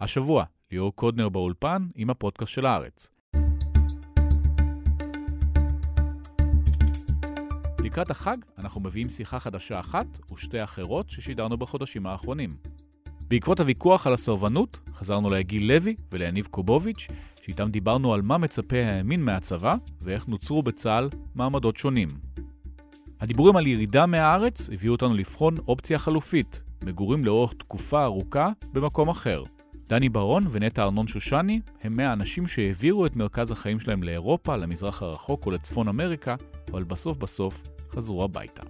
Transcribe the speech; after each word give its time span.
השבוע, 0.00 0.44
ליאור 0.72 0.94
קודנר 0.94 1.28
באולפן 1.28 1.86
עם 1.94 2.10
הפודקאסט 2.10 2.52
של 2.52 2.66
הארץ. 2.66 3.10
לקראת 7.80 8.10
החג 8.10 8.36
אנחנו 8.58 8.80
מביאים 8.80 9.10
שיחה 9.10 9.40
חדשה 9.40 9.80
אחת 9.80 10.32
ושתי 10.32 10.64
אחרות 10.64 11.10
ששידרנו 11.10 11.56
בחודשים 11.56 12.06
האחרונים. 12.06 12.50
בעקבות 13.28 13.60
הוויכוח 13.60 14.06
על 14.06 14.12
הסרבנות, 14.12 14.80
חזרנו 14.94 15.30
ליגיל 15.30 15.72
לוי 15.72 15.94
וליניב 16.12 16.46
קובוביץ', 16.46 17.08
שאיתם 17.42 17.70
דיברנו 17.70 18.14
על 18.14 18.22
מה 18.22 18.38
מצפה 18.38 18.76
הימין 18.76 19.22
מהצבא 19.22 19.74
ואיך 20.00 20.28
נוצרו 20.28 20.62
בצה"ל 20.62 21.08
מעמדות 21.34 21.76
שונים. 21.76 22.08
הדיבורים 23.20 23.56
על 23.56 23.66
ירידה 23.66 24.06
מהארץ 24.06 24.70
הביאו 24.70 24.92
אותנו 24.92 25.14
לבחון 25.14 25.54
אופציה 25.68 25.98
חלופית, 25.98 26.62
מגורים 26.84 27.24
לאורך 27.24 27.52
תקופה 27.52 28.04
ארוכה 28.04 28.48
במקום 28.72 29.08
אחר. 29.08 29.42
דני 29.94 30.08
ברון 30.08 30.42
ונטע 30.50 30.82
ארנון 30.82 31.06
שושני 31.06 31.60
הם 31.82 31.96
מהאנשים 31.96 32.46
שהעבירו 32.46 33.06
את 33.06 33.16
מרכז 33.16 33.50
החיים 33.50 33.80
שלהם 33.80 34.02
לאירופה, 34.02 34.56
למזרח 34.56 35.02
הרחוק 35.02 35.46
או 35.46 35.50
לצפון 35.50 35.88
אמריקה, 35.88 36.34
אבל 36.72 36.84
בסוף 36.84 37.16
בסוף 37.16 37.62
חזרו 37.94 38.24
הביתה. 38.24 38.62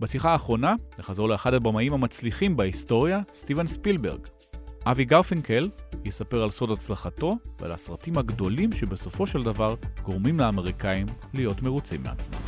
בשיחה 0.00 0.32
האחרונה 0.32 0.74
נחזור 0.98 1.28
לאחד 1.28 1.54
הבמאים 1.54 1.92
המצליחים 1.92 2.56
בהיסטוריה, 2.56 3.20
סטיבן 3.34 3.66
ספילברג. 3.66 4.20
אבי 4.86 5.04
גרפינקל 5.04 5.70
יספר 6.04 6.42
על 6.42 6.50
סוד 6.50 6.70
הצלחתו 6.70 7.32
ועל 7.60 7.72
הסרטים 7.72 8.18
הגדולים 8.18 8.72
שבסופו 8.72 9.26
של 9.26 9.42
דבר 9.42 9.74
גורמים 10.02 10.40
לאמריקאים 10.40 11.06
להיות 11.34 11.62
מרוצים 11.62 12.02
מעצמם. 12.02 12.40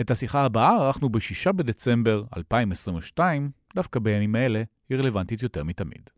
את 0.00 0.10
השיחה 0.10 0.44
הבאה 0.44 0.70
ערכנו 0.70 1.08
ב-6 1.08 1.52
בדצמבר 1.52 2.24
2022, 2.36 3.50
דווקא 3.74 4.00
בימים 4.00 4.34
האלה 4.34 4.62
היא 4.90 4.98
רלוונטית 4.98 5.42
יותר 5.42 5.64
מתמיד. 5.64 6.10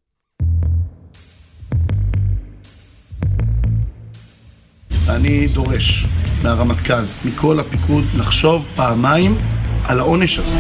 אני 5.09 5.49
דורש 5.49 6.07
מהרמטכ"ל, 6.43 7.07
מכל 7.25 7.61
הפיקוד, 7.61 8.05
לחשוב 8.15 8.65
פעמיים 8.77 9.39
על 9.85 10.01
העונש 10.01 10.39
הזה. 10.39 10.59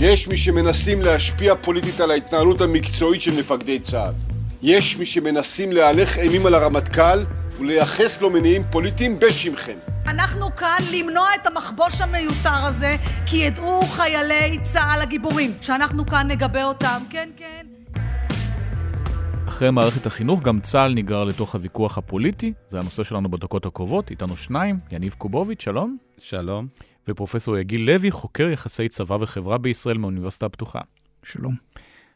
יש 0.00 0.28
מי 0.28 0.36
שמנסים 0.36 1.02
להשפיע 1.02 1.54
פוליטית 1.56 2.00
על 2.00 2.10
ההתנהלות 2.10 2.60
המקצועית 2.60 3.22
של 3.22 3.38
מפקדי 3.38 3.80
צה"ל. 3.80 4.12
יש 4.62 4.96
מי 4.96 5.06
שמנסים 5.06 5.72
להלך 5.72 6.18
אימים 6.18 6.46
על 6.46 6.54
הרמטכ"ל 6.54 7.18
ולייחס 7.58 8.20
לו 8.20 8.30
מניעים 8.30 8.62
פוליטיים 8.70 9.18
בשמכם. 9.18 9.76
אנחנו 10.06 10.56
כאן 10.56 10.78
למנוע 10.92 11.28
את 11.34 11.46
המחבוש 11.46 12.00
המיותר 12.00 12.64
הזה, 12.66 12.96
כי 13.26 13.36
ידעו 13.36 13.80
חיילי 13.80 14.58
צה"ל 14.62 15.02
הגיבורים 15.02 15.52
שאנחנו 15.60 16.06
כאן 16.06 16.30
נגבה 16.30 16.64
אותם, 16.64 17.02
כן, 17.10 17.28
כן. 17.36 17.66
אחרי 19.48 19.70
מערכת 19.70 20.06
החינוך, 20.06 20.42
גם 20.42 20.60
צה"ל 20.60 20.94
נגרר 20.94 21.24
לתוך 21.24 21.54
הוויכוח 21.54 21.98
הפוליטי. 21.98 22.52
זה 22.68 22.78
הנושא 22.78 23.02
שלנו 23.02 23.30
בדקות 23.30 23.66
הקרובות. 23.66 24.10
איתנו 24.10 24.36
שניים, 24.36 24.78
יניב 24.90 25.14
קובוביץ', 25.18 25.62
שלום. 25.62 25.96
שלום. 26.18 26.66
ופרופסור 27.08 27.58
יגיל 27.58 27.86
לוי, 27.90 28.10
חוקר 28.10 28.48
יחסי 28.48 28.88
צבא 28.88 29.16
וחברה 29.20 29.58
בישראל 29.58 29.98
מהאוניברסיטה 29.98 30.46
הפתוחה. 30.46 30.80
שלום. 31.22 31.54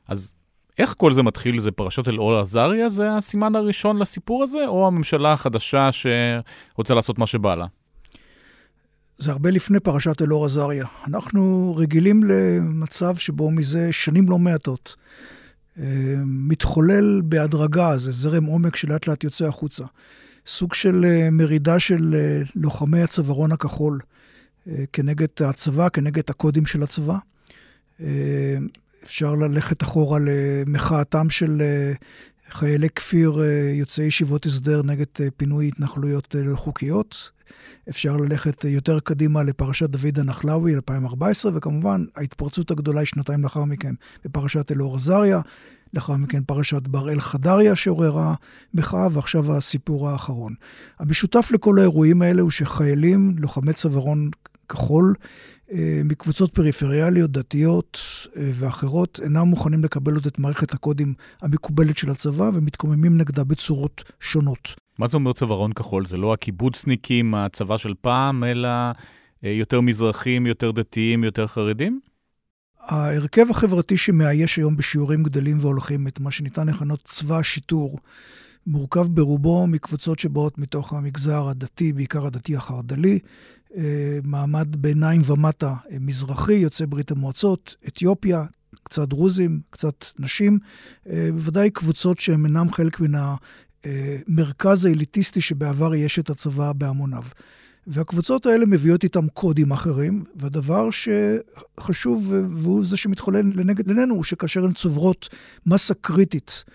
אז 0.09 0.35
איך 0.79 0.95
כל 0.99 1.13
זה 1.13 1.23
מתחיל? 1.23 1.59
זה 1.59 1.71
פרשות 1.71 2.09
אל 2.09 2.19
אור 2.19 2.39
עזריה? 2.39 2.89
זה 2.89 3.17
הסימן 3.17 3.57
הראשון 3.57 3.99
לסיפור 3.99 4.43
הזה? 4.43 4.67
או 4.67 4.87
הממשלה 4.87 5.33
החדשה 5.33 5.91
שרוצה 5.93 6.95
לעשות 6.95 7.19
מה 7.19 7.27
שבא 7.27 7.55
לה? 7.55 7.67
זה 9.19 9.31
הרבה 9.31 9.51
לפני 9.51 9.81
פרשת 9.81 10.23
אלאור 10.23 10.45
עזריה. 10.45 10.87
אנחנו 11.07 11.75
רגילים 11.77 12.23
למצב 12.25 13.17
שבו 13.17 13.51
מזה 13.51 13.93
שנים 13.93 14.29
לא 14.29 14.39
מעטות 14.39 14.97
אה, 15.79 15.85
מתחולל 16.27 17.21
בהדרגה, 17.25 17.99
זה 17.99 18.13
זרם 18.13 18.45
עומק 18.45 18.77
שלאט 18.77 19.07
לאט 19.07 19.25
יוצא 19.25 19.47
החוצה. 19.47 19.85
סוג 20.47 20.75
של 20.75 21.05
אה, 21.05 21.31
מרידה 21.31 21.79
של 21.79 22.15
אה, 22.15 22.43
לוחמי 22.55 23.03
הצווארון 23.03 23.53
הכחול 23.53 23.99
כנגד 24.93 25.27
הצבא, 25.41 25.89
כנגד 25.89 26.23
הקודים 26.31 26.67
של 26.67 26.83
הצבא. 26.83 27.19
אפשר 29.09 29.35
ללכת 29.35 29.83
אחורה 29.83 30.19
למחאתם 30.23 31.31
של 31.31 31.63
חיילי 32.51 32.91
כפיר 32.91 33.43
יוצאי 33.75 34.05
ישיבות 34.05 34.47
הסדר 34.47 34.83
נגד 34.83 35.07
פינוי 35.37 35.69
התנחלויות 35.69 36.35
לא 36.45 36.57
חוקיות. 36.57 37.31
אפשר 37.89 38.17
ללכת 38.17 38.65
יותר 38.65 39.01
קדימה 39.01 39.43
לפרשת 39.43 39.91
דוד 39.91 40.19
הנחלאוי, 40.19 40.75
2014, 40.75 41.53
וכמובן 41.55 42.05
ההתפרצות 42.17 42.71
הגדולה 42.71 43.01
היא 43.01 43.07
שנתיים 43.07 43.43
לאחר 43.43 43.65
מכן 43.65 43.95
בפרשת 44.25 44.73
אלאור 44.73 44.95
עזריה, 44.95 45.41
לאחר 45.95 46.17
מכן 46.17 46.43
פרשת 46.47 46.89
בראל 46.89 47.21
חדריה 47.21 47.77
שעוררה 47.77 48.35
מחאה, 48.75 49.09
ועכשיו 49.13 49.57
הסיפור 49.57 50.09
האחרון. 50.09 50.55
המשותף 50.99 51.51
לכל 51.55 51.79
האירועים 51.79 52.23
האלה 52.23 52.43
הוא 52.43 52.51
שחיילים, 52.51 53.35
לוחמי 53.39 53.73
צווארון 53.73 54.31
כחול, 54.69 55.15
אה, 55.19 55.25
מקבוצות 56.05 56.55
פריפריאליות, 56.55 57.31
דתיות 57.31 57.99
אה, 58.37 58.51
ואחרות, 58.55 59.21
אינם 59.23 59.49
מוכנים 59.49 59.85
לקבל 59.85 60.15
עוד 60.15 60.27
את 60.27 60.39
מערכת 60.39 60.73
הקודים 60.73 61.15
המקובלת 61.43 61.99
של 61.99 62.11
הצבא 62.11 62.51
ומתקוממים 62.55 63.19
נגדה 63.19 63.45
בצורות 63.45 64.05
שונות. 64.21 64.75
מה 64.99 65.07
זה 65.07 65.17
אומר 65.17 65.33
צווארון 65.33 65.73
כחול? 65.73 66.07
זה 66.07 66.17
לא 66.17 66.33
הקיבוצניקים, 66.33 67.35
הצבא 67.35 67.77
של 67.77 67.95
פעם, 68.01 68.45
אלא 68.45 68.69
אה, 69.45 69.51
יותר 69.51 69.81
מזרחים, 69.81 70.47
יותר 70.47 70.71
דתיים, 70.71 71.25
יותר 71.25 71.47
חרדים? 71.47 72.01
ההרכב 72.81 73.51
החברתי 73.51 73.97
שמאייש 73.97 74.57
היום 74.57 74.77
בשיעורים 74.77 75.23
גדלים 75.23 75.59
והולכים 75.61 76.09
את 76.09 76.21
מה 76.21 76.31
שניתן 76.31 76.69
לכנות 76.69 77.01
צבא 77.05 77.39
השיטור, 77.39 77.99
מורכב 78.67 79.07
ברובו 79.07 79.67
מקבוצות 79.67 80.19
שבאות 80.19 80.59
מתוך 80.59 80.93
המגזר 80.93 81.49
הדתי, 81.49 81.93
בעיקר 81.93 82.27
הדתי 82.27 82.57
החרד"לי, 82.57 83.13
אה, 83.13 83.19
מעמד 84.23 84.77
ביניים 84.77 85.21
ומטה 85.25 85.75
אה, 85.91 85.97
מזרחי, 86.01 86.53
יוצאי 86.53 86.87
ברית 86.87 87.11
המועצות, 87.11 87.77
אתיופיה, 87.89 88.45
קצת 88.83 89.09
דרוזים, 89.09 89.61
קצת 89.71 90.05
נשים, 90.19 90.59
בוודאי 91.07 91.71
קבוצות 91.71 92.21
שהן 92.21 92.45
אינן 92.47 92.73
חלק 92.73 93.01
מן 93.01 93.21
המרכז 93.85 94.85
האליטיסטי 94.85 95.41
שבעבר 95.41 95.95
יש 95.95 96.19
את 96.19 96.31
הצבא 96.31 96.73
בהמוניו. 96.73 97.23
והקבוצות 97.87 98.47
האלה 98.47 98.67
מביאות 98.67 99.05
איתם 99.05 99.29
קודים 99.29 99.73
אחרים, 99.73 100.25
והדבר 100.37 100.89
שחשוב, 100.91 102.33
והוא 102.51 102.85
זה 102.85 102.97
שמתחולל 102.97 103.51
לנגד 103.55 103.89
עינינו, 103.89 104.15
הוא 104.15 104.25
שכאשר 104.25 104.65
הן 104.65 104.73
צוברות 104.73 105.29
מסה 105.67 105.95
קריטית 105.95 106.65
אה, 106.69 106.73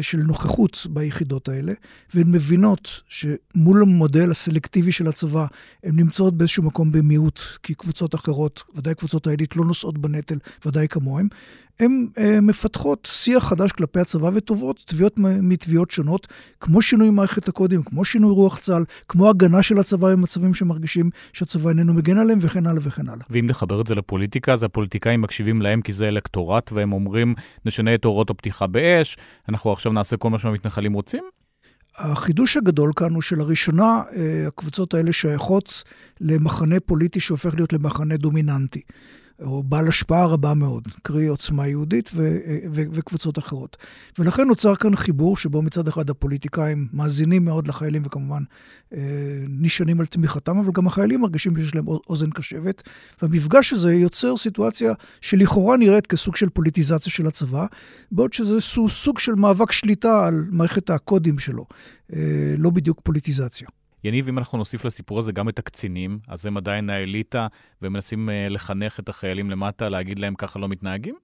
של 0.00 0.18
נוכחות 0.18 0.86
ביחידות 0.90 1.48
האלה, 1.48 1.72
והן 2.14 2.30
מבינות 2.30 3.00
שמול 3.08 3.82
המודל 3.82 4.30
הסלקטיבי 4.30 4.92
של 4.92 5.08
הצבא, 5.08 5.46
הן 5.84 5.96
נמצאות 5.96 6.34
באיזשהו 6.36 6.62
מקום 6.62 6.92
במיעוט, 6.92 7.40
כי 7.62 7.74
קבוצות 7.74 8.14
אחרות, 8.14 8.62
ודאי 8.74 8.94
קבוצות 8.94 9.26
העילית, 9.26 9.56
לא 9.56 9.64
נושאות 9.64 9.98
בנטל, 9.98 10.38
ודאי 10.66 10.88
כמוהן, 10.88 11.28
הן 11.80 12.06
אה, 12.18 12.40
מפתחות 12.40 13.08
שיח 13.10 13.44
חדש 13.48 13.72
כלפי 13.72 14.00
הצבא 14.00 14.30
ותובעות 14.34 14.82
תביעות 14.86 15.12
מתביעות 15.18 15.90
שונות, 15.90 16.26
כמו 16.60 16.82
שינוי 16.82 17.10
מערכת 17.10 17.48
הקודים, 17.48 17.82
כמו 17.82 18.04
שינוי 18.04 18.30
רוח 18.30 18.58
צה"ל, 18.58 18.84
כמו 19.08 19.28
הגנה 19.28 19.62
של 19.62 19.78
הצבא 19.78 20.12
במצבים 20.12 20.54
שמרגישים 20.54 21.10
שהצבא 21.32 21.68
איננו 21.68 21.94
מגן 21.94 22.18
עליהם, 22.18 22.38
וכן 22.42 22.66
הלאה 22.66 22.80
וכן 22.82 23.08
הלאה. 23.08 23.26
ואם 23.30 23.46
נחבר 23.46 23.80
את 23.80 23.86
זה 23.86 23.94
לפוליטיקה, 23.94 24.52
אז 24.52 24.62
הפוליטיקאים 24.62 25.20
מקשיבים 25.20 25.62
להם 25.62 25.82
כי 25.82 25.92
זה 25.92 26.08
אלקטורט, 26.08 26.72
והם 26.72 26.92
אומרים, 26.92 27.34
נשנה 27.64 27.94
את 27.94 28.04
הוראות 28.04 28.30
הפתיחה 28.30 28.66
באש, 28.66 29.18
אנחנו 29.48 29.72
עכשיו 29.72 29.92
נעשה 29.92 30.16
כל 30.16 30.30
מה 30.30 30.38
שהמתנחלים 30.38 30.92
רוצים? 30.92 31.24
החידוש 31.98 32.56
הגדול 32.56 32.92
כאן 32.96 33.14
הוא 33.14 33.22
שלראשונה 33.22 34.02
אה, 34.16 34.44
הקבוצות 34.48 34.94
האלה 34.94 35.12
שייכות 35.12 35.84
למחנה 36.20 36.80
פוליטי 36.80 37.20
שהופך 37.20 37.54
להיות 37.54 37.72
למחנה 37.72 38.16
דומיננטי. 38.16 38.80
או 39.42 39.62
בעל 39.62 39.88
השפעה 39.88 40.26
רבה 40.26 40.54
מאוד, 40.54 40.88
קרי 41.02 41.26
עוצמה 41.26 41.68
יהודית 41.68 42.10
ו- 42.14 42.38
ו- 42.72 42.82
וקבוצות 42.92 43.38
אחרות. 43.38 43.76
ולכן 44.18 44.48
נוצר 44.48 44.76
כאן 44.76 44.96
חיבור 44.96 45.36
שבו 45.36 45.62
מצד 45.62 45.88
אחד 45.88 46.10
הפוליטיקאים 46.10 46.88
מאזינים 46.92 47.44
מאוד 47.44 47.68
לחיילים 47.68 48.02
וכמובן 48.04 48.42
אה, 48.94 48.98
נשענים 49.48 50.00
על 50.00 50.06
תמיכתם, 50.06 50.58
אבל 50.58 50.70
גם 50.74 50.86
החיילים 50.86 51.20
מרגישים 51.20 51.56
שיש 51.56 51.74
להם 51.74 51.86
אוזן 51.88 52.30
קשבת, 52.30 52.82
והמפגש 53.22 53.72
הזה 53.72 53.94
יוצר 53.94 54.36
סיטואציה 54.36 54.92
שלכאורה 55.20 55.76
נראית 55.76 56.06
כסוג 56.06 56.36
של 56.36 56.48
פוליטיזציה 56.48 57.12
של 57.12 57.26
הצבא, 57.26 57.66
בעוד 58.12 58.32
שזה 58.32 58.60
סוג 58.88 59.18
של 59.18 59.34
מאבק 59.34 59.72
שליטה 59.72 60.26
על 60.26 60.44
מערכת 60.50 60.90
הקודים 60.90 61.38
שלו, 61.38 61.66
אה, 62.12 62.18
לא 62.58 62.70
בדיוק 62.70 63.00
פוליטיזציה. 63.02 63.68
יניב, 64.06 64.28
אם 64.28 64.38
אנחנו 64.38 64.58
נוסיף 64.58 64.84
לסיפור 64.84 65.18
הזה 65.18 65.32
גם 65.32 65.48
את 65.48 65.58
הקצינים, 65.58 66.18
אז 66.28 66.46
הם 66.46 66.56
עדיין 66.56 66.90
האליטה, 66.90 67.46
והם 67.82 67.92
מנסים 67.92 68.28
uh, 68.28 68.48
לחנך 68.48 69.00
את 69.00 69.08
החיילים 69.08 69.50
למטה, 69.50 69.88
להגיד 69.88 70.18
להם 70.18 70.34
ככה 70.34 70.58
לא 70.58 70.68
מתנהגים? 70.68 71.14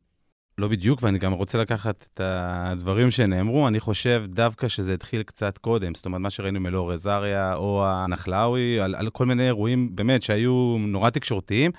לא 0.58 0.68
בדיוק, 0.68 1.02
ואני 1.02 1.18
גם 1.18 1.32
רוצה 1.32 1.58
לקחת 1.58 2.06
את 2.14 2.20
הדברים 2.24 3.10
שנאמרו. 3.10 3.68
אני 3.68 3.80
חושב 3.80 4.24
דווקא 4.28 4.68
שזה 4.68 4.94
התחיל 4.94 5.22
קצת 5.22 5.58
קודם. 5.58 5.94
זאת 5.94 6.06
אומרת, 6.06 6.20
מה 6.20 6.30
שראינו 6.30 6.56
עם 6.56 6.66
אלאור 6.66 6.92
עזריה 6.92 7.54
או 7.54 7.86
הנחלאוי, 7.86 8.80
על, 8.80 8.94
על 8.94 9.10
כל 9.10 9.26
מיני 9.26 9.46
אירועים 9.46 9.96
באמת 9.96 10.22
שהיו 10.22 10.76
נורא 10.78 11.10
תקשורתיים. 11.10 11.70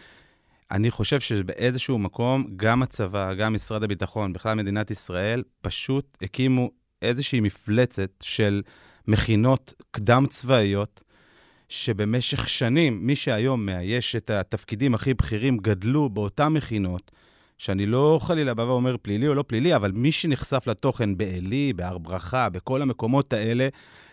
אני 0.71 0.91
חושב 0.91 1.19
שבאיזשהו 1.19 1.97
מקום, 1.97 2.45
גם 2.55 2.83
הצבא, 2.83 3.33
גם 3.33 3.53
משרד 3.53 3.83
הביטחון, 3.83 4.33
בכלל 4.33 4.53
מדינת 4.53 4.91
ישראל, 4.91 5.43
פשוט 5.61 6.17
הקימו 6.21 6.69
איזושהי 7.01 7.39
מפלצת 7.39 8.09
של 8.21 8.61
מכינות 9.07 9.73
קדם-צבאיות, 9.91 11.01
שבמשך 11.69 12.49
שנים, 12.49 13.07
מי 13.07 13.15
שהיום 13.15 13.65
מאייש 13.65 14.15
את 14.15 14.29
התפקידים 14.29 14.95
הכי 14.95 15.13
בכירים, 15.13 15.57
גדלו 15.57 16.09
באותן 16.09 16.47
מכינות, 16.47 17.11
שאני 17.57 17.85
לא 17.85 18.19
חלילה 18.21 18.53
בא 18.53 18.61
ואומר 18.61 18.95
פלילי 19.01 19.27
או 19.27 19.33
לא 19.33 19.43
פלילי, 19.47 19.75
אבל 19.75 19.91
מי 19.91 20.11
שנחשף 20.11 20.67
לתוכן 20.67 21.17
בעלי, 21.17 21.73
בהר 21.73 21.97
ברכה, 21.97 22.49
בכל 22.49 22.81
המקומות 22.81 23.33
האלה, 23.33 23.67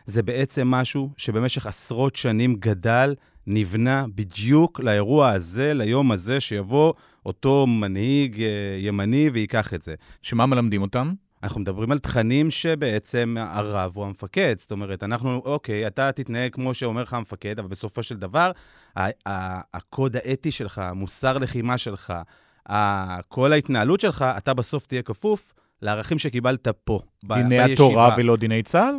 זה 0.07 0.23
בעצם 0.23 0.69
משהו 0.69 1.11
שבמשך 1.17 1.67
עשרות 1.67 2.17
שנים 2.17 2.55
גדל, 2.55 3.15
נבנה 3.47 4.05
בדיוק 4.15 4.81
לאירוע 4.81 5.31
הזה, 5.31 5.75
ליום 5.75 6.13
הזה, 6.13 6.41
שיבוא 6.41 6.93
אותו 7.27 7.67
מנהיג 7.67 8.43
אה, 8.43 8.49
ימני 8.79 9.31
וייקח 9.33 9.75
את 9.75 9.83
זה. 9.83 9.95
שמה 10.23 10.47
מלמדים 10.47 10.83
אותם? 10.83 11.13
אנחנו 11.43 11.61
מדברים 11.61 11.93
על 11.93 11.99
תכנים 11.99 12.51
שבעצם 12.51 13.37
הרב 13.39 13.93
הוא 13.95 14.05
המפקד. 14.05 14.55
זאת 14.59 14.71
אומרת, 14.71 15.03
אנחנו, 15.03 15.43
אוקיי, 15.45 15.87
אתה 15.87 16.13
תתנהג 16.13 16.53
כמו 16.53 16.75
שאומר 16.75 17.03
לך 17.03 17.15
המפקד, 17.15 17.59
אבל 17.59 17.69
בסופו 17.69 18.03
של 18.03 18.17
דבר, 18.17 18.51
הקוד 19.75 20.17
האתי 20.17 20.53
שלך, 20.53 20.79
המוסר 20.79 21.39
לחימה 21.39 21.79
שלך, 21.79 22.13
כל 23.29 23.53
ההתנהלות 23.53 24.01
שלך, 24.01 24.25
אתה 24.37 24.55
בסוף 24.55 24.87
תהיה 24.87 25.03
כפוף 25.03 25.55
לערכים 25.83 26.19
שקיבלת 26.19 26.69
פה, 26.85 27.01
דיני 27.25 27.49
בישיבה. 27.49 27.65
התורה 27.73 28.15
ולא 28.17 28.37
דיני 28.37 28.63
צה"ל? 28.63 28.95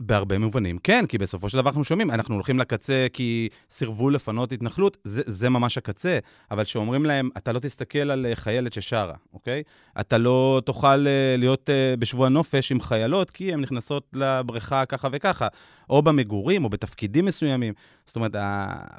בהרבה 0.00 0.38
מובנים 0.38 0.78
כן, 0.78 1.06
כי 1.06 1.18
בסופו 1.18 1.48
של 1.48 1.58
דבר 1.58 1.68
אנחנו 1.70 1.84
שומעים, 1.84 2.10
אנחנו 2.10 2.34
הולכים 2.34 2.58
לקצה 2.58 3.06
כי 3.12 3.48
סירבו 3.70 4.10
לפנות 4.10 4.52
התנחלות, 4.52 4.96
זה, 5.04 5.22
זה 5.26 5.50
ממש 5.50 5.78
הקצה. 5.78 6.18
אבל 6.50 6.64
כשאומרים 6.64 7.06
להם, 7.06 7.28
אתה 7.36 7.52
לא 7.52 7.58
תסתכל 7.58 8.10
על 8.10 8.26
אה, 8.26 8.36
חיילת 8.36 8.72
ששרה, 8.72 9.14
אוקיי? 9.32 9.62
אתה 10.00 10.18
לא 10.18 10.62
תוכל 10.64 11.06
אה, 11.06 11.36
להיות 11.38 11.70
אה, 11.70 11.94
בשבוע 11.98 12.28
נופש 12.28 12.72
עם 12.72 12.80
חיילות, 12.80 13.30
כי 13.30 13.52
הן 13.52 13.60
נכנסות 13.60 14.08
לבריכה 14.12 14.86
ככה 14.86 15.08
וככה, 15.12 15.48
או 15.90 16.02
במגורים, 16.02 16.64
או 16.64 16.68
בתפקידים 16.68 17.24
מסוימים. 17.24 17.74
זאת 18.06 18.16
אומרת, 18.16 18.36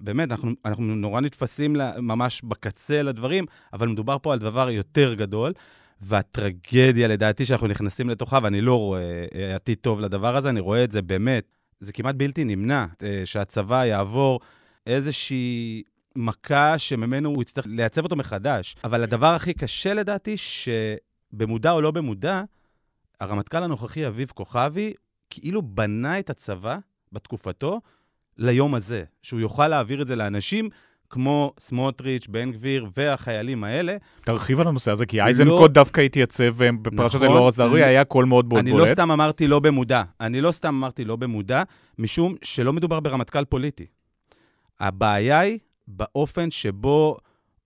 באמת, 0.01 0.31
אנחנו, 0.31 0.51
אנחנו 0.65 0.83
נורא 0.83 1.21
נתפסים 1.21 1.75
ממש 1.97 2.41
בקצה 2.43 3.03
לדברים, 3.03 3.45
אבל 3.73 3.87
מדובר 3.87 4.17
פה 4.21 4.33
על 4.33 4.39
דבר 4.39 4.69
יותר 4.69 5.13
גדול. 5.13 5.53
והטרגדיה, 6.05 7.07
לדעתי, 7.07 7.45
שאנחנו 7.45 7.67
נכנסים 7.67 8.09
לתוכה, 8.09 8.39
ואני 8.43 8.61
לא 8.61 8.79
רואה 8.79 9.25
אה, 9.35 9.55
עתיד 9.55 9.77
טוב 9.81 9.99
לדבר 9.99 10.35
הזה, 10.35 10.49
אני 10.49 10.59
רואה 10.59 10.83
את 10.83 10.91
זה 10.91 11.01
באמת, 11.01 11.51
זה 11.79 11.93
כמעט 11.93 12.15
בלתי 12.15 12.43
נמנע, 12.43 12.85
אה, 13.03 13.21
שהצבא 13.25 13.85
יעבור 13.85 14.39
איזושהי 14.87 15.83
מכה 16.15 16.77
שממנו 16.77 17.29
הוא 17.29 17.41
יצטרך 17.41 17.65
לייצב 17.69 18.03
אותו 18.03 18.15
מחדש. 18.15 18.75
אבל 18.83 19.03
הדבר 19.03 19.33
הכי 19.35 19.53
קשה, 19.53 19.93
לדעתי, 19.93 20.35
שבמודע 20.37 21.71
או 21.71 21.81
לא 21.81 21.91
במודע, 21.91 22.41
הרמטכ"ל 23.19 23.63
הנוכחי, 23.63 24.07
אביב 24.07 24.31
כוכבי, 24.35 24.93
כאילו 25.29 25.61
בנה 25.61 26.19
את 26.19 26.29
הצבא 26.29 26.77
בתקופתו 27.11 27.81
ליום 28.37 28.75
הזה, 28.75 29.03
שהוא 29.21 29.39
יוכל 29.39 29.67
להעביר 29.67 30.01
את 30.01 30.07
זה 30.07 30.15
לאנשים 30.15 30.69
כמו 31.09 31.53
סמוטריץ', 31.59 32.27
בן 32.27 32.51
גביר 32.51 32.87
והחיילים 32.97 33.63
האלה. 33.63 33.95
תרחיב 34.25 34.59
על 34.59 34.67
הנושא 34.67 34.91
הזה, 34.91 35.05
כי 35.05 35.21
אייזנקוט 35.21 35.61
לא... 35.61 35.67
דווקא 35.67 36.01
התייצב 36.01 36.61
אה, 36.61 36.69
בפרשת 36.81 37.15
נכון, 37.15 37.27
אלאור 37.27 37.47
אזריה, 37.47 37.83
היה 37.83 38.03
קול 38.03 38.25
מאוד 38.25 38.45
מאוד 38.45 38.59
אני 38.59 38.71
בולט. 38.71 38.83
אני 38.83 38.89
לא 38.89 38.93
סתם 38.93 39.11
אמרתי 39.11 39.47
לא 39.47 39.59
במודע. 39.59 40.03
אני 40.21 40.41
לא 40.41 40.51
סתם 40.51 40.67
אמרתי 40.67 41.05
לא 41.05 41.15
במודע, 41.15 41.63
משום 41.99 42.35
שלא 42.41 42.73
מדובר 42.73 42.99
ברמטכ"ל 42.99 43.45
פוליטי. 43.45 43.85
הבעיה 44.79 45.39
היא 45.39 45.59
באופן 45.87 46.51
שבו 46.51 47.17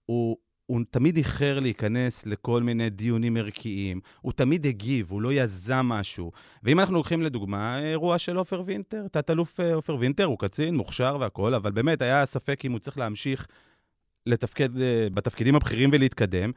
הוא 0.05 0.37
הוא 0.69 0.81
תמיד 0.91 1.17
איחר 1.17 1.59
להיכנס 1.59 2.25
לכל 2.25 2.63
מיני 2.63 2.89
דיונים 2.89 3.37
ערכיים, 3.37 3.99
הוא 4.21 4.31
תמיד 4.31 4.65
הגיב, 4.65 5.11
הוא 5.11 5.21
לא 5.21 5.33
יזם 5.33 5.85
משהו. 5.85 6.31
ואם 6.63 6.79
אנחנו 6.79 6.95
לוקחים 6.95 7.21
לדוגמה 7.21 7.79
אירוע 7.79 8.17
של 8.17 8.37
עופר 8.37 8.63
וינטר, 8.65 9.07
תת-אלוף 9.11 9.59
אה, 9.59 9.73
עופר 9.73 9.95
וינטר, 9.99 10.23
הוא 10.23 10.39
קצין, 10.39 10.75
מוכשר 10.75 11.17
והכול, 11.19 11.55
אבל 11.55 11.71
באמת 11.71 12.01
היה 12.01 12.25
ספק 12.25 12.65
אם 12.65 12.71
הוא 12.71 12.79
צריך 12.79 12.97
להמשיך 12.97 13.47
לתפקד 14.25 14.81
אה, 14.81 15.07
בתפקידים 15.13 15.55
הבכירים 15.55 15.89
ולהתקדם. 15.93 16.51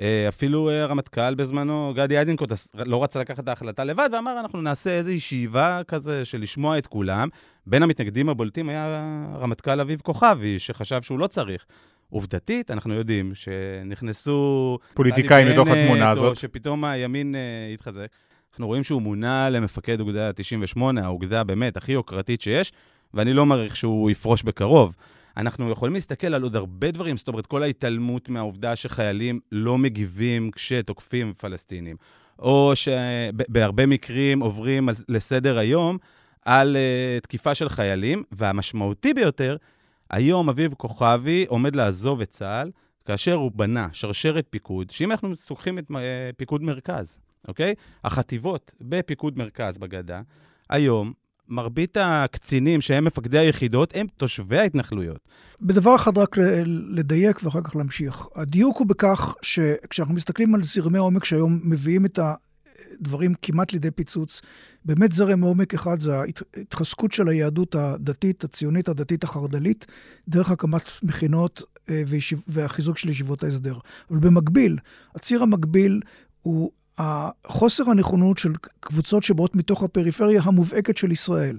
אה, 0.00 0.28
אפילו 0.28 0.70
הרמטכ"ל 0.70 1.34
בזמנו, 1.34 1.92
גדי 1.96 2.18
איזנקוט, 2.18 2.52
לא 2.74 3.02
רצה 3.02 3.20
לקחת 3.20 3.38
את 3.38 3.48
ההחלטה 3.48 3.84
לבד, 3.84 4.08
ואמר, 4.12 4.40
אנחנו 4.40 4.62
נעשה 4.62 4.90
איזו 4.90 5.10
ישיבה 5.10 5.80
כזה 5.88 6.24
של 6.24 6.40
לשמוע 6.40 6.78
את 6.78 6.86
כולם. 6.86 7.28
בין 7.66 7.82
המתנגדים 7.82 8.28
הבולטים 8.28 8.68
היה 8.68 9.02
הרמטכ"ל 9.32 9.80
אביב 9.80 10.00
כוכבי, 10.00 10.58
שחשב 10.58 11.02
שהוא 11.02 11.18
לא 11.18 11.26
צריך. 11.26 11.66
עובדתית, 12.10 12.70
אנחנו 12.70 12.94
יודעים 12.94 13.32
שנכנסו... 13.34 14.78
פוליטיקאים 14.94 15.48
לתוך 15.48 15.68
התמונה 15.68 16.10
הזאת. 16.10 16.30
או 16.30 16.34
שפתאום 16.36 16.84
הימין 16.84 17.34
uh, 17.34 17.74
התחזק. 17.74 18.06
אנחנו 18.52 18.66
רואים 18.66 18.84
שהוא 18.84 19.02
מונה 19.02 19.50
למפקד 19.50 20.00
אוגדה 20.00 20.32
98, 20.32 21.04
האוגדה 21.04 21.44
באמת 21.44 21.76
הכי 21.76 21.92
יוקרתית 21.92 22.40
שיש, 22.40 22.72
ואני 23.14 23.32
לא 23.32 23.46
מעריך 23.46 23.76
שהוא 23.76 24.10
יפרוש 24.10 24.42
בקרוב. 24.42 24.96
אנחנו 25.36 25.70
יכולים 25.70 25.94
להסתכל 25.94 26.34
על 26.34 26.42
עוד 26.42 26.56
הרבה 26.56 26.90
דברים, 26.90 27.16
זאת 27.16 27.28
אומרת, 27.28 27.46
כל 27.46 27.62
ההתעלמות 27.62 28.28
מהעובדה 28.28 28.76
שחיילים 28.76 29.40
לא 29.52 29.78
מגיבים 29.78 30.50
כשתוקפים 30.50 31.32
פלסטינים, 31.38 31.96
או 32.38 32.72
שבהרבה 32.74 33.86
מקרים 33.86 34.40
עוברים 34.40 34.88
לסדר 35.08 35.58
היום 35.58 35.98
על 36.44 36.76
uh, 36.76 37.20
תקיפה 37.24 37.54
של 37.54 37.68
חיילים, 37.68 38.22
והמשמעותי 38.32 39.14
ביותר, 39.14 39.56
היום 40.10 40.48
אביב 40.48 40.74
כוכבי 40.74 41.44
עומד 41.48 41.76
לעזוב 41.76 42.20
את 42.20 42.30
צה"ל, 42.30 42.70
כאשר 43.04 43.34
הוא 43.34 43.50
בנה 43.54 43.88
שרשרת 43.92 44.46
פיקוד, 44.50 44.90
שאם 44.90 45.10
אנחנו 45.10 45.32
לוקחים 45.50 45.78
את 45.78 45.84
אה, 45.96 46.30
פיקוד 46.36 46.62
מרכז, 46.62 47.18
אוקיי? 47.48 47.74
החטיבות 48.04 48.72
בפיקוד 48.80 49.38
מרכז 49.38 49.78
בגדה, 49.78 50.22
היום 50.70 51.12
מרבית 51.48 51.96
הקצינים 52.00 52.80
שהם 52.80 53.04
מפקדי 53.04 53.38
היחידות 53.38 53.92
הם 53.96 54.06
תושבי 54.16 54.58
ההתנחלויות. 54.58 55.18
בדבר 55.60 55.96
אחד 55.96 56.18
רק 56.18 56.36
לדייק 56.88 57.40
ואחר 57.44 57.60
כך 57.60 57.76
להמשיך. 57.76 58.26
הדיוק 58.34 58.78
הוא 58.78 58.86
בכך 58.86 59.34
שכשאנחנו 59.42 60.14
מסתכלים 60.14 60.54
על 60.54 60.64
זרמי 60.64 60.98
העומק 60.98 61.24
שהיום 61.24 61.60
מביאים 61.64 62.04
את 62.04 62.18
הדברים 63.00 63.34
כמעט 63.42 63.72
לידי 63.72 63.90
פיצוץ, 63.90 64.40
באמת 64.84 65.12
זרם 65.12 65.40
עומק 65.40 65.74
אחד 65.74 66.00
זה 66.00 66.18
ההתחזקות 66.18 67.12
של 67.12 67.28
היהדות 67.28 67.74
הדתית, 67.74 68.44
הציונית 68.44 68.88
הדתית 68.88 69.24
החרד"לית, 69.24 69.86
דרך 70.28 70.50
הקמת 70.50 70.90
מכינות 71.02 71.62
אה, 71.88 72.02
והחיזוק 72.48 72.98
של 72.98 73.08
ישיבות 73.08 73.44
ההסדר. 73.44 73.78
אבל 74.10 74.18
במקביל, 74.18 74.78
הציר 75.14 75.42
המקביל 75.42 76.00
הוא 76.42 76.70
חוסר 77.46 77.90
הנכונות 77.90 78.38
של 78.38 78.52
קבוצות 78.80 79.22
שבאות 79.22 79.54
מתוך 79.54 79.82
הפריפריה 79.82 80.42
המובהקת 80.44 80.96
של 80.96 81.12
ישראל. 81.12 81.58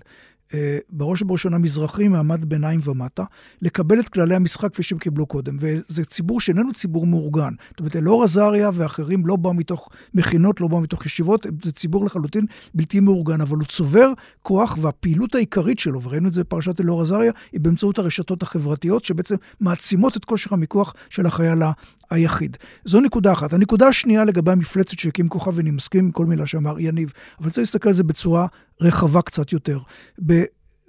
אה, 0.56 0.78
בראש 0.90 1.22
ובראשונה 1.22 1.58
מזרחים, 1.58 2.12
מעמד 2.12 2.46
ביניים 2.46 2.80
ומטה, 2.84 3.24
לקבל 3.62 4.00
את 4.00 4.10
כללי 4.10 4.36
המשחק 4.36 4.74
כפי 4.74 4.84
שהם 4.84 4.98
קיבלו 4.98 5.26
קודם. 5.26 5.58
וזה 5.60 6.04
ציבור 6.04 6.42
שאיננו 6.42 6.74
ציבור 6.74 7.08
מאורגן. 7.08 7.54
זאת 7.70 7.80
אומרת, 7.80 7.96
אלאור 7.96 8.24
עזריה 8.24 8.70
ואחרים 8.74 9.26
לא 9.26 9.36
באו 9.36 9.54
מתוך 9.54 9.90
מכינות, 10.14 10.62
לא 10.62 10.68
באו 10.68 10.82
מתוך 10.82 11.06
ישיבות, 11.06 11.46
זה 11.64 11.72
ציבור 11.72 12.06
לחלוטין 12.06 12.46
בלתי 12.74 13.00
מאורגן, 13.00 13.42
אבל 13.42 13.58
הוא 13.58 13.66
צובר 13.66 14.12
כוח, 14.42 14.78
והפעילות 14.82 15.36
העיקרית 15.36 15.80
שלו, 15.80 16.02
וראינו 16.02 16.28
את 16.28 16.34
זה 16.34 16.42
בפרשת 16.42 16.82
אלאור 16.82 17.02
עזריה, 17.02 17.32
היא 17.52 17.62
באמצעות 17.62 18.00
הרשתות 18.00 18.44
החברתיות, 18.44 19.06
שבעצם 19.06 19.36
מעצימות 19.60 20.18
את 20.18 20.26
כושר 20.26 20.54
המיקוח 20.54 20.94
של 21.10 21.26
החייל 21.26 21.64
היחיד. 22.10 22.58
זו 22.86 23.02
נקודה 23.02 23.34
אחת. 23.34 23.54
הנקודה 23.54 23.88
השנייה 23.88 24.24
לגבי 24.24 24.52
המפלצת 24.52 25.00
שהקים 25.00 25.28
כוכב, 25.28 25.52
ואני 25.56 25.72
מסכים 25.72 26.06
עם 26.06 26.12
כל 26.12 26.26
מילה 26.26 26.46
שאמר 26.46 26.80
יניב, 26.80 27.12
אבל 27.40 27.50
צריך 27.50 27.60
להסתכל 27.60 27.90
על 27.90 27.96
זה 27.96 28.04
בצורה 28.04 28.48
רחבה 28.82 29.22
קצת 29.22 29.54
יותר. 29.54 29.80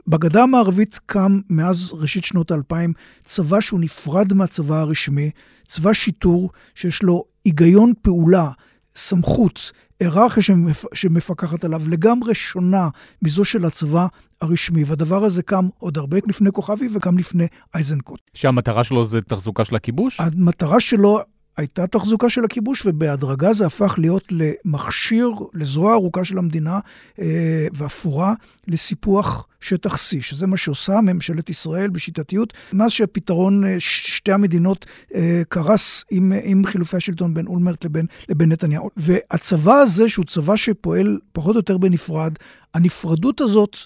בגדה 0.08 0.42
המערבית 0.42 1.00
קם 1.06 1.40
מאז 1.50 1.92
ראשית 1.92 2.24
שנות 2.24 2.50
האלפיים 2.50 2.92
צבא 3.24 3.60
שהוא 3.60 3.80
נפרד 3.80 4.32
מהצבא 4.32 4.76
הרשמי, 4.76 5.30
צבא 5.66 5.92
שיטור 5.92 6.50
שיש 6.74 7.02
לו 7.02 7.24
היגיון 7.44 7.92
פעולה, 8.02 8.50
סמכות, 8.96 9.72
היררכיה 10.00 10.42
שמפ... 10.42 10.84
שמפקחת 10.94 11.64
עליו, 11.64 11.82
לגמרי 11.88 12.34
שונה 12.34 12.88
מזו 13.22 13.44
של 13.44 13.64
הצבא 13.64 14.06
הרשמי. 14.40 14.84
והדבר 14.84 15.24
הזה 15.24 15.42
קם 15.42 15.68
עוד 15.78 15.98
הרבה 15.98 16.16
לפני 16.26 16.52
כוכבי 16.52 16.88
וגם 16.94 17.18
לפני 17.18 17.46
אייזנקוט. 17.74 18.20
שהמטרה 18.34 18.84
שלו 18.84 19.04
זה 19.04 19.22
תחזוקה 19.22 19.64
של 19.64 19.76
הכיבוש? 19.76 20.20
המטרה 20.20 20.80
שלו 20.80 21.20
הייתה 21.56 21.86
תחזוקה 21.86 22.28
של 22.28 22.44
הכיבוש, 22.44 22.86
ובהדרגה 22.86 23.52
זה 23.52 23.66
הפך 23.66 23.94
להיות 23.98 24.28
למכשיר, 24.30 25.30
לזרוע 25.54 25.92
ארוכה 25.92 26.24
של 26.24 26.38
המדינה, 26.38 26.80
אה, 27.20 27.66
ואפורה 27.72 28.34
לסיפוח 28.68 29.46
שטח 29.60 29.94
C, 29.94 30.20
שזה 30.20 30.46
מה 30.46 30.56
שעושה 30.56 31.00
ממשלת 31.00 31.50
ישראל 31.50 31.90
בשיטתיות, 31.90 32.52
מאז 32.72 32.90
שהפתרון 32.90 33.64
אה, 33.64 33.76
שתי 33.78 34.32
המדינות 34.32 34.86
אה, 35.14 35.42
קרס 35.48 36.04
עם, 36.10 36.32
עם 36.42 36.66
חילופי 36.66 36.96
השלטון 36.96 37.34
בין 37.34 37.46
אולמרט 37.46 37.84
לבין, 37.84 38.06
לבין 38.28 38.52
נתניהו. 38.52 38.90
והצבא 38.96 39.74
הזה, 39.74 40.08
שהוא 40.08 40.24
צבא 40.24 40.56
שפועל 40.56 41.18
פחות 41.32 41.54
או 41.54 41.58
יותר 41.58 41.78
בנפרד, 41.78 42.32
הנפרדות 42.74 43.40
הזאת 43.40 43.76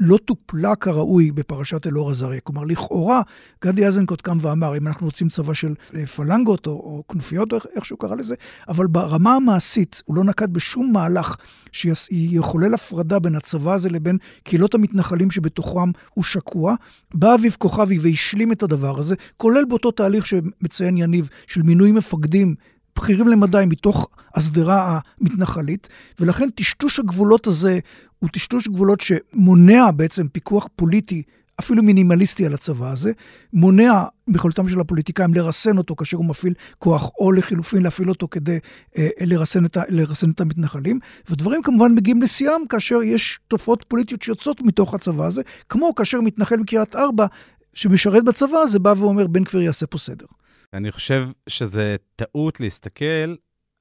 לא 0.00 0.16
טופלה 0.24 0.76
כראוי 0.76 1.30
בפרשת 1.30 1.86
אלאור 1.86 2.10
עזריה. 2.10 2.40
כלומר, 2.40 2.64
לכאורה, 2.64 3.22
גדי 3.64 3.86
איזנקוט 3.86 4.20
קם 4.20 4.38
ואמר, 4.40 4.76
אם 4.76 4.86
אנחנו 4.86 5.06
רוצים 5.06 5.28
צבא 5.28 5.54
של 5.54 5.74
אה, 5.94 6.06
פלנגות 6.06 6.66
או, 6.66 6.72
או 6.72 7.04
כנופיות, 7.08 7.52
או 7.52 7.58
איך 7.76 7.86
שהוא 7.86 7.98
קרא 7.98 8.14
לזה, 8.14 8.34
אבל 8.68 8.86
ברמה 8.86 9.34
המעשית, 9.34 10.02
הוא 10.04 10.16
לא 10.16 10.24
נקט 10.24 10.48
בשום 10.48 10.92
מהלך 10.92 11.36
שיחולל 11.72 12.74
הפרדה 12.74 13.18
בין 13.18 13.34
הצבא 13.34 13.72
הזה 13.72 13.90
לבין 13.90 14.18
קהילות 14.42 14.74
המתנחלים 14.74 15.30
שבתוכם 15.30 15.90
הוא 16.14 16.24
שקוע. 16.24 16.74
בא 17.14 17.34
אביב 17.34 17.56
כוכבי 17.58 17.98
והשלים 17.98 18.52
את 18.52 18.62
הדבר 18.62 18.98
הזה, 18.98 19.14
כולל 19.36 19.64
באותו 19.64 19.90
תהליך 19.90 20.26
שמציין 20.26 20.98
יניב, 20.98 21.28
של 21.46 21.62
מינוי 21.62 21.92
מפקדים 21.92 22.54
בכירים 22.96 23.28
למדי 23.28 23.64
מתוך 23.66 24.08
השדרה 24.34 24.98
המתנחלית, 25.20 25.88
ולכן 26.20 26.50
טשטוש 26.50 26.98
הגבולות 26.98 27.46
הזה 27.46 27.78
הוא 28.18 28.30
טשטוש 28.32 28.68
גבולות 28.68 29.00
שמונע 29.00 29.90
בעצם 29.90 30.28
פיקוח 30.28 30.68
פוליטי, 30.76 31.22
אפילו 31.60 31.82
מינימליסטי 31.82 32.46
על 32.46 32.54
הצבא 32.54 32.90
הזה, 32.90 33.12
מונע 33.52 34.04
מיכולתם 34.28 34.68
של 34.68 34.80
הפוליטיקאים 34.80 35.34
לרסן 35.34 35.78
אותו 35.78 35.96
כאשר 35.96 36.16
הוא 36.16 36.26
מפעיל 36.26 36.54
כוח, 36.78 37.10
או 37.18 37.32
לחילופין 37.32 37.82
להפעיל 37.82 38.08
אותו 38.08 38.28
כדי 38.30 38.58
אה, 38.98 39.08
לרסן, 39.20 39.64
את 39.64 39.76
ה, 39.76 39.82
לרסן 39.88 40.30
את 40.30 40.40
המתנחלים. 40.40 40.98
ודברים 41.30 41.62
כמובן 41.62 41.94
מגיעים 41.94 42.22
לשיאם 42.22 42.66
כאשר 42.68 43.02
יש 43.02 43.38
תופעות 43.48 43.84
פוליטיות 43.88 44.22
שיוצאות 44.22 44.62
מתוך 44.62 44.94
הצבא 44.94 45.26
הזה, 45.26 45.42
כמו 45.68 45.94
כאשר 45.94 46.20
מתנחל 46.20 46.56
מקריית 46.56 46.96
ארבע, 46.96 47.26
שמשרת 47.74 48.24
בצבא 48.24 48.58
הזה, 48.58 48.78
בא 48.78 48.94
ואומר, 48.98 49.26
בן 49.26 49.44
כפיר 49.44 49.60
יעשה 49.60 49.86
פה 49.86 49.98
סדר. 49.98 50.26
אני 50.74 50.92
חושב 50.92 51.28
שזה 51.48 51.96
טעות 52.16 52.60
להסתכל 52.60 53.34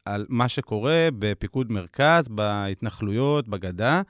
על 0.05 0.25
מה 0.29 0.47
שקורה 0.47 1.09
בפיקוד 1.19 1.71
מרכז, 1.71 2.27
בהתנחלויות, 2.27 3.47
בגדה, 3.47 4.01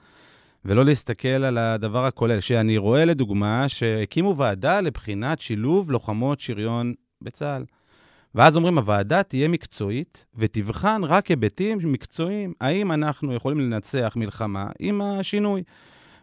ולא 0.65 0.86
להסתכל 0.86 1.27
על 1.27 1.57
הדבר 1.57 2.05
הכולל. 2.05 2.39
שאני 2.39 2.77
רואה, 2.77 3.05
לדוגמה, 3.05 3.69
שהקימו 3.69 4.38
ועדה 4.38 4.81
לבחינת 4.81 5.39
שילוב 5.39 5.91
לוחמות 5.91 6.39
שריון 6.39 6.93
בצה"ל. 7.21 7.65
ואז 8.36 8.55
אומרים, 8.57 8.77
הוועדה 8.77 9.24
תהיה 9.24 9.48
מקצועית 9.48 10.25
ותבחן 10.36 11.01
רק 11.03 11.27
היבטים 11.27 11.79
מקצועיים. 11.83 12.53
האם 12.62 12.91
אנחנו 12.91 13.33
יכולים 13.33 13.59
לנצח 13.59 14.13
מלחמה 14.15 14.67
עם 14.79 15.01
השינוי? 15.01 15.63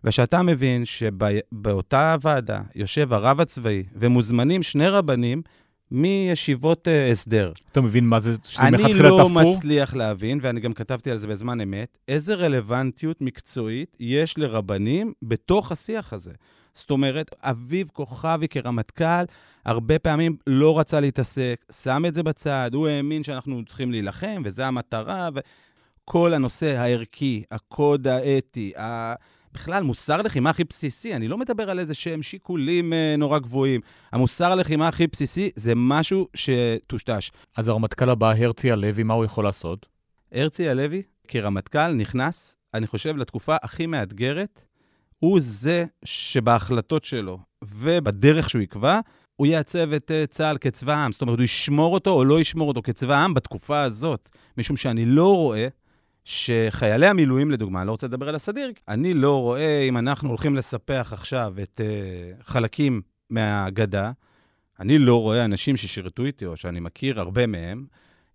וכשאתה 0.04 0.42
מבין 0.42 0.84
שבאותה 0.84 2.16
ועדה 2.22 2.60
יושב 2.75 3.12
הרב 3.12 3.40
הצבאי 3.40 3.82
ומוזמנים 3.94 4.62
שני 4.62 4.88
רבנים 4.88 5.42
מישיבות 5.90 6.88
uh, 6.88 7.12
הסדר. 7.12 7.52
אתה 7.73 7.81
מבין 7.81 8.07
מה 8.07 8.21
זה, 8.21 8.33
שזה 8.45 8.62
מלכתחילה 8.71 9.09
תפור? 9.09 9.23
אני 9.26 9.35
לא 9.35 9.50
מצליח 9.50 9.95
להבין, 9.95 10.38
ואני 10.43 10.61
גם 10.61 10.73
כתבתי 10.73 11.11
על 11.11 11.19
זה 11.19 11.28
בזמן 11.28 11.61
אמת, 11.61 11.99
איזה 12.09 12.35
רלוונטיות 12.35 13.21
מקצועית 13.21 13.97
יש 14.00 14.38
לרבנים 14.38 15.12
בתוך 15.23 15.73
השיח 15.73 16.12
הזה. 16.12 16.33
זאת 16.75 16.90
אומרת, 16.90 17.31
אביב 17.43 17.88
כוכבי 17.93 18.49
כרמטכ"ל, 18.49 19.25
הרבה 19.64 19.99
פעמים 19.99 20.37
לא 20.47 20.78
רצה 20.78 21.00
להתעסק, 21.00 21.64
שם 21.83 22.05
את 22.09 22.14
זה 22.14 22.23
בצד, 22.23 22.71
הוא 22.75 22.88
האמין 22.88 23.23
שאנחנו 23.23 23.64
צריכים 23.64 23.90
להילחם, 23.90 24.43
וזו 24.45 24.62
המטרה, 24.62 25.28
וכל 25.35 26.35
הנושא 26.35 26.78
הערכי, 26.78 27.43
הקוד 27.50 28.07
האתי, 28.07 28.73
ה... 28.78 29.14
בכלל, 29.56 29.82
מוסר 29.82 30.22
לחימה 30.22 30.50
הכי 30.50 30.64
בסיסי, 30.64 31.14
אני 31.14 31.28
לא 31.28 31.38
מדבר 31.38 31.70
על 31.70 31.78
איזה 31.78 31.94
שהם 31.94 32.22
שיקולים 32.22 32.92
אה, 32.92 33.14
נורא 33.18 33.38
גבוהים. 33.38 33.80
המוסר 34.12 34.54
לחימה 34.54 34.88
הכי 34.88 35.06
בסיסי 35.06 35.50
זה 35.56 35.72
משהו 35.76 36.28
שטושטש. 36.34 37.30
אז 37.56 37.68
הרמטכ"ל 37.68 38.10
הבא, 38.10 38.32
הרצי 38.32 38.70
הלוי, 38.70 39.02
מה 39.02 39.14
הוא 39.14 39.25
יכול 39.25 39.44
לעשות? 39.44 39.88
הרצי 40.32 40.68
הלוי, 40.68 41.02
כרמטכ"ל, 41.28 41.92
נכנס, 41.92 42.56
אני 42.75 42.86
חושב, 42.86 43.16
לתקופה 43.16 43.56
הכי 43.62 43.86
מאתגרת. 43.86 44.62
הוא 45.18 45.38
זה 45.40 45.84
שבהחלטות 46.04 47.04
שלו 47.04 47.38
ובדרך 47.64 48.50
שהוא 48.50 48.62
יקבע, 48.62 49.00
הוא 49.36 49.46
יעצב 49.46 49.92
את 49.92 50.10
uh, 50.10 50.32
צה"ל 50.32 50.58
כצבא 50.58 50.92
העם. 50.92 51.12
זאת 51.12 51.22
אומרת, 51.22 51.38
הוא 51.38 51.44
ישמור 51.44 51.94
אותו 51.94 52.10
או 52.10 52.25
לא 52.25 52.40
ישמור 52.40 52.68
אותו 52.68 52.82
כצבא 52.82 53.14
העם 53.14 53.34
בתקופה 53.34 53.82
הזאת. 53.82 54.30
משום 54.58 54.76
שאני 54.76 55.06
לא 55.06 55.36
רואה 55.36 55.68
שחיילי 56.28 57.06
המילואים, 57.06 57.50
לדוגמה, 57.50 57.80
אני 57.80 57.87
לא 57.87 57.92
רוצה 57.92 58.06
לדבר 58.06 58.28
על 58.28 58.35
הסדיר, 58.35 58.73
אני 58.88 59.14
לא 59.14 59.40
רואה 59.40 59.83
אם 59.83 59.99
אנחנו 59.99 60.28
הולכים 60.28 60.56
לספח 60.56 61.11
עכשיו 61.12 61.54
את 61.62 61.80
uh, 61.80 62.45
חלקים 62.47 63.02
מהגדה, 63.30 64.11
אני 64.80 64.99
לא 64.99 65.21
רואה 65.21 65.45
אנשים 65.45 65.76
ששירתו 65.76 66.25
איתי, 66.25 66.47
או 66.47 66.56
שאני 66.56 66.80
מכיר 66.80 67.21
הרבה 67.21 67.47
מהם, 67.47 67.87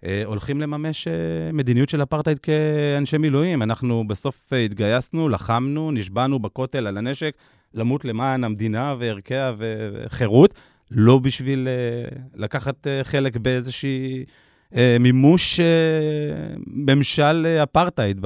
uh, 0.01 0.05
הולכים 0.25 0.61
לממש 0.61 1.07
uh, 1.07 1.11
מדיניות 1.53 1.89
של 1.89 2.03
אפרטהייד 2.03 2.39
כאנשי 2.39 3.17
מילואים. 3.17 3.61
אנחנו 3.61 4.07
בסוף 4.07 4.53
uh, 4.53 4.55
התגייסנו, 4.55 5.29
לחמנו, 5.29 5.91
נשבענו 5.91 6.39
בכותל 6.39 6.87
על 6.87 6.97
הנשק, 6.97 7.35
למות 7.73 8.05
למען 8.05 8.43
המדינה 8.43 8.95
וערכיה 8.99 9.53
וחירות, 9.57 10.53
לא 10.91 11.19
בשביל 11.19 11.67
uh, 11.67 12.19
לקחת 12.35 12.87
uh, 12.87 13.03
חלק 13.03 13.37
באיזושהי... 13.37 14.25
אה, 14.75 14.97
מימוש 14.99 15.59
אה, 15.59 15.65
ממשל 16.67 17.45
אפרטהייד 17.63 18.17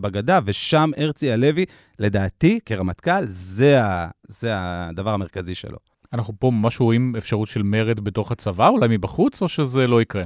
בגדה, 0.00 0.40
ושם 0.44 0.90
הרצי 0.96 1.32
הלוי, 1.32 1.64
לדעתי, 1.98 2.60
כרמטכ"ל, 2.64 3.26
זה, 3.26 3.84
ה, 3.84 4.08
זה 4.28 4.50
הדבר 4.54 5.10
המרכזי 5.10 5.54
שלו. 5.54 5.78
אנחנו 6.12 6.34
פה 6.38 6.50
ממש 6.50 6.80
רואים 6.80 7.16
אפשרות 7.16 7.48
של 7.48 7.62
מרד 7.62 8.00
בתוך 8.00 8.32
הצבא, 8.32 8.68
אולי 8.68 8.86
מבחוץ, 8.90 9.42
או 9.42 9.48
שזה 9.48 9.86
לא 9.86 10.02
יקרה? 10.02 10.24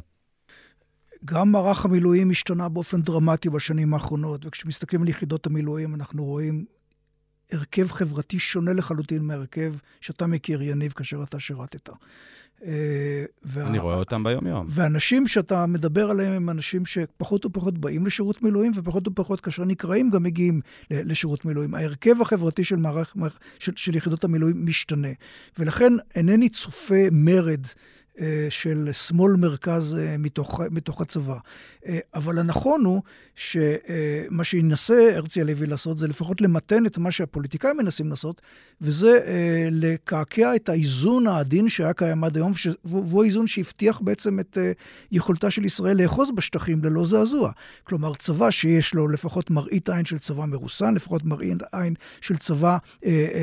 גם 1.24 1.52
מערך 1.52 1.84
המילואים 1.84 2.30
השתנה 2.30 2.68
באופן 2.68 3.02
דרמטי 3.02 3.50
בשנים 3.50 3.94
האחרונות, 3.94 4.46
וכשמסתכלים 4.46 5.02
על 5.02 5.08
יחידות 5.08 5.46
המילואים, 5.46 5.94
אנחנו 5.94 6.24
רואים 6.24 6.64
הרכב 7.52 7.92
חברתי 7.92 8.38
שונה 8.38 8.72
לחלוטין 8.72 9.22
מהרכב 9.22 9.74
שאתה 10.00 10.26
מכיר, 10.26 10.62
יניב, 10.62 10.92
כאשר 10.92 11.22
אתה 11.22 11.40
שירתת. 11.40 11.88
אה, 12.66 13.24
וה... 13.44 13.66
אני 13.66 13.78
רואה 13.78 13.94
אותם 13.94 14.24
ביום-יום. 14.24 14.66
ואנשים 14.68 15.26
שאתה 15.26 15.66
מדבר 15.66 16.10
עליהם 16.10 16.32
הם 16.32 16.50
אנשים 16.50 16.86
שפחות 16.86 17.46
ופחות 17.46 17.78
באים 17.78 18.06
לשירות 18.06 18.42
מילואים, 18.42 18.72
ופחות 18.74 19.08
ופחות 19.08 19.40
כאשר 19.40 19.64
נקראים 19.64 20.10
גם 20.10 20.22
מגיעים 20.22 20.60
לשירות 20.90 21.44
מילואים. 21.44 21.74
ההרכב 21.74 22.22
החברתי 22.22 22.64
של, 22.64 22.76
מערך, 22.76 23.16
של, 23.58 23.72
של 23.76 23.96
יחידות 23.96 24.24
המילואים 24.24 24.66
משתנה. 24.66 25.08
ולכן 25.58 25.92
אינני 26.14 26.48
צופה 26.48 27.04
מרד 27.12 27.66
של 28.50 28.88
שמאל 28.92 29.32
מרכז 29.32 29.96
אה, 29.98 30.16
מתוך, 30.18 30.60
מתוך 30.70 31.00
הצבא. 31.00 31.36
אה, 31.86 31.98
אבל 32.14 32.38
הנכון 32.38 32.84
הוא 32.84 33.02
שמה 33.34 34.44
שינסה 34.44 35.16
הרצי 35.16 35.40
הלוי 35.40 35.66
לעשות 35.66 35.98
זה 35.98 36.08
לפחות 36.08 36.40
למתן 36.40 36.86
את 36.86 36.98
מה 36.98 37.10
שהפוליטיקאים 37.10 37.76
מנסים 37.76 38.10
לעשות, 38.10 38.40
וזה 38.80 39.20
לקעקע 39.70 40.56
את 40.56 40.68
האיזון 40.68 41.26
העדין 41.26 41.68
שהיה 41.68 41.92
קיים 41.92 42.24
עד 42.24 42.36
היום, 42.36 42.52
והוא 42.84 43.22
האיזון 43.22 43.46
שהבטיח 43.46 44.00
בעצם 44.00 44.40
את 44.40 44.58
יכולתה 45.12 45.50
של 45.50 45.64
ישראל 45.64 46.02
לאחוז 46.02 46.30
בשטחים 46.34 46.84
ללא 46.84 47.04
זעזוע. 47.04 47.50
כלומר, 47.84 48.14
צבא 48.14 48.50
שיש 48.50 48.94
לו 48.94 49.08
לפחות 49.08 49.50
מראית 49.50 49.88
עין 49.88 50.04
של 50.04 50.18
צבא 50.18 50.44
מרוסן, 50.44 50.94
לפחות 50.94 51.24
מראית 51.24 51.62
עין 51.72 51.94
של 52.20 52.36
צבא 52.36 52.76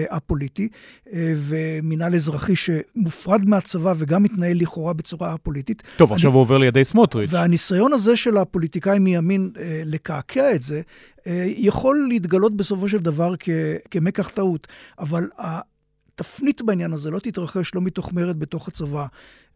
הפוליטי, 0.09 0.69
ומינהל 1.13 2.15
אזרחי 2.15 2.55
שמופרד 2.55 3.45
מהצבא 3.45 3.93
וגם 3.97 4.23
מתנהל 4.23 4.61
לכאורה 4.65 4.93
בצורה 4.93 5.37
פוליטית. 5.37 5.83
טוב, 5.97 6.09
אני, 6.09 6.15
עכשיו 6.15 6.31
הוא 6.31 6.41
עובר 6.41 6.57
לידי 6.57 6.83
סמוטריץ'. 6.83 7.29
והניסיון 7.33 7.93
הזה 7.93 8.15
של 8.15 8.37
הפוליטיקאים 8.37 9.03
מימין 9.03 9.51
אה, 9.59 9.81
לקעקע 9.85 10.55
את 10.55 10.61
זה, 10.61 10.81
אה, 11.27 11.45
יכול 11.47 12.05
להתגלות 12.09 12.57
בסופו 12.57 12.89
של 12.89 12.97
דבר 12.97 13.33
כ, 13.39 13.49
כמקח 13.91 14.29
טעות. 14.29 14.67
אבל 14.99 15.29
התפנית 15.39 16.61
בעניין 16.61 16.93
הזה 16.93 17.11
לא 17.11 17.19
תתרחש 17.19 17.75
לא 17.75 17.81
מתוך 17.81 18.13
מרד 18.13 18.39
בתוך 18.39 18.67
הצבא, 18.67 19.05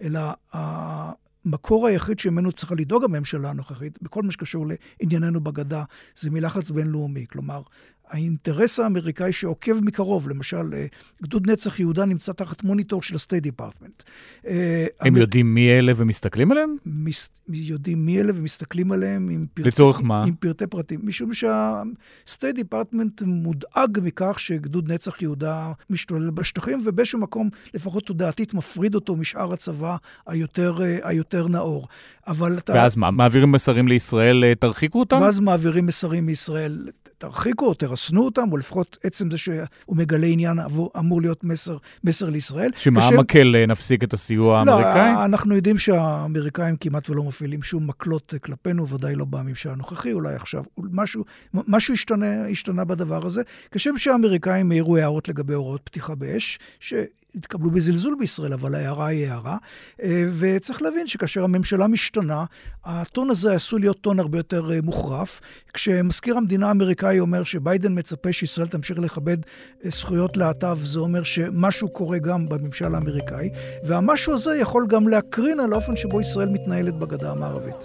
אלא 0.02 0.22
המקור 0.54 1.88
היחיד 1.88 2.20
שממנו 2.20 2.52
צריכה 2.52 2.76
לדאוג 2.76 3.04
הממשלה 3.04 3.50
הנוכחית, 3.50 4.00
בכל 4.02 4.24
מה 4.24 4.32
שקשור 4.32 4.66
לענייננו 5.02 5.42
בגדה, 5.42 5.84
זה 6.16 6.30
מלחץ 6.30 6.70
בינלאומי. 6.72 7.26
כלומר, 7.30 7.62
האינטרס 8.10 8.80
האמריקאי 8.80 9.34
שעוקב 9.34 9.80
מקרוב, 9.82 10.30
למשל, 10.30 10.74
אה, 10.74 10.86
גדוד 11.24 11.50
נצח 11.50 11.80
יהודה 11.80 12.06
נמצא 12.06 12.32
תחת 12.32 12.64
מוניטור 12.64 13.02
של 13.02 13.16
ה-State 13.16 13.48
Department. 13.48 14.04
אה, 14.48 14.86
הם 15.00 15.14
המ... 15.14 15.22
יודעים 15.22 15.54
מי 15.54 15.70
אלה 15.70 15.92
ומסתכלים 15.96 16.52
עליהם? 16.52 16.76
מס... 16.86 17.30
יודעים 17.50 18.06
מי 18.06 18.20
אלה 18.20 18.32
ומסתכלים 18.36 18.92
עליהם 18.92 19.30
עם 19.30 19.46
פרטי... 19.54 19.70
לצורך 19.70 20.02
מה? 20.02 20.24
עם 20.24 20.36
פרטי 20.36 20.68
פרטים. 20.68 21.00
משום 21.04 21.34
שה-State 21.34 22.58
Department 22.58 23.26
מודאג 23.26 24.00
מכך 24.04 24.40
שגדוד 24.40 24.92
נצח 24.92 25.22
יהודה 25.22 25.72
משתולל 25.90 26.30
בשטחים, 26.30 26.80
ובאיזשהו 26.86 27.20
מקום, 27.20 27.50
לפחות 27.74 28.06
תודעתית, 28.06 28.54
מפריד 28.54 28.96
אותו 28.96 29.16
משאר 29.16 29.54
הצבא 29.54 29.96
היותר, 30.28 30.82
אה, 30.82 31.00
היותר 31.04 31.48
נאור. 31.48 31.88
אבל 32.30 32.58
אתה... 32.58 32.74
ואז 32.74 32.96
מה, 32.96 33.12
מעבירים 33.12 33.52
מסרים 33.52 33.88
לישראל, 33.88 34.44
תרחיקו 34.60 35.00
אותם? 35.00 35.22
ואז 35.22 35.40
מעבירים 35.40 35.86
מסרים 35.86 36.26
מישראל, 36.26 36.88
תרחיקו 37.18 37.66
או 37.66 37.74
תרסקו. 37.74 37.90
ירסנו 37.90 38.26
אותם, 38.26 38.52
או 38.52 38.58
לפחות 38.58 38.98
עצם 39.04 39.32
זה 39.32 39.38
שהוא 39.38 39.66
מגלה 39.90 40.28
עניין 40.28 40.58
אמור 41.00 41.22
להיות 41.22 41.44
מסר, 41.44 41.78
מסר 42.04 42.30
לישראל. 42.30 42.72
שמה 42.78 43.02
כשהם... 43.02 43.14
המקל 43.14 43.56
אה, 43.56 43.66
נפסיק 43.66 44.04
את 44.04 44.14
הסיוע 44.14 44.64
לא, 44.66 44.72
האמריקאי? 44.72 45.14
לא, 45.14 45.26
אנחנו 45.26 45.56
יודעים 45.56 45.78
שהאמריקאים 45.78 46.76
כמעט 46.76 47.10
ולא 47.10 47.24
מפעילים 47.24 47.64
שום 47.64 47.88
מקלות 47.88 48.34
כלפינו, 48.44 48.90
ודאי 48.90 49.16
לא 49.16 49.26
בממשל 49.26 49.70
הנוכחי, 49.70 50.14
אולי 50.14 50.36
עכשיו. 50.36 50.64
משהו, 50.78 51.26
משהו 51.54 51.94
השתנה, 51.94 52.46
השתנה 52.46 52.86
בדבר 52.86 53.26
הזה. 53.26 53.42
כשם 53.72 53.98
שהאמריקאים 53.98 54.72
העירו 54.72 54.98
הערות 54.98 55.30
לגבי 55.30 55.54
הוראות 55.54 55.82
פתיחה 55.84 56.16
באש, 56.16 56.60
ש... 56.80 56.94
התקבלו 57.36 57.72
בזלזול 57.72 58.16
בישראל, 58.20 58.54
אבל 58.54 58.76
ההערה 58.76 59.08
היא 59.08 59.28
הערה. 59.28 59.58
אה, 60.04 60.26
וצריך 60.40 60.82
להבין 60.82 61.08
שכאשר 61.08 61.44
הממשלה 61.44 61.88
משתנה, 61.88 62.46
הטון 62.86 63.30
הזה 63.30 63.54
עשוי 63.54 63.80
להיות 63.80 64.02
טון 64.02 64.20
הרבה 64.20 64.38
יותר 64.38 64.72
אה, 64.72 64.80
מוחרף. 64.84 65.42
כשמזכיר 65.74 66.38
המדינה 66.38 66.68
האמריקאי 66.68 67.20
אומר 67.20 67.44
שביידן 67.44 68.00
מצפה 68.00 68.32
שישראל 68.32 68.68
תמשיך 68.68 69.00
לכבד 69.00 69.38
אה, 69.86 69.90
זכויות 69.90 70.38
להט"ב, 70.38 70.78
זה 70.82 71.00
אומר 71.00 71.24
שמשהו 71.24 71.90
קורה 71.90 72.18
גם 72.18 72.46
בממשל 72.46 72.96
האמריקאי, 72.96 73.50
והמשהו 73.84 74.34
הזה 74.34 74.58
יכול 74.58 74.86
גם 74.90 75.08
להקרין 75.08 75.60
על 75.60 75.74
האופן 75.74 75.96
שבו 75.96 76.22
ישראל 76.22 76.50
מתנהלת 76.50 76.96
בגדה 76.96 77.32
המערבית. 77.32 77.76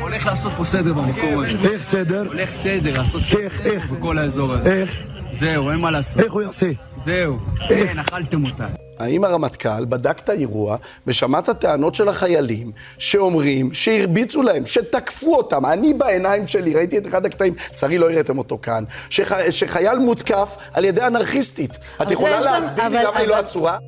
הולך 0.00 0.26
לעשות 0.26 0.52
פה 0.56 0.64
סדר 0.64 0.92
במקום 0.92 1.38
הזה. 1.38 1.58
איך 1.72 1.84
סדר? 1.84 2.26
הולך 2.26 2.50
סדר, 2.50 2.98
לעשות 2.98 3.22
סדר 3.22 3.78
בכל 3.90 4.18
האזור 4.18 4.52
הזה. 4.52 4.72
איך? 4.72 4.90
זהו, 5.32 5.70
אין 5.70 5.78
מה 5.78 5.90
לעשות. 5.90 6.22
איך 6.22 6.32
הוא 6.32 6.42
יעשה? 6.42 6.70
זהו, 6.96 7.38
כן, 7.68 7.98
אכלתם 7.98 8.41
אותה. 8.44 8.66
האם 8.98 9.24
הרמטכ"ל 9.24 9.84
בדק 9.84 10.18
את 10.18 10.28
האירוע 10.28 10.76
ושמע 11.06 11.38
את 11.38 11.48
הטענות 11.48 11.94
של 11.94 12.08
החיילים 12.08 12.72
שאומרים 12.98 13.74
שהרביצו 13.74 14.42
להם, 14.42 14.66
שתקפו 14.66 15.36
אותם? 15.36 15.66
אני 15.66 15.94
בעיניים 15.94 16.46
שלי 16.46 16.74
ראיתי 16.74 16.98
את 16.98 17.06
אחד 17.06 17.26
הקטעים, 17.26 17.54
לצערי 17.72 17.98
לא 17.98 18.10
הראיתם 18.10 18.38
אותו 18.38 18.58
כאן, 18.62 18.84
שח... 19.10 19.50
שחייל 19.50 19.98
מותקף 19.98 20.56
על 20.72 20.84
ידי 20.84 21.06
אנרכיסטית. 21.06 21.78
את 22.02 22.10
יכולה 22.10 22.40
להסביר 22.40 22.88
לי 22.88 23.04
למה 23.04 23.18
היא 23.18 23.28
לא 23.28 23.36
עצורה? 23.36 23.78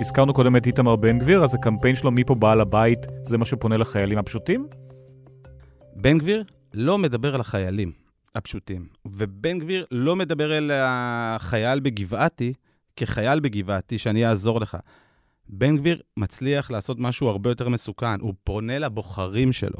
הזכרנו 0.00 0.34
קודם 0.34 0.56
את 0.56 0.66
איתמר 0.66 0.96
בן 0.96 1.18
גביר, 1.18 1.44
אז 1.44 1.54
הקמפיין 1.54 1.96
שלו 1.96 2.10
מפה 2.10 2.34
בעל 2.34 2.60
הבית, 2.60 3.06
זה 3.22 3.38
מה 3.38 3.44
שפונה 3.44 3.76
לחיילים 3.76 4.18
הפשוטים? 4.18 4.66
בן 5.96 6.18
גביר 6.18 6.44
לא 6.74 6.98
מדבר 6.98 7.34
על 7.34 7.40
החיילים. 7.40 8.04
הפשוטים. 8.34 8.86
ובן 9.06 9.58
גביר 9.58 9.84
לא 9.90 10.16
מדבר 10.16 10.58
אל 10.58 10.70
החייל 10.74 11.80
בגבעתי 11.80 12.52
כחייל 12.96 13.40
בגבעתי, 13.40 13.98
שאני 13.98 14.26
אעזור 14.26 14.60
לך. 14.60 14.76
בן 15.48 15.76
גביר 15.76 16.00
מצליח 16.16 16.70
לעשות 16.70 17.00
משהו 17.00 17.28
הרבה 17.28 17.50
יותר 17.50 17.68
מסוכן, 17.68 18.20
הוא 18.20 18.34
פונה 18.44 18.78
לבוחרים 18.78 19.52
שלו. 19.52 19.78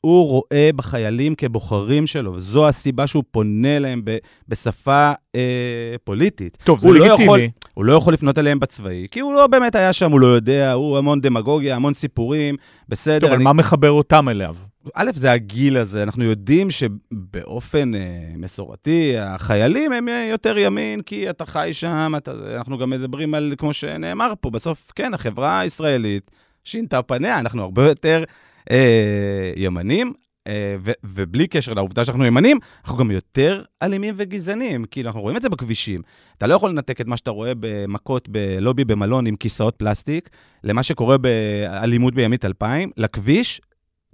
הוא 0.00 0.26
רואה 0.28 0.70
בחיילים 0.76 1.34
כבוחרים 1.34 2.06
שלו, 2.06 2.34
וזו 2.34 2.68
הסיבה 2.68 3.06
שהוא 3.06 3.24
פונה 3.30 3.76
אליהם 3.76 4.00
ב, 4.04 4.16
בשפה 4.48 5.12
אה, 5.34 5.94
פוליטית. 6.04 6.58
טוב, 6.64 6.80
זה 6.80 6.88
לגיטימי. 6.88 7.08
לא 7.08 7.22
יכול, 7.22 7.40
הוא 7.74 7.84
לא 7.84 7.92
יכול 7.92 8.12
לפנות 8.12 8.38
אליהם 8.38 8.60
בצבאי, 8.60 9.06
כי 9.10 9.20
הוא 9.20 9.34
לא 9.34 9.46
באמת 9.46 9.74
היה 9.74 9.92
שם, 9.92 10.12
הוא 10.12 10.20
לא 10.20 10.26
יודע, 10.26 10.72
הוא 10.72 10.98
המון 10.98 11.20
דמגוגיה, 11.20 11.76
המון 11.76 11.94
סיפורים, 11.94 12.56
בסדר. 12.88 13.18
טוב, 13.18 13.28
אני... 13.28 13.36
אבל 13.36 13.44
מה 13.44 13.52
מחבר 13.52 13.90
אותם 13.90 14.28
אליו? 14.28 14.54
א', 14.94 15.10
זה 15.14 15.32
הגיל 15.32 15.76
הזה, 15.76 16.02
אנחנו 16.02 16.24
יודעים 16.24 16.70
שבאופן 16.70 17.94
אה, 17.94 18.00
מסורתי, 18.36 19.18
החיילים 19.18 19.92
הם 19.92 20.08
יותר 20.30 20.58
ימין, 20.58 21.02
כי 21.02 21.30
אתה 21.30 21.46
חי 21.46 21.70
שם, 21.72 22.12
אתה, 22.16 22.32
אנחנו 22.56 22.78
גם 22.78 22.90
מדברים 22.90 23.34
על, 23.34 23.54
כמו 23.58 23.72
שנאמר 23.72 24.32
פה, 24.40 24.50
בסוף, 24.50 24.92
כן, 24.94 25.14
החברה 25.14 25.60
הישראלית 25.60 26.30
שינתה 26.64 27.02
פניה, 27.02 27.38
אנחנו 27.38 27.62
הרבה 27.62 27.88
יותר 27.88 28.24
אה, 28.70 29.52
ימנים, 29.56 30.12
אה, 30.46 30.76
ו- 30.84 30.92
ובלי 31.04 31.46
קשר 31.46 31.74
לעובדה 31.74 32.04
שאנחנו 32.04 32.26
ימנים, 32.26 32.58
אנחנו 32.84 32.98
גם 32.98 33.10
יותר 33.10 33.62
אלימים 33.82 34.14
וגזענים, 34.16 34.84
כאילו, 34.84 35.08
אנחנו 35.08 35.20
רואים 35.20 35.36
את 35.36 35.42
זה 35.42 35.48
בכבישים. 35.48 36.00
אתה 36.38 36.46
לא 36.46 36.54
יכול 36.54 36.70
לנתק 36.70 37.00
את 37.00 37.06
מה 37.06 37.16
שאתה 37.16 37.30
רואה 37.30 37.52
במכות 37.60 38.28
בלובי 38.28 38.84
במלון 38.84 39.26
עם 39.26 39.36
כיסאות 39.36 39.74
פלסטיק, 39.76 40.28
למה 40.64 40.82
שקורה 40.82 41.18
באלימות 41.18 42.14
בימית 42.14 42.44
2000, 42.44 42.90
לכביש, 42.96 43.60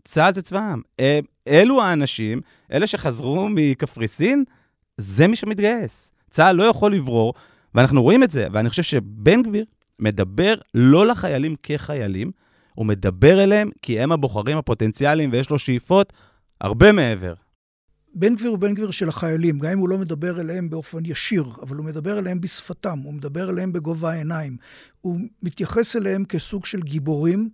צה"ל 0.08 0.34
זה 0.34 0.42
צבא 0.42 0.58
העם. 0.58 0.82
אלו 1.48 1.82
האנשים, 1.82 2.40
אלה 2.72 2.86
שחזרו 2.86 3.48
מקפריסין, 3.50 4.44
זה 4.96 5.26
מי 5.26 5.36
שמתגייס. 5.36 6.10
צה"ל 6.30 6.56
לא 6.56 6.62
יכול 6.62 6.94
לברור, 6.94 7.34
ואנחנו 7.74 8.02
רואים 8.02 8.22
את 8.22 8.30
זה, 8.30 8.46
ואני 8.52 8.70
חושב 8.70 8.82
שבן 8.82 9.42
גביר 9.42 9.64
מדבר 9.98 10.54
לא 10.74 11.06
לחיילים 11.06 11.56
כחיילים, 11.62 12.30
הוא 12.74 12.86
מדבר 12.86 13.44
אליהם 13.44 13.70
כי 13.82 14.00
הם 14.00 14.12
הבוחרים 14.12 14.58
הפוטנציאליים 14.58 15.30
ויש 15.32 15.50
לו 15.50 15.58
שאיפות 15.58 16.12
הרבה 16.60 16.92
מעבר. 16.92 17.34
בן 18.14 18.36
גביר 18.36 18.50
הוא 18.50 18.58
בן 18.58 18.74
גביר 18.74 18.90
של 18.90 19.08
החיילים, 19.08 19.58
גם 19.58 19.70
אם 19.70 19.78
הוא 19.78 19.88
לא 19.88 19.98
מדבר 19.98 20.40
אליהם 20.40 20.70
באופן 20.70 21.04
ישיר, 21.04 21.44
אבל 21.62 21.76
הוא 21.76 21.84
מדבר 21.84 22.18
אליהם 22.18 22.40
בשפתם, 22.40 22.98
הוא 22.98 23.14
מדבר 23.14 23.50
אליהם 23.50 23.72
בגובה 23.72 24.12
העיניים. 24.12 24.56
הוא 25.00 25.20
מתייחס 25.42 25.96
אליהם 25.96 26.24
כסוג 26.24 26.66
של 26.66 26.80
גיבורים 26.80 27.50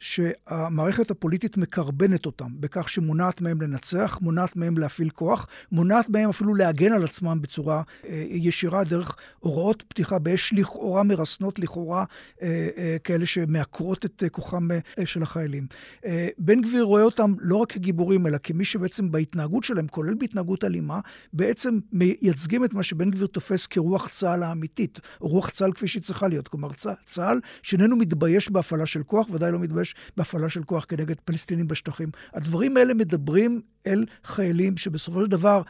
שהמערכת 0.00 1.10
הפוליטית 1.10 1.56
מקרבנת 1.56 2.26
אותם 2.26 2.48
בכך 2.60 2.88
שמונעת 2.88 3.40
מהם 3.40 3.60
לנצח, 3.60 4.18
מונעת 4.22 4.56
מהם 4.56 4.78
להפעיל 4.78 5.10
כוח, 5.10 5.46
מונעת 5.72 6.08
מהם 6.08 6.28
אפילו 6.28 6.54
להגן 6.54 6.92
על 6.92 7.04
עצמם 7.04 7.38
בצורה 7.42 7.82
אה, 8.06 8.24
ישירה 8.28 8.84
דרך 8.84 9.16
הוראות 9.38 9.82
פתיחה 9.88 10.18
באש 10.18 10.52
לכאורה 10.52 11.02
מרסנות, 11.02 11.58
לכאורה 11.58 12.04
אה, 12.42 12.68
אה, 12.76 12.96
כאלה 13.04 13.26
שמעקרות 13.26 14.04
את 14.04 14.22
אה, 14.22 14.28
כוחם 14.28 14.68
אה, 14.70 15.06
של 15.06 15.22
החיילים. 15.22 15.66
אה, 16.04 16.28
בן 16.38 16.60
גביר 16.60 16.82
רואה 16.82 17.02
אותם 17.02 17.34
לא 17.40 17.56
רק 17.56 17.72
כגיבורים, 17.72 18.26
אלא 18.26 18.38
כמי 18.42 18.64
שבעצם 18.64 19.10
בהתנהגות 19.10 19.64
שלהם, 19.64 19.88
כולל 19.88 20.14
בהתנהגות 20.14 20.64
אלימה, 20.64 21.00
בעצם 21.32 21.78
מייצגים 21.92 22.64
את 22.64 22.74
מה 22.74 22.82
שבן 22.82 23.10
גביר 23.10 23.26
תופס 23.26 23.66
כרוח 23.66 24.08
צה"ל 24.08 24.42
האמיתית, 24.42 25.00
רוח 25.20 25.50
צה"ל 25.50 25.72
כפי 25.72 25.88
שהיא 25.88 26.02
צריכה 26.02 26.28
להיות. 26.28 26.48
כלומר, 26.48 26.68
צה"ל 27.04 27.40
שאיננו 27.62 27.96
מתבייש 27.96 28.50
בהפעלה 28.50 28.86
של 28.86 29.02
כוח, 29.02 29.26
ודאי 29.30 29.52
לא 29.52 29.58
מתבייש 29.58 29.87
בהפעלה 30.16 30.48
של 30.48 30.64
כוח 30.64 30.84
כנגד 30.88 31.16
פלסטינים 31.24 31.68
בשטחים. 31.68 32.10
הדברים 32.34 32.76
האלה 32.76 32.94
מדברים 32.94 33.60
אל 33.86 34.04
חיילים 34.24 34.76
שבסופו 34.76 35.22
של 35.22 35.30
דבר 35.30 35.62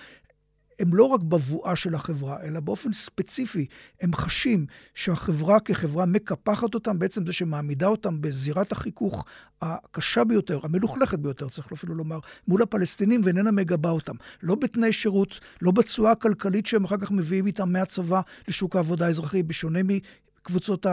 הם 0.78 0.94
לא 0.94 1.04
רק 1.04 1.20
בבואה 1.20 1.76
של 1.76 1.94
החברה, 1.94 2.42
אלא 2.42 2.60
באופן 2.60 2.92
ספציפי, 2.92 3.66
הם 4.00 4.14
חשים 4.14 4.66
שהחברה 4.94 5.60
כחברה 5.60 6.06
מקפחת 6.06 6.74
אותם, 6.74 6.98
בעצם 6.98 7.26
זה 7.26 7.32
שמעמידה 7.32 7.86
אותם 7.86 8.20
בזירת 8.20 8.72
החיכוך 8.72 9.24
הקשה 9.62 10.24
ביותר, 10.24 10.60
המלוכלכת 10.62 11.18
ביותר, 11.18 11.48
צריך 11.48 11.72
אפילו 11.72 11.94
לומר, 11.94 12.18
מול 12.48 12.62
הפלסטינים, 12.62 13.20
ואיננה 13.24 13.50
מגבה 13.50 13.90
אותם. 13.90 14.14
לא 14.42 14.54
בתנאי 14.54 14.92
שירות, 14.92 15.40
לא 15.62 15.70
בתשואה 15.70 16.10
הכלכלית 16.10 16.66
שהם 16.66 16.84
אחר 16.84 16.96
כך 16.96 17.10
מביאים 17.10 17.46
איתם 17.46 17.72
מהצבא 17.72 18.20
לשוק 18.48 18.76
העבודה 18.76 19.06
האזרחי, 19.06 19.42
בשונה 19.42 19.82
קבוצות 20.42 20.86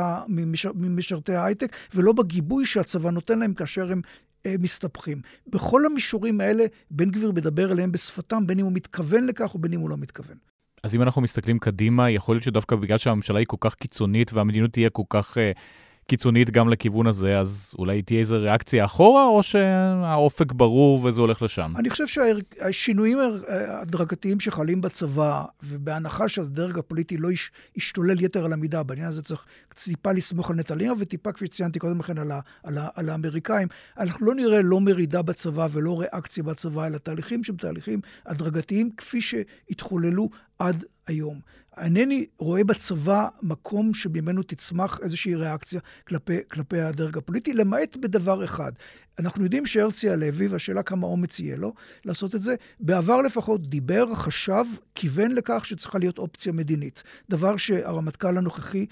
ממשרתי 0.76 1.36
ההייטק, 1.36 1.76
ולא 1.96 2.14
בגיבוי 2.14 2.66
שהצבא 2.66 3.12
נותן 3.12 3.40
להם 3.40 3.54
כאשר 3.54 3.92
הם 3.92 4.02
אה, 4.46 4.56
מסתבכים. 4.60 5.22
בכל 5.48 5.86
המישורים 5.86 6.42
האלה, 6.42 6.66
בן 6.92 7.12
גביר 7.12 7.32
מדבר 7.32 7.72
אליהם 7.72 7.92
בשפתם, 7.92 8.48
בין 8.48 8.60
אם 8.60 8.66
הוא 8.66 8.74
מתכוון 8.74 9.28
לכך 9.28 9.56
ובין 9.56 9.74
אם 9.74 9.80
הוא 9.80 9.90
לא 9.90 9.98
מתכוון. 9.98 10.38
אז 10.84 10.96
אם 10.96 11.02
אנחנו 11.02 11.22
מסתכלים 11.22 11.60
קדימה, 11.60 12.10
יכול 12.10 12.36
להיות 12.36 12.44
שדווקא 12.44 12.76
בגלל 12.76 12.98
שהממשלה 12.98 13.40
היא 13.40 13.48
כל 13.48 13.58
כך 13.60 13.76
קיצונית 13.76 14.34
והמדיניות 14.34 14.72
תהיה 14.72 14.90
כל 14.90 15.04
כך... 15.10 15.38
Uh... 15.38 15.60
קיצונית 16.08 16.50
גם 16.50 16.70
לכיוון 16.70 17.08
הזה, 17.08 17.40
אז 17.40 17.74
אולי 17.78 18.02
תהיה 18.02 18.20
איזו 18.20 18.36
ריאקציה 18.40 18.86
אחורה, 18.86 19.26
או 19.26 19.44
שהאופק 19.44 20.52
ברור 20.52 21.06
וזה 21.06 21.22
הולך 21.22 21.42
לשם? 21.42 21.74
אני 21.76 21.90
חושב 21.90 22.08
שהשינויים 22.08 23.18
ההדרגתיים 23.48 24.40
שחלים 24.40 24.82
בצבא, 24.82 25.44
ובהנחה 25.64 26.30
שהדרג 26.30 26.80
הפוליטי 26.80 27.18
לא 27.18 27.32
יש, 27.32 27.52
ישתולל 27.76 28.22
יתר 28.22 28.46
על 28.46 28.54
המידה, 28.54 28.84
בעניין 28.84 29.08
הזה 29.08 29.22
צריך 29.22 29.46
טיפה 29.74 30.12
לסמוך 30.12 30.50
על 30.50 30.56
נתניהו, 30.56 30.96
וטיפה, 31.00 31.32
כפי 31.32 31.46
שציינתי 31.46 31.80
קודם 31.80 32.00
לכן, 32.00 32.18
על, 32.18 32.32
על, 32.64 32.78
על 32.96 33.10
האמריקאים. 33.10 33.68
אנחנו 33.98 34.26
לא 34.26 34.36
נראה 34.36 34.62
לא 34.62 34.82
מרידה 34.82 35.22
בצבא 35.22 35.68
ולא 35.72 36.00
ריאקציה 36.00 36.44
בצבא, 36.44 36.88
אלא 36.88 36.98
תהליכים 36.98 37.44
שהם 37.44 37.56
תהליכים 37.56 38.00
הדרגתיים, 38.26 38.90
כפי 38.98 39.22
שהתחוללו 39.22 40.30
עד 40.60 40.86
היום. 41.08 41.40
אינני 41.78 42.26
רואה 42.38 42.64
בצבא 42.64 43.28
מקום 43.42 43.94
שממנו 43.94 44.44
תצמח 44.44 45.00
איזושהי 45.04 45.36
ריאקציה 45.36 45.80
כלפי, 46.08 46.38
כלפי 46.48 46.82
הדרג 46.82 47.18
הפוליטי, 47.18 47.54
למעט 47.54 47.96
בדבר 47.96 48.46
אחד. 48.46 48.72
אנחנו 49.20 49.44
יודעים 49.44 49.66
שהרצי 49.66 50.10
הלוי, 50.10 50.48
והשאלה 50.48 50.84
כמה 50.84 51.08
אומץ 51.08 51.40
יהיה 51.40 51.58
לו 51.58 51.74
לעשות 52.06 52.36
את 52.36 52.42
זה, 52.42 52.56
בעבר 52.80 53.22
לפחות 53.22 53.68
דיבר, 53.68 54.16
חשב, 54.16 54.66
כיוון 54.96 55.32
לכך 55.32 55.66
שצריכה 55.66 56.00
להיות 56.00 56.18
אופציה 56.18 56.54
מדינית. 56.54 57.04
דבר 57.30 57.58
שהרמטכ"ל 57.58 58.38
הנוכחי 58.38 58.86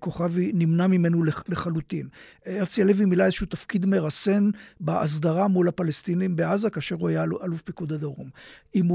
כוכבי 0.00 0.50
נמנע 0.54 0.86
ממנו 0.86 1.24
לחלוטין. 1.48 2.08
הרצי 2.46 2.82
הלוי 2.82 3.04
מילא 3.04 3.24
איזשהו 3.24 3.46
תפקיד 3.46 3.86
מרסן 3.86 4.50
בהסדרה 4.80 5.48
מול 5.48 5.68
הפלסטינים 5.68 6.36
בעזה, 6.36 6.70
כאשר 6.70 6.96
הוא 6.98 7.08
היה 7.08 7.24
אלוף 7.24 7.62
פיקוד 7.62 7.92
הדרום. 7.92 8.28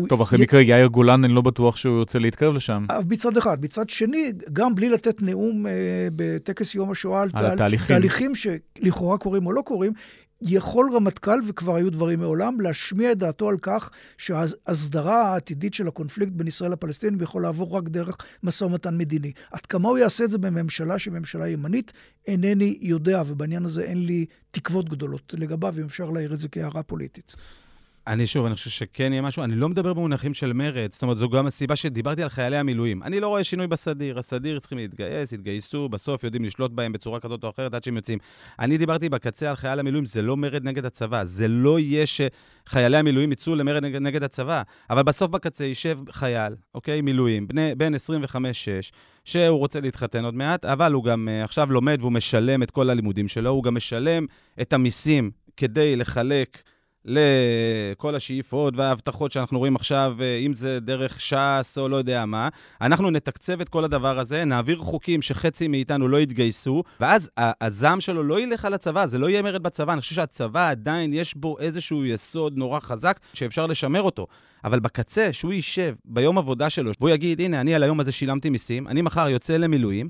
טוב, 0.10 0.22
אחרי 0.22 0.40
י... 0.40 0.42
מקרה 0.42 0.62
יאיר 0.62 0.88
גולן, 0.88 1.24
אני 1.24 1.34
לא 1.34 1.42
בטוח 1.42 1.76
שהוא 1.76 2.00
יוצא 2.00 2.20
להתקרב 2.20 2.56
לשם. 2.56 2.86
אה, 2.90 3.00
מצד 3.10 3.38
אחד. 3.38 3.58
מצד 3.62 3.90
שני, 3.90 4.32
גם 4.54 4.76
בלי 4.76 4.90
לתת 4.90 5.22
נאום 5.22 5.68
אה, 5.68 5.72
בטקס 6.16 6.76
יום 6.76 6.92
השואה 6.92 7.22
על, 7.22 7.30
על. 7.34 7.58
תהליכים 7.88 8.32
שלכאורה 8.36 9.18
קורים 9.18 9.46
או 9.46 9.52
לא 9.52 9.62
קורים, 9.62 9.94
יכול 10.46 10.90
רמטכ"ל, 10.96 11.40
וכבר 11.48 11.76
היו 11.76 11.92
דברים 11.92 12.20
מעולם, 12.20 12.62
להשמיע 12.62 13.12
את 13.12 13.18
דעתו 13.18 13.50
על 13.50 13.58
כך 13.62 13.90
שההסדרה 14.18 15.22
העתידית 15.22 15.74
של 15.74 15.88
הקונפליקט 15.88 16.32
בין 16.32 16.48
ישראל 16.48 16.72
לפלסטינים 16.72 17.22
יכול 17.22 17.42
לעבור 17.42 17.78
רק 17.78 17.84
דרך 17.84 18.18
משא 18.44 18.64
ומתן 18.64 18.98
מדיני. 18.98 19.32
עד 19.52 19.66
כמה 19.66 19.90
הוא 19.90 19.98
יעשה 19.98 20.24
את 20.24 20.32
זה 20.32 20.38
בממשלה 20.38 21.00
שהיא 21.00 21.14
ממשלה 21.14 21.48
ימנית, 21.48 21.94
אינני 22.28 22.78
יודע, 22.82 23.24
ובעניין 23.28 23.66
הזה 23.66 23.84
אין 23.84 24.06
לי 24.06 24.26
תקוות 24.52 24.90
גדולות 24.90 25.36
לגביו, 25.38 25.74
אם 25.80 25.86
אפשר 25.86 26.10
להעיר 26.10 26.34
את 26.34 26.40
זה 26.40 26.48
כהערה 26.48 26.84
פוליטית. 26.84 27.36
אני 28.08 28.28
שוב, 28.28 28.46
אני 28.46 28.56
חושב 28.56 28.70
שכן 28.70 29.12
יהיה 29.12 29.22
משהו, 29.22 29.44
אני 29.44 29.56
לא 29.56 29.70
מדבר 29.70 29.94
במונחים 29.94 30.34
של 30.34 30.54
מרד, 30.54 30.92
זאת 30.92 31.02
אומרת, 31.02 31.18
זו 31.18 31.30
גם 31.30 31.48
הסיבה 31.48 31.76
שדיברתי 31.76 32.24
על 32.24 32.30
חיילי 32.30 32.58
המילואים. 32.58 33.04
אני 33.04 33.20
לא 33.20 33.28
רואה 33.28 33.44
שינוי 33.44 33.68
בסדיר, 33.68 34.20
הסדיר 34.20 34.60
צריכים 34.60 34.78
להתגייס, 34.78 35.32
יתגייסו, 35.32 35.90
בסוף 35.90 36.24
יודעים 36.24 36.46
לשלוט 36.46 36.72
בהם 36.72 36.94
בצורה 36.94 37.20
כזאת 37.20 37.44
או 37.44 37.50
אחרת 37.50 37.74
עד 37.74 37.84
שהם 37.84 37.96
יוצאים. 37.96 38.20
אני 38.60 38.78
דיברתי 38.78 39.10
בקצה 39.10 39.50
על 39.50 39.56
חיילי 39.56 39.80
המילואים, 39.80 40.06
זה 40.06 40.22
לא 40.22 40.38
מרד 40.38 40.64
נגד 40.64 40.86
הצבא, 40.86 41.24
זה 41.24 41.48
לא 41.48 41.80
יהיה 41.80 42.06
שחיילי 42.06 42.98
המילואים 42.98 43.32
יצאו 43.32 43.56
למרד 43.56 43.84
נגד, 43.84 44.02
נגד 44.02 44.24
הצבא, 44.24 44.62
אבל 44.90 45.04
בסוף 45.04 45.32
בקצה 45.32 45.66
יישב 45.66 46.00
חייל, 46.12 46.56
אוקיי, 46.76 47.02
מילואים, 47.02 47.48
בני, 47.48 47.76
בין 47.76 47.96
25-6, 47.96 47.98
שהוא 49.26 49.60
רוצה 49.60 49.80
להתחתן 49.80 50.26
עוד 50.26 50.34
מעט, 50.34 50.66
אבל 50.66 50.94
הוא 50.94 51.04
גם 51.04 51.28
uh, 51.28 51.46
עכשיו 51.46 51.72
לומד 51.72 51.98
והוא 52.00 52.12
משלם 52.12 52.64
את 52.64 52.72
כל 52.72 52.90
הלימודים 52.90 53.28
שלו, 53.28 53.50
הוא 53.50 53.64
גם 53.64 53.76
משלם 53.76 54.26
את 54.62 54.74
המיסים 54.74 55.32
כדי 55.58 55.96
לחלק 55.96 56.64
לכל 57.06 58.16
השאיפות 58.16 58.78
וההבטחות 58.78 59.32
שאנחנו 59.32 59.60
רואים 59.60 59.76
עכשיו, 59.76 60.16
אה, 60.22 60.38
אם 60.38 60.54
זה 60.54 60.80
דרך 60.80 61.22
ש"ס 61.22 61.78
או 61.78 61.90
לא 61.90 61.96
יודע 61.96 62.26
מה, 62.26 62.50
אנחנו 62.82 63.12
נתקצב 63.12 63.62
את 63.62 63.70
כל 63.70 63.86
הדבר 63.86 64.20
הזה, 64.20 64.46
נעביר 64.46 64.78
חוקים 64.78 65.22
שחצי 65.22 65.68
מאיתנו 65.68 66.08
לא 66.08 66.18
יתגייסו, 66.18 66.84
ואז 67.00 67.30
הזעם 67.38 68.02
שלו 68.02 68.24
לא 68.24 68.42
ילך 68.42 68.66
על 68.66 68.74
הצבא, 68.74 69.06
זה 69.06 69.18
לא 69.18 69.30
יהיה 69.30 69.42
מרד 69.42 69.64
בצבא. 69.64 69.94
אני 69.94 70.02
חושב 70.02 70.16
שהצבא 70.16 70.70
עדיין 70.70 71.14
יש 71.14 71.36
בו 71.36 71.60
איזשהו 71.60 72.06
יסוד 72.06 72.58
נורא 72.58 72.80
חזק 72.80 73.20
שאפשר 73.34 73.68
לשמר 73.68 74.02
אותו. 74.02 74.28
אבל 74.64 74.80
בקצה, 74.80 75.34
שהוא 75.34 75.54
יישב 75.54 75.96
ביום 76.06 76.38
עבודה 76.38 76.70
שלו, 76.70 76.92
והוא 77.00 77.10
יגיד, 77.10 77.42
הנה, 77.42 77.62
אני 77.62 77.76
על 77.76 77.84
היום 77.84 78.00
הזה 78.00 78.12
שילמתי 78.12 78.50
מיסים, 78.50 78.88
אני 78.88 79.02
מחר 79.02 79.30
יוצא 79.30 79.58
למילואים, 79.58 80.10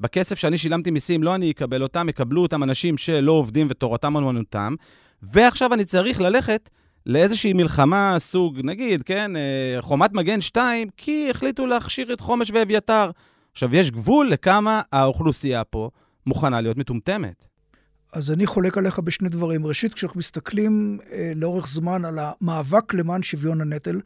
בכסף 0.00 0.38
שאני 0.38 0.58
שילמתי 0.58 0.90
מיסים, 0.90 1.22
לא 1.22 1.34
אני 1.34 1.50
אקבל 1.50 1.82
אותם, 1.82 2.08
יקבלו 2.08 2.42
אותם 2.42 2.62
אנשים 2.62 2.98
שלא 2.98 3.32
עובדים 3.32 3.66
ותורתם 3.70 4.16
אומנותם, 4.16 4.74
ועכשיו 5.32 5.74
אני 5.74 5.84
צריך 5.84 6.20
ללכת 6.20 6.70
לאיזושהי 7.06 7.52
מלחמה 7.52 8.16
סוג, 8.18 8.60
נגיד, 8.64 9.02
כן, 9.02 9.36
אה, 9.36 9.76
חומת 9.80 10.12
מגן 10.12 10.40
2, 10.40 10.88
כי 10.96 11.30
החליטו 11.30 11.66
להכשיר 11.66 12.12
את 12.12 12.20
חומש 12.20 12.50
ואביתר. 12.50 13.10
עכשיו, 13.52 13.74
יש 13.74 13.90
גבול 13.90 14.30
לכמה 14.30 14.82
האוכלוסייה 14.92 15.64
פה 15.64 15.90
מוכנה 16.26 16.60
להיות 16.60 16.76
מטומטמת. 16.76 17.46
אז 18.12 18.30
אני 18.30 18.46
חולק 18.46 18.78
עליך 18.78 18.98
בשני 18.98 19.28
דברים. 19.28 19.66
ראשית, 19.66 19.94
כשאנחנו 19.94 20.18
מסתכלים 20.18 20.98
אה, 21.12 21.32
לאורך 21.34 21.68
זמן 21.68 22.04
על 22.04 22.18
המאבק 22.18 22.94
למען 22.94 23.22
שוויון 23.22 23.60
הנטל, 23.60 24.00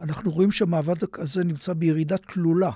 אנחנו 0.00 0.30
רואים 0.30 0.50
שהמאבק 0.50 1.18
הזה 1.18 1.44
נמצא 1.44 1.72
בירידה 1.72 2.16
תלולה 2.16 2.70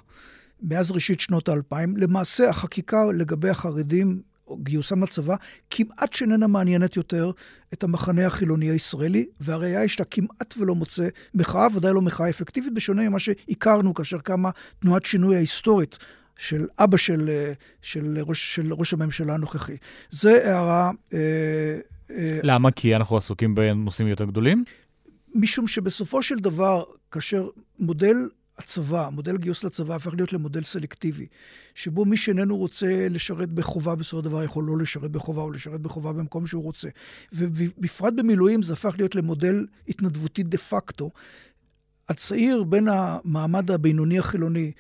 מאז 0.63 0.91
ראשית 0.91 1.21
שנות 1.21 1.49
האלפיים. 1.49 1.97
למעשה, 1.97 2.49
החקיקה 2.49 3.05
לגבי 3.15 3.51
החרדים 3.51 4.23
גיוסם 4.55 5.03
לצבא, 5.03 5.37
כמעט 5.71 6.13
שאיננה 6.13 6.47
מעניינת 6.47 6.97
יותר 6.97 7.31
את 7.73 7.85
המחנה 7.85 8.27
החילוני 8.27 8.71
הישראלי, 8.71 9.27
והראיה 9.41 9.81
היא 9.81 9.89
שאתה 9.89 10.05
כמעט 10.05 10.55
ולא 10.59 10.75
מוצא 10.75 11.09
מחאה, 11.35 11.67
ודאי 11.75 11.93
לא 11.93 12.03
מחאה 12.03 12.29
אפקטיבית, 12.29 12.75
בשונה 12.75 13.09
ממה 13.09 13.19
שהכרנו 13.19 13.95
כאשר 13.95 14.19
קמה 14.19 14.51
תנועת 14.79 15.05
שינוי 15.05 15.37
ההיסטורית 15.37 15.99
של 16.39 16.67
אבא 16.79 16.97
של, 16.97 17.31
של, 17.83 18.19
ראש, 18.23 18.55
של 18.55 18.73
ראש 18.73 18.93
הממשלה 18.93 19.35
הנוכחי. 19.35 19.77
זה 20.11 20.51
הערה... 20.51 20.91
אה, 21.15 21.19
אה, 22.11 22.41
למה? 22.43 22.71
כי 22.71 22.97
אנחנו 22.97 23.17
עסוקים 23.17 23.55
בנושאים 23.55 24.09
יותר 24.09 24.25
גדולים? 24.25 24.65
משום 25.35 25.67
שבסופו 25.67 26.23
של 26.23 26.39
דבר, 26.39 26.85
כאשר 27.11 27.49
מודל 27.79 28.17
הצבא, 28.59 29.09
מודל 29.13 29.37
גיוס 29.37 29.65
לצבא 29.65 29.95
הפך 29.95 30.15
להיות 30.15 30.33
למודל 30.33 30.63
סלקטיבי, 30.63 31.27
שבו 31.75 32.05
מי 32.05 32.17
שאיננו 32.17 32.57
רוצה 32.57 33.09
לשרת 33.11 33.51
בחובה 33.51 33.95
בסופו 33.95 34.19
של 34.19 34.25
דבר 34.25 34.43
יכול 34.43 34.65
לא 34.65 34.79
לשרת 34.79 35.11
בחובה 35.11 35.43
או 35.43 35.51
לשרת 35.51 35.81
בחובה 35.81 36.13
במקום 36.13 36.47
שהוא 36.47 36.63
רוצה. 36.63 36.89
ובפרט 37.33 38.13
במילואים 38.17 38.63
זה 38.63 38.73
הפך 38.73 38.95
להיות 38.99 39.15
למודל 39.15 39.67
התנדבותי 39.89 40.43
דה 40.43 40.59
פקטו. 40.59 41.11
הצעיר 42.09 42.65
בין 42.65 42.89
המעמד 42.89 43.71
הבינוני 43.71 44.19
החילוני 44.19 44.73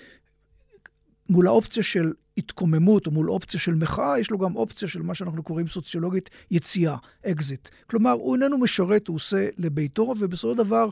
מול 1.29 1.47
האופציה 1.47 1.83
של 1.83 2.13
התקוממות 2.37 3.07
או 3.07 3.11
מול 3.11 3.31
אופציה 3.31 3.61
של 3.61 3.75
מחאה, 3.75 4.19
יש 4.19 4.31
לו 4.31 4.39
גם 4.39 4.57
אופציה 4.57 4.89
של 4.89 5.03
מה 5.03 5.15
שאנחנו 5.15 5.43
קוראים 5.43 5.69
סוציולוגית 5.69 6.31
יציאה, 6.51 6.97
אקזיט. 7.27 7.69
כלומר, 7.91 8.11
הוא 8.11 8.35
איננו 8.35 8.59
משרת, 8.59 9.09
הוא 9.09 9.17
עושה 9.17 9.49
לביתו, 9.59 10.15
ובסופו 10.21 10.53
של 10.53 10.59
דבר 10.59 10.89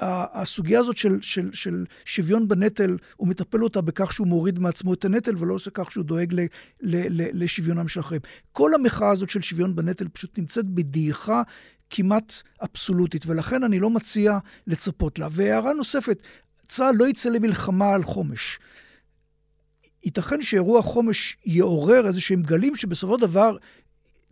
הסוגיה 0.00 0.80
הזאת 0.80 0.96
של, 0.96 1.18
של, 1.22 1.50
של 1.52 1.84
שוויון 2.04 2.48
בנטל, 2.48 2.96
הוא 3.16 3.28
מטפל 3.28 3.62
אותה 3.62 3.80
בכך 3.80 4.12
שהוא 4.12 4.26
מוריד 4.26 4.58
מעצמו 4.58 4.94
את 4.94 5.04
הנטל, 5.04 5.34
ולא 5.38 5.54
עושה 5.54 5.70
כך 5.74 5.92
שהוא 5.92 6.04
דואג 6.04 6.34
ל, 6.34 6.40
ל, 6.40 6.46
ל, 7.22 7.44
לשוויונם 7.44 7.88
של 7.88 8.00
אחרים. 8.00 8.20
כל 8.52 8.74
המחאה 8.74 9.10
הזאת 9.10 9.30
של 9.30 9.42
שוויון 9.42 9.76
בנטל 9.76 10.08
פשוט 10.08 10.38
נמצאת 10.38 10.64
בדעיכה 10.64 11.42
כמעט 11.90 12.32
אבסולוטית, 12.62 13.26
ולכן 13.26 13.64
אני 13.64 13.78
לא 13.78 13.90
מציע 13.90 14.38
לצפות 14.66 15.18
לה. 15.18 15.28
והערה 15.30 15.72
נוספת, 15.72 16.22
צה"ל 16.68 16.94
לא 16.98 17.08
יצא 17.08 17.28
למלחמה 17.28 17.94
על 17.94 18.02
חומש. 18.02 18.58
ייתכן 20.04 20.42
שאירוע 20.42 20.82
חומש 20.82 21.36
יעורר 21.46 22.06
איזה 22.06 22.20
שהם 22.20 22.42
גלים 22.42 22.76
שבסופו 22.76 23.14
של 23.14 23.20
דבר 23.20 23.56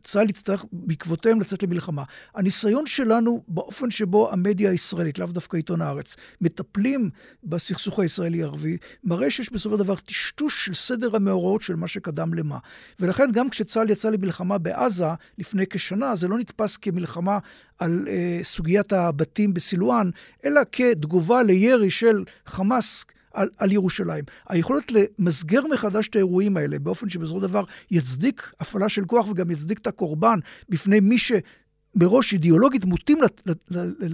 צה"ל 0.06 0.30
יצטרך 0.30 0.64
בעקבותיהם 0.72 1.40
לצאת 1.40 1.62
למלחמה. 1.62 2.02
הניסיון 2.34 2.86
שלנו 2.86 3.42
באופן 3.48 3.90
שבו 3.90 4.32
המדיה 4.32 4.70
הישראלית, 4.70 5.18
לאו 5.18 5.26
דווקא 5.26 5.56
עיתון 5.56 5.80
הארץ, 5.80 6.16
מטפלים 6.40 7.10
בסכסוך 7.44 7.98
הישראלי-ערבי, 7.98 8.76
מראה 9.04 9.30
שיש 9.30 9.52
בסופו 9.52 9.76
של 9.76 9.84
דבר 9.84 9.94
טשטוש 9.96 10.64
של 10.64 10.74
סדר 10.74 11.16
המאורעות 11.16 11.62
של 11.62 11.76
מה 11.76 11.88
שקדם 11.88 12.34
למה. 12.34 12.58
ולכן 13.00 13.32
גם 13.32 13.50
כשצה"ל 13.50 13.90
יצא 13.90 14.10
למלחמה 14.10 14.58
בעזה 14.58 15.06
לפני 15.38 15.66
כשנה, 15.66 16.14
זה 16.14 16.28
לא 16.28 16.38
נתפס 16.38 16.76
כמלחמה 16.76 17.38
על 17.78 18.08
אה, 18.08 18.40
סוגיית 18.42 18.92
הבתים 18.92 19.54
בסילואן, 19.54 20.10
אלא 20.44 20.60
כתגובה 20.72 21.42
לירי 21.42 21.90
של 21.90 22.24
חמאס 22.46 23.04
על, 23.36 23.48
על 23.58 23.72
ירושלים. 23.72 24.24
היכולת 24.48 24.92
למסגר 24.92 25.66
מחדש 25.66 26.08
את 26.08 26.16
האירועים 26.16 26.56
האלה 26.56 26.78
באופן 26.78 27.08
שבסופו 27.08 27.40
של 27.40 27.46
דבר 27.46 27.64
יצדיק 27.90 28.52
הפעלה 28.60 28.88
של 28.88 29.04
כוח 29.04 29.28
וגם 29.28 29.50
יצדיק 29.50 29.78
את 29.78 29.86
הקורבן 29.86 30.38
בפני 30.68 31.00
מי 31.00 31.16
שמראש 31.18 32.32
אידיאולוגית 32.32 32.84
מוטים 32.84 33.18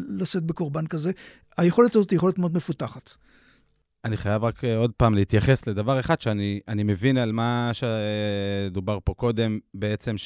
לשאת 0.08 0.42
בקורבן 0.42 0.86
כזה, 0.86 1.12
היכולת 1.58 1.96
הזאת 1.96 2.10
היא 2.10 2.16
יכולת 2.16 2.38
מאוד 2.38 2.56
מפותחת. 2.56 3.10
אני 4.04 4.16
חייב 4.16 4.44
רק 4.44 4.64
אה, 4.64 4.76
עוד 4.76 4.92
פעם 4.96 5.14
להתייחס 5.14 5.66
לדבר 5.66 6.00
אחד 6.00 6.20
שאני 6.20 6.82
מבין 6.84 7.16
על 7.16 7.32
מה 7.32 7.70
שדובר 7.72 8.98
פה 9.04 9.14
קודם, 9.14 9.58
בעצם 9.74 10.16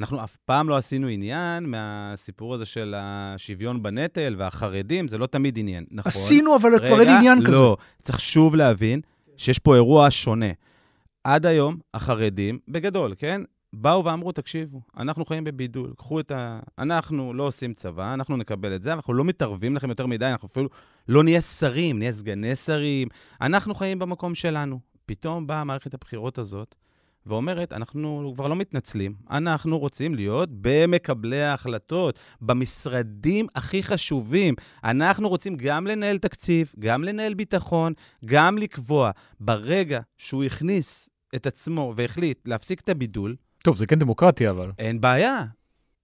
שאנחנו 0.00 0.24
אף 0.24 0.36
פעם 0.36 0.68
לא 0.68 0.76
עשינו 0.76 1.06
עניין 1.06 1.66
מהסיפור 1.66 2.54
הזה 2.54 2.66
של 2.66 2.94
השוויון 2.96 3.82
בנטל 3.82 4.34
והחרדים, 4.38 5.08
זה 5.08 5.18
לא 5.18 5.26
תמיד 5.26 5.58
עניין, 5.58 5.84
נכון? 5.90 6.08
עשינו, 6.08 6.56
אבל 6.56 6.74
רגע, 6.74 6.86
כבר 6.86 7.00
אין 7.00 7.08
עניין 7.08 7.46
כזה. 7.46 7.56
לא, 7.56 7.76
צריך 8.02 8.20
שוב 8.20 8.56
להבין 8.56 9.00
שיש 9.36 9.58
פה 9.58 9.74
אירוע 9.74 10.10
שונה. 10.10 10.50
עד 11.24 11.46
היום, 11.46 11.76
החרדים, 11.94 12.58
בגדול, 12.68 13.14
כן? 13.18 13.40
באו 13.72 14.04
ואמרו, 14.04 14.32
תקשיבו, 14.32 14.80
אנחנו 14.96 15.24
חיים 15.24 15.44
בבידול, 15.44 15.92
קחו 15.96 16.20
את 16.20 16.32
ה... 16.32 16.60
אנחנו 16.78 17.34
לא 17.34 17.42
עושים 17.42 17.74
צבא, 17.74 18.14
אנחנו 18.14 18.36
נקבל 18.36 18.74
את 18.74 18.82
זה, 18.82 18.92
אנחנו 18.92 19.14
לא 19.14 19.24
מתערבים 19.24 19.76
לכם 19.76 19.88
יותר 19.88 20.06
מדי, 20.06 20.26
אנחנו 20.26 20.48
אפילו 20.48 20.68
לא 21.08 21.24
נהיה 21.24 21.40
שרים, 21.40 21.98
נהיה 21.98 22.12
סגני 22.12 22.56
שרים, 22.56 23.08
אנחנו 23.40 23.74
חיים 23.74 23.98
במקום 23.98 24.34
שלנו. 24.34 24.80
פתאום 25.06 25.46
באה 25.46 25.64
מערכת 25.64 25.94
הבחירות 25.94 26.38
הזאת 26.38 26.74
ואומרת, 27.30 27.72
אנחנו 27.72 28.32
כבר 28.34 28.48
לא 28.48 28.56
מתנצלים, 28.56 29.14
אנחנו 29.30 29.78
רוצים 29.78 30.14
להיות 30.14 30.48
במקבלי 30.52 31.42
ההחלטות, 31.42 32.18
במשרדים 32.40 33.46
הכי 33.54 33.82
חשובים. 33.82 34.54
אנחנו 34.84 35.28
רוצים 35.28 35.56
גם 35.56 35.86
לנהל 35.86 36.18
תקציב, 36.18 36.72
גם 36.78 37.04
לנהל 37.04 37.34
ביטחון, 37.34 37.92
גם 38.24 38.58
לקבוע. 38.58 39.10
ברגע 39.40 40.00
שהוא 40.18 40.44
הכניס 40.44 41.08
את 41.34 41.46
עצמו 41.46 41.92
והחליט 41.96 42.38
להפסיק 42.48 42.80
את 42.80 42.88
הבידול, 42.88 43.36
טוב, 43.62 43.76
זה 43.76 43.86
כן 43.86 43.98
דמוקרטיה, 43.98 44.50
אבל. 44.50 44.70
אין 44.78 45.00
בעיה. 45.00 45.44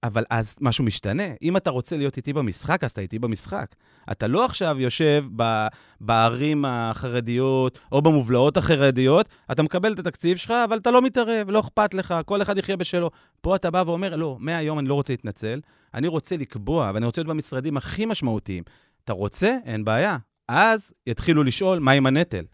אבל 0.06 0.24
אז 0.30 0.54
משהו 0.60 0.84
משתנה. 0.84 1.22
אם 1.42 1.56
אתה 1.56 1.70
רוצה 1.70 1.96
להיות 1.96 2.16
איתי 2.16 2.32
במשחק, 2.32 2.84
אז 2.84 2.90
אתה 2.90 3.00
איתי 3.00 3.18
במשחק. 3.18 3.74
אתה 4.12 4.26
לא 4.26 4.44
עכשיו 4.44 4.80
יושב 4.80 5.24
ב, 5.36 5.66
בערים 6.00 6.64
החרדיות 6.64 7.78
או 7.92 8.02
במובלעות 8.02 8.56
החרדיות, 8.56 9.28
אתה 9.52 9.62
מקבל 9.62 9.92
את 9.92 9.98
התקציב 9.98 10.36
שלך, 10.36 10.50
אבל 10.64 10.78
אתה 10.78 10.90
לא 10.90 11.02
מתערב, 11.02 11.50
לא 11.50 11.60
אכפת 11.60 11.94
לך, 11.94 12.14
כל 12.26 12.42
אחד 12.42 12.58
יחיה 12.58 12.76
בשלו. 12.76 13.10
פה 13.40 13.56
אתה 13.56 13.70
בא 13.70 13.82
ואומר, 13.86 14.16
לא, 14.16 14.36
מהיום 14.40 14.78
אני 14.78 14.88
לא 14.88 14.94
רוצה 14.94 15.12
להתנצל, 15.12 15.60
אני 15.94 16.08
רוצה 16.08 16.36
לקבוע, 16.36 16.90
ואני 16.94 17.06
רוצה 17.06 17.20
להיות 17.20 17.28
במשרדים 17.28 17.76
הכי 17.76 18.06
משמעותיים. 18.06 18.62
אתה 19.04 19.12
רוצה? 19.12 19.56
אין 19.64 19.84
בעיה. 19.84 20.16
אז 20.48 20.92
יתחילו 21.06 21.42
לשאול, 21.42 21.78
מה 21.78 21.92
עם 21.92 22.06
הנטל? 22.06 22.44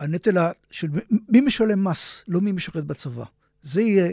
הנטל 0.00 0.36
של 0.70 0.88
מי 1.28 1.40
משלם 1.40 1.84
מס, 1.84 2.24
לא 2.28 2.40
מי 2.40 2.52
משרת 2.52 2.84
בצבא. 2.84 3.24
זה 3.62 3.82
יהיה 3.82 4.12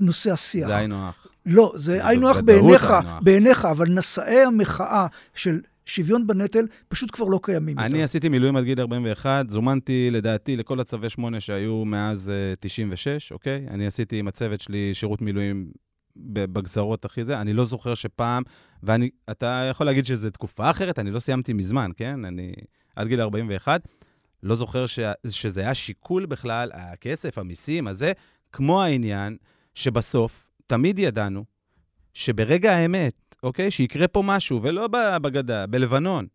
נושא 0.00 0.32
השיח. 0.32 0.66
זה 0.66 0.76
היינו 0.76 1.08
הך. 1.08 1.21
לא, 1.46 1.72
זה 1.74 2.06
היינו 2.06 2.30
הך 2.30 2.40
בעיניך. 2.40 2.92
בעיניך, 3.22 3.64
אבל 3.64 3.88
נשאי 3.88 4.44
המחאה 4.44 5.06
של 5.34 5.60
שוויון 5.86 6.26
בנטל 6.26 6.66
פשוט 6.88 7.10
כבר 7.12 7.24
לא 7.24 7.40
קיימים 7.42 7.78
יותר. 7.78 7.86
אני 7.86 8.02
עשיתי 8.02 8.28
מילואים 8.28 8.56
עד 8.56 8.64
גיל 8.64 8.80
41, 8.80 9.50
זומנתי 9.50 10.10
לדעתי 10.10 10.56
לכל 10.56 10.80
הצווי 10.80 11.10
8 11.10 11.40
שהיו 11.40 11.84
מאז 11.84 12.30
אה, 12.30 12.54
96, 12.60 13.32
אוקיי? 13.32 13.66
אני 13.70 13.86
עשיתי 13.86 14.18
עם 14.18 14.28
הצוות 14.28 14.60
שלי 14.60 14.94
שירות 14.94 15.22
מילואים 15.22 15.70
בגזרות 16.16 17.04
הכי 17.04 17.24
זה, 17.24 17.40
אני 17.40 17.52
לא 17.52 17.64
זוכר 17.64 17.94
שפעם, 17.94 18.42
ואני, 18.82 19.10
אתה 19.30 19.68
יכול 19.70 19.86
להגיד 19.86 20.06
שזו 20.06 20.30
תקופה 20.30 20.70
אחרת, 20.70 20.98
אני 20.98 21.10
לא 21.10 21.20
סיימתי 21.20 21.52
מזמן, 21.52 21.90
כן? 21.96 22.24
אני 22.24 22.52
עד 22.96 23.06
גיל 23.06 23.20
41, 23.20 23.80
לא 24.42 24.56
זוכר 24.56 24.86
ש, 24.86 24.98
שזה 25.28 25.60
היה 25.60 25.74
שיקול 25.74 26.26
בכלל, 26.26 26.70
הכסף, 26.74 27.38
המיסים, 27.38 27.86
הזה, 27.86 28.12
כמו 28.52 28.82
העניין 28.82 29.36
שבסוף 29.74 30.51
תמיד 30.66 30.98
ידענו 30.98 31.44
שברגע 32.14 32.72
האמת, 32.72 33.36
אוקיי? 33.42 33.70
שיקרה 33.70 34.08
פה 34.08 34.22
משהו, 34.22 34.62
ולא 34.62 34.88
בגדה, 35.22 35.66
בלבנון, 35.66 36.26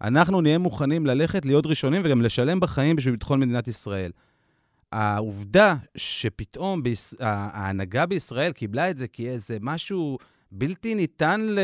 אנחנו 0.00 0.40
נהיה 0.40 0.58
מוכנים 0.58 1.06
ללכת, 1.06 1.44
להיות 1.44 1.66
ראשונים 1.66 2.02
וגם 2.04 2.22
לשלם 2.22 2.60
בחיים 2.60 2.96
בשביל 2.96 3.14
ביטחון 3.14 3.40
מדינת 3.40 3.68
ישראל. 3.68 4.10
העובדה 4.92 5.74
שפתאום 5.96 6.82
ביש... 6.82 7.14
ההנהגה 7.20 8.06
בישראל 8.06 8.52
קיבלה 8.52 8.90
את 8.90 8.96
זה 8.96 9.08
כאיזה 9.08 9.58
משהו 9.60 10.18
בלתי 10.52 10.94
ניתן 10.94 11.40
ל... 11.40 11.58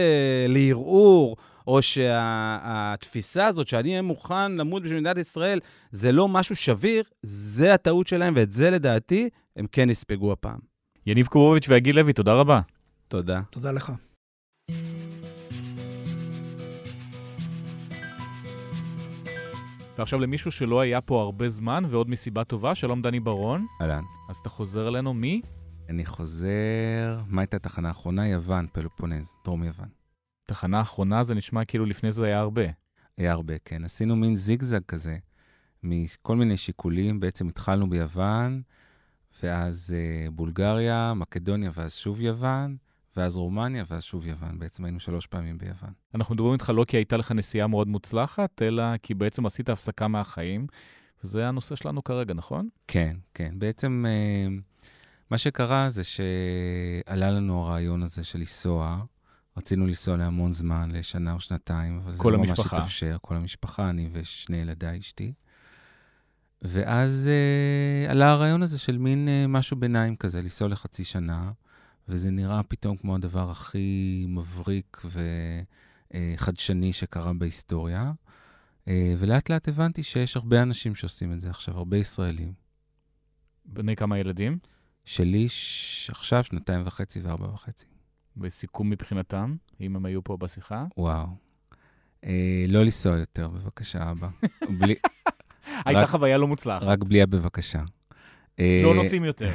לערעור, 0.48 1.37
או 1.66 1.83
שהתפיסה 1.83 3.46
הזאת 3.46 3.68
שאני 3.68 3.88
אהיה 3.88 4.03
מוכן 4.03 4.53
למות 4.53 4.83
בשביל 4.83 5.01
מדינת 5.01 5.18
ישראל, 5.18 5.61
זה 5.90 6.12
לא 6.12 6.29
משהו 6.29 6.57
שביר, 6.57 7.05
זה 7.22 7.75
הטעות 7.75 8.07
שלהם, 8.07 8.35
ואת 8.37 8.53
זה 8.53 8.70
לדעתי 8.70 9.29
הם 9.57 9.66
כן 9.72 9.90
יספגו 9.90 10.33
הפעם. 10.33 10.72
יניב 11.07 11.27
קובוביץ' 11.27 11.69
והגיל 11.69 11.97
לוי, 11.97 12.12
תודה 12.12 12.35
רבה. 12.35 12.61
תודה. 13.09 13.41
תודה 13.51 13.73
לך. 13.73 13.93
ועכשיו 19.99 20.21
למישהו 20.21 20.51
שלא 20.53 20.81
היה 20.81 21.01
פה 21.01 21.23
הרבה 21.23 21.49
זמן, 21.49 21.85
ועוד 21.88 22.11
מסיבה 22.11 22.45
טובה, 22.45 22.75
שלום 22.75 23.03
דני 23.03 23.21
ברון. 23.21 23.67
אהלן. 23.81 24.03
אז 24.29 24.37
אתה 24.37 24.49
חוזר 24.49 24.88
אלינו 24.88 25.15
מי? 25.15 25.41
אני 25.88 26.07
חוזר... 26.07 27.21
מה 27.27 27.43
הייתה 27.43 27.57
התחנה 27.57 27.88
האחרונה? 27.88 28.29
יוון, 28.29 28.67
פלופונז, 28.73 29.35
דרום 29.45 29.65
יוון. 29.65 29.88
תחנה 30.47 30.81
אחרונה 30.81 31.23
זה 31.23 31.35
נשמע 31.35 31.65
כאילו 31.65 31.87
לפני 31.87 32.12
זה 32.12 32.27
היה 32.27 32.38
הרבה. 32.41 32.65
היה 33.19 33.33
הרבה, 33.33 33.55
כן. 33.65 33.85
עשינו 33.85 34.17
מין 34.17 34.37
זיגזג 34.37 34.85
כזה, 34.88 35.17
מכל 35.83 36.37
מיני 36.37 36.57
שיקולים. 36.57 37.21
בעצם 37.21 37.49
התחלנו 37.49 37.91
ביוון, 37.91 38.62
ואז 39.43 39.95
אה, 39.97 40.31
בולגריה, 40.31 41.13
מקדוניה, 41.17 41.71
ואז 41.75 41.95
שוב 41.95 42.21
יוון, 42.21 42.77
ואז 43.17 43.37
רומניה, 43.37 43.85
ואז 43.91 44.03
שוב 44.03 44.27
יוון. 44.27 44.59
בעצם 44.59 44.85
היינו 44.85 45.01
שלוש 45.01 45.27
פעמים 45.27 45.59
ביוון. 45.59 45.91
אנחנו 46.15 46.35
מדברים 46.35 46.53
איתך 46.53 46.73
לא 46.75 46.85
כי 46.89 46.97
הייתה 46.97 47.17
לך 47.17 47.33
נסיעה 47.33 47.67
מאוד 47.67 47.89
מוצלחת, 47.89 48.63
אלא 48.63 48.97
כי 49.03 49.15
בעצם 49.15 49.47
עשית 49.47 49.69
הפסקה 49.69 50.09
מהחיים, 50.09 50.67
וזה 51.25 51.49
הנושא 51.49 51.77
שלנו 51.77 52.05
כרגע, 52.05 52.35
נכון? 52.35 52.69
כן, 52.89 53.17
כן. 53.35 53.55
בעצם 53.59 54.05
אה, 54.09 54.49
מה 55.31 55.39
שקרה 55.39 55.89
זה 55.89 56.03
שעלה 56.05 57.31
לנו 57.31 57.63
הרעיון 57.63 58.03
הזה 58.03 58.25
של 58.25 58.39
לנסוע. 58.39 59.05
רצינו 59.57 59.87
לנסוע 59.87 60.17
להמון 60.17 60.53
זמן, 60.53 60.91
לשנה 60.91 61.33
או 61.33 61.41
שנתיים, 61.41 61.99
אבל 61.99 62.13
זה 62.13 62.31
לא 62.31 62.39
ממש. 62.39 62.59
התאפשר. 62.61 63.17
כל 63.23 63.35
המשפחה, 63.37 63.91
אני 63.91 64.09
ושני 64.13 64.57
ילדיי, 64.57 64.99
אשתי. 64.99 65.33
ואז 66.62 67.29
אה, 67.29 68.11
עלה 68.11 68.31
הרעיון 68.31 68.62
הזה 68.62 68.79
של 68.79 68.98
מין 68.98 69.29
אה, 69.29 69.46
משהו 69.46 69.77
ביניים 69.77 70.16
כזה, 70.16 70.42
לנסוע 70.42 70.68
לחצי 70.68 71.05
שנה, 71.05 71.53
וזה 72.09 72.31
נראה 72.31 72.62
פתאום 72.62 72.96
כמו 72.96 73.14
הדבר 73.14 73.51
הכי 73.51 74.25
מבריק 74.29 75.03
וחדשני 76.14 76.92
שקרה 76.92 77.33
בהיסטוריה. 77.33 78.12
אה, 78.88 79.14
ולאט 79.18 79.51
לאט 79.51 79.68
הבנתי 79.68 80.03
שיש 80.03 80.37
הרבה 80.37 80.62
אנשים 80.62 80.94
שעושים 80.94 81.33
את 81.33 81.40
זה 81.40 81.51
עכשיו, 81.51 81.77
הרבה 81.77 81.96
ישראלים. 81.96 82.53
בני 83.64 83.96
כמה 83.96 84.18
ילדים? 84.18 84.59
שלי 85.05 85.48
ש... 85.48 86.11
עכשיו 86.11 86.44
שנתיים 86.44 86.83
וחצי 86.87 87.20
וארבע 87.20 87.48
וחצי. 87.55 87.87
וסיכום 88.37 88.90
מבחינתם, 88.90 89.57
אם 89.81 89.96
הם 89.96 90.05
היו 90.05 90.25
פה 90.25 90.37
בשיחה. 90.37 90.85
וואו. 90.96 91.27
אה, 92.25 92.66
לא 92.68 92.83
לנסוע 92.83 93.18
יותר, 93.18 93.48
בבקשה, 93.48 94.11
אבא. 94.11 94.29
בלי, 94.79 94.94
הייתה 95.85 96.07
חוויה 96.07 96.38
לא 96.38 96.48
מוצלחת. 96.48 96.87
רק 96.87 97.05
בלי 97.05 97.22
הבבקשה. 97.22 97.81
אה, 98.61 98.81
לא 98.85 98.94
נוסעים 98.94 99.25
יותר. 99.25 99.51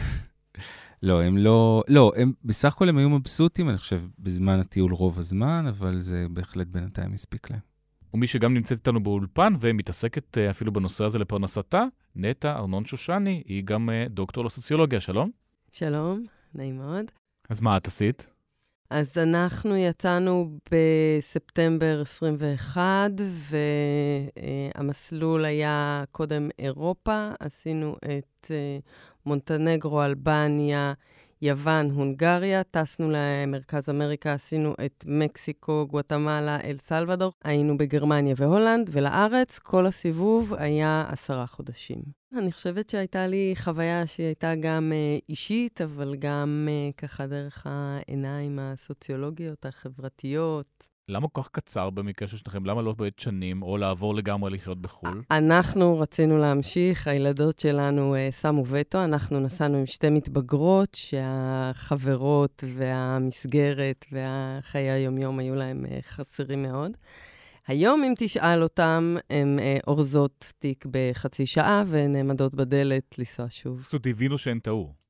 לא, 1.03 1.21
הם 1.21 1.37
לא... 1.37 1.83
לא, 1.87 2.11
הם 2.15 2.31
בסך 2.45 2.73
הכל 2.73 2.89
הם 2.89 2.97
היו 2.97 3.09
מבסוטים, 3.09 3.69
אני 3.69 3.77
חושב, 3.77 4.01
בזמן 4.19 4.59
הטיול 4.59 4.93
רוב 4.93 5.19
הזמן, 5.19 5.65
אבל 5.69 6.01
זה 6.01 6.25
בהחלט 6.29 6.67
בינתיים 6.67 7.13
הספיק 7.13 7.51
להם. 7.51 7.59
ומי 8.13 8.27
שגם 8.27 8.53
נמצאת 8.53 8.77
איתנו 8.77 9.03
באולפן 9.03 9.53
ומתעסקת 9.59 10.37
אה, 10.37 10.49
אפילו 10.49 10.71
בנושא 10.73 11.05
הזה 11.05 11.19
לפרנסתה, 11.19 11.83
נטע 12.15 12.55
ארנון 12.55 12.85
שושני, 12.85 13.43
היא 13.45 13.63
גם 13.63 13.89
אה, 13.89 14.05
דוקטור 14.09 14.45
לסוציולוגיה, 14.45 14.99
שלום. 14.99 15.31
שלום, 15.71 16.25
נעים 16.55 16.77
מאוד. 16.77 17.05
אז 17.49 17.61
מה 17.61 17.77
את 17.77 17.87
עשית? 17.87 18.29
אז 18.89 19.17
אנחנו 19.17 19.77
יצאנו 19.77 20.57
בספטמבר 20.71 22.01
21, 22.01 23.11
והמסלול 24.75 25.45
היה 25.45 26.03
קודם 26.11 26.49
אירופה, 26.59 27.29
עשינו 27.39 27.95
את 28.05 28.51
אה, 28.51 28.77
מונטנגרו, 29.25 30.03
אלבניה, 30.03 30.93
יוון, 31.41 31.89
הונגריה, 31.91 32.63
טסנו 32.63 33.11
למרכז 33.11 33.89
אמריקה, 33.89 34.33
עשינו 34.33 34.73
את 34.85 35.03
מקסיקו, 35.07 35.87
גואטמלה, 35.89 36.59
אל 36.63 36.77
סלבדור, 36.79 37.31
היינו 37.43 37.77
בגרמניה 37.77 38.35
והולנד, 38.37 38.89
ולארץ 38.93 39.59
כל 39.59 39.85
הסיבוב 39.85 40.53
היה 40.53 41.05
עשרה 41.07 41.47
חודשים. 41.47 41.99
אני 42.37 42.51
חושבת 42.51 42.89
שהייתה 42.89 43.27
לי 43.27 43.53
חוויה 43.57 44.07
שהיא 44.07 44.25
הייתה 44.25 44.53
גם 44.61 44.91
אה, 44.91 45.17
אישית, 45.29 45.81
אבל 45.81 46.15
גם 46.19 46.67
אה, 46.71 46.91
ככה 46.97 47.27
דרך 47.27 47.67
העיניים 47.69 48.59
הסוציולוגיות, 48.59 49.65
החברתיות. 49.65 50.83
למה 51.09 51.27
כל 51.27 51.41
כך 51.41 51.49
קצר 51.49 51.89
במקרה 51.89 52.27
של 52.27 52.37
שניכם? 52.37 52.65
למה 52.65 52.81
לא 52.81 52.93
בעת 52.97 53.19
שנים, 53.19 53.61
או 53.63 53.77
לעבור 53.77 54.15
לגמרי 54.15 54.51
לחיות 54.51 54.81
בחו"ל? 54.81 55.21
אנחנו 55.31 55.99
רצינו 55.99 56.37
להמשיך, 56.37 57.07
הילדות 57.07 57.59
שלנו 57.59 58.15
uh, 58.15 58.35
שמו 58.35 58.63
וטו, 58.67 59.03
אנחנו 59.03 59.39
נסענו 59.39 59.77
עם 59.77 59.85
שתי 59.85 60.09
מתבגרות 60.09 60.95
שהחברות 60.95 62.63
והמסגרת 62.75 64.05
והחיי 64.11 64.89
היומיום 64.89 65.39
היו 65.39 65.55
להם 65.55 65.85
uh, 65.85 66.01
חסרים 66.07 66.63
מאוד. 66.63 66.91
היום, 67.67 68.03
אם 68.03 68.13
תשאל 68.17 68.63
אותם, 68.63 69.15
הן 69.29 69.59
uh, 69.59 69.83
אורזות 69.87 70.53
תיק 70.59 70.85
בחצי 70.91 71.45
שעה 71.45 71.83
ונעמדות 71.87 72.53
בדלת 72.55 73.15
לנסוע 73.17 73.45
שוב. 73.49 73.81
פשוט 73.81 74.07
הבינו 74.07 74.37
שהן 74.37 74.59
טעו. 74.59 75.06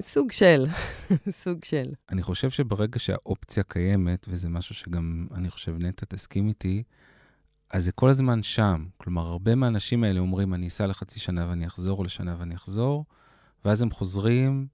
סוג 0.00 0.32
של, 0.32 0.66
סוג 1.42 1.64
של. 1.64 1.86
אני 2.10 2.22
חושב 2.22 2.50
שברגע 2.50 2.98
שהאופציה 2.98 3.62
קיימת, 3.62 4.26
וזה 4.28 4.48
משהו 4.48 4.74
שגם, 4.74 5.26
אני 5.34 5.50
חושב, 5.50 5.74
נטע 5.78 6.06
תסכים 6.08 6.48
איתי, 6.48 6.82
אז 7.72 7.84
זה 7.84 7.92
כל 7.92 8.08
הזמן 8.08 8.42
שם. 8.42 8.86
כלומר, 8.96 9.22
הרבה 9.26 9.54
מהאנשים 9.54 10.04
האלה 10.04 10.20
אומרים, 10.20 10.54
אני 10.54 10.68
אסע 10.68 10.86
לחצי 10.86 11.20
שנה 11.20 11.46
ואני 11.48 11.66
אחזור, 11.66 12.04
לשנה 12.04 12.36
ואני 12.38 12.54
אחזור, 12.54 13.04
ואז 13.64 13.82
הם 13.82 13.90
חוזרים, 13.90 14.66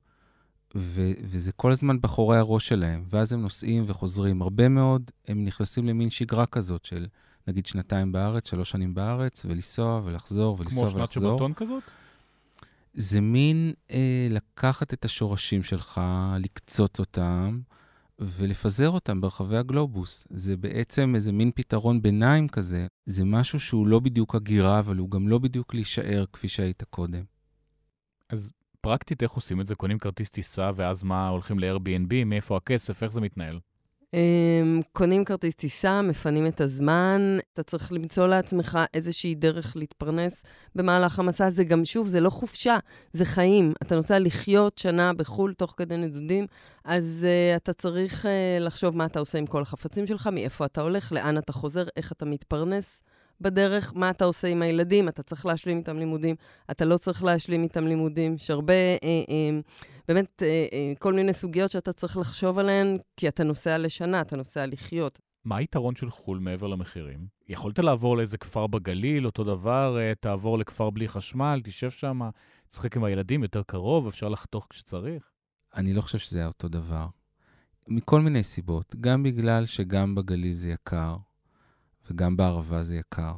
ו- 0.75 1.13
וזה 1.23 1.53
כל 1.53 1.73
הזמן 1.73 2.01
בחורי 2.01 2.39
הראש 2.39 2.69
שלהם, 2.69 3.05
ואז 3.09 3.33
הם 3.33 3.43
נוסעים 3.43 3.85
וחוזרים. 3.87 4.43
הרבה 4.43 4.69
מאוד, 4.69 5.11
הם 5.29 5.45
נכנסים 5.45 5.87
למין 5.87 6.11
שגרה 6.11 6.47
כזאת 6.47 6.85
של, 6.85 7.07
נגיד, 7.49 7.67
שנתיים 7.67 8.13
בארץ, 8.13 8.51
שלוש 8.51 8.71
שנים 8.71 8.95
בארץ, 8.95 9.45
ולנסוע 9.45 10.01
ולחזור 10.05 10.57
ולנסוע 10.61 10.87
כמו 10.87 10.99
ולחזור. 10.99 11.23
שנת 11.23 11.23
שבתון 11.33 11.55
כזאת? 11.55 11.83
זה 12.95 13.21
מין 13.21 13.73
אה, 13.91 14.29
לקחת 14.31 14.95
את 14.95 15.05
השורשים 15.05 15.63
שלך, 15.63 16.01
לקצוץ 16.39 16.99
אותם 16.99 17.61
ולפזר 18.19 18.91
אותם 18.91 19.21
ברחבי 19.21 19.57
הגלובוס. 19.57 20.27
זה 20.31 20.57
בעצם 20.57 21.15
איזה 21.15 21.33
מין 21.33 21.51
פתרון 21.55 22.03
ביניים 22.03 22.49
כזה. 22.49 22.87
זה 23.07 23.25
משהו 23.25 23.61
שהוא 23.61 23.87
לא 23.87 24.01
בדיוק 24.01 24.35
הגירה, 24.35 24.79
אבל 24.79 24.97
הוא 24.97 25.11
גם 25.11 25.29
לא 25.29 25.39
בדיוק 25.39 25.75
להישאר 25.75 26.25
כפי 26.33 26.49
שהיית 26.49 26.83
קודם. 26.91 27.25
אז 28.29 28.53
פרקטית, 28.81 29.23
איך 29.23 29.33
עושים 29.33 29.61
את 29.61 29.67
זה? 29.67 29.75
קונים 29.75 29.99
כרטיס 29.99 30.31
טיסה, 30.31 30.71
ואז 30.77 31.03
מה, 31.03 31.29
הולכים 31.29 31.59
ל-Airbnb? 31.59 32.25
מאיפה 32.27 32.57
הכסף? 32.57 33.03
איך 33.03 33.13
זה 33.13 33.21
מתנהל? 33.21 33.59
Um, 34.15 34.83
קונים 34.93 35.25
כרטיס 35.25 35.55
טיסה, 35.55 36.03
מפנים 36.03 36.47
את 36.47 36.61
הזמן, 36.61 37.39
אתה 37.53 37.63
צריך 37.63 37.93
למצוא 37.93 38.27
לעצמך 38.27 38.79
איזושהי 38.95 39.35
דרך 39.35 39.77
להתפרנס 39.77 40.43
במהלך 40.75 41.19
המסע. 41.19 41.51
זה 41.51 41.65
גם, 41.65 41.85
שוב, 41.85 42.09
זה 42.09 42.21
לא 42.21 42.31
חופשה, 42.31 42.79
זה 43.13 43.25
חיים. 43.25 43.73
אתה 43.83 43.97
נוסע 43.97 44.19
לחיות 44.19 44.79
שנה 44.79 45.13
בחו"ל 45.13 45.55
תוך 45.55 45.75
כדי 45.77 45.97
נדודים, 45.97 46.47
אז 46.85 47.27
uh, 47.27 47.57
אתה 47.57 47.73
צריך 47.73 48.25
uh, 48.25 48.29
לחשוב 48.61 48.97
מה 48.97 49.05
אתה 49.05 49.21
עושה 49.21 49.39
עם 49.39 49.47
כל 49.47 49.63
החפצים 49.63 50.07
שלך, 50.07 50.27
מאיפה 50.33 50.65
אתה 50.65 50.81
הולך, 50.81 51.13
לאן 51.13 51.39
אתה 51.39 51.53
חוזר, 51.53 51.85
איך 51.97 52.13
אתה 52.13 52.25
מתפרנס 52.25 53.01
בדרך, 53.41 53.93
מה 53.97 54.11
אתה 54.11 54.25
עושה 54.25 54.49
עם 54.49 54.63
הילדים, 54.63 55.09
אתה 55.09 55.23
צריך 55.23 55.47
להשלים 55.47 55.79
איתם 55.79 55.99
לימודים, 55.99 56.37
אתה 56.71 56.85
לא 56.85 56.99
צריך 56.99 57.25
להשלים 57.25 57.63
איתם 57.63 57.87
לימודים. 57.87 58.35
יש 58.35 58.51
הרבה, 58.51 58.75
אה, 58.75 58.99
אה, 59.03 59.61
באמת, 60.09 60.43
אה, 60.43 60.67
אה, 60.73 60.93
כל 60.99 61.13
מיני 61.13 61.33
סוגיות 61.33 61.71
שאתה 61.71 61.93
צריך 61.93 62.17
לחשוב 62.17 62.59
עליהן, 62.59 62.99
כי 63.17 63.29
אתה 63.29 63.45
נוסע 63.45 63.79
לשנה, 63.79 64.21
אתה 64.21 64.37
נוסע 64.37 64.67
לחיות. 64.67 65.19
מה 65.45 65.57
היתרון 65.57 65.97
של 65.97 66.11
חו"ל 66.11 66.39
מעבר 66.39 66.67
למחירים? 66.67 67.27
יכולת 67.49 67.79
לעבור 67.79 68.17
לאיזה 68.17 68.39
כפר 68.39 68.67
בגליל, 68.67 69.27
אותו 69.27 69.45
דבר, 69.45 69.99
אה, 70.01 70.13
תעבור 70.21 70.59
לכפר 70.59 70.91
בלי 70.91 71.09
חשמל, 71.09 71.61
תשב 71.65 71.91
שם, 71.91 72.21
תשחק 72.69 72.97
עם 72.97 73.05
הילדים 73.05 73.43
יותר 73.43 73.63
קרוב, 73.63 74.07
אפשר 74.07 74.29
לחתוך 74.29 74.67
כשצריך? 74.71 75.31
אני 75.75 75.95
לא 75.95 76.01
חושב 76.01 76.19
שזה 76.19 76.39
היה 76.39 76.49
אותו 76.49 76.69
דבר. 76.69 77.07
מכל 77.89 78.21
מיני 78.21 78.43
סיבות, 78.43 78.97
גם 79.01 79.23
בגלל 79.23 79.67
שגם 79.67 80.15
בגליל 80.15 80.53
זה 80.53 80.71
יקר, 80.71 81.17
וגם 82.11 82.37
בערבה 82.37 82.83
זה 82.83 82.97
יקר. 82.97 83.33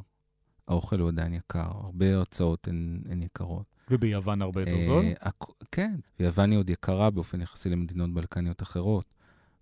האוכל 0.67 0.99
הוא 0.99 1.09
עדיין 1.09 1.33
יקר, 1.33 1.71
הרבה 1.73 2.15
הוצאות 2.15 2.67
הן, 2.67 3.01
הן 3.09 3.21
יקרות. 3.21 3.75
וביוון 3.89 4.41
הרבה 4.41 4.61
יותר 4.61 4.79
זול? 4.79 5.05
אה, 5.25 5.29
כן, 5.71 5.95
ויוון 6.19 6.51
היא 6.51 6.59
עוד 6.59 6.69
יקרה 6.69 7.09
באופן 7.09 7.41
יחסי 7.41 7.69
למדינות 7.69 8.13
בלקניות 8.13 8.61
אחרות. 8.61 9.13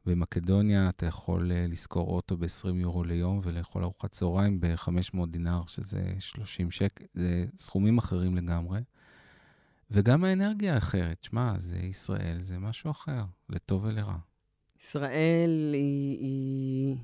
במקדוניה 0.06 0.90
אתה 0.90 1.06
יכול 1.06 1.52
אה, 1.52 1.66
לשכור 1.70 2.08
אוטו 2.08 2.38
ב-20 2.38 2.76
יורו 2.76 3.04
ליום 3.04 3.42
ולאכול 3.44 3.84
ארוחת 3.84 4.12
צהריים 4.12 4.60
ב-500 4.60 5.26
דינר, 5.28 5.62
שזה 5.68 6.14
30 6.20 6.72
שקל, 6.72 7.06
זה 7.14 7.46
סכומים 7.58 7.98
אחרים 7.98 8.38
לגמרי. 8.38 8.80
וגם 9.92 10.24
האנרגיה 10.24 10.78
אחרת. 10.78 11.24
שמע, 11.24 11.54
זה 11.60 11.78
ישראל, 11.78 12.38
זה 12.40 12.60
משהו 12.60 12.92
אחר, 12.92 13.24
לטוב 13.50 13.84
ולרע. 13.84 14.18
ישראל 14.80 15.72
היא, 15.74 16.20
היא 16.20 16.98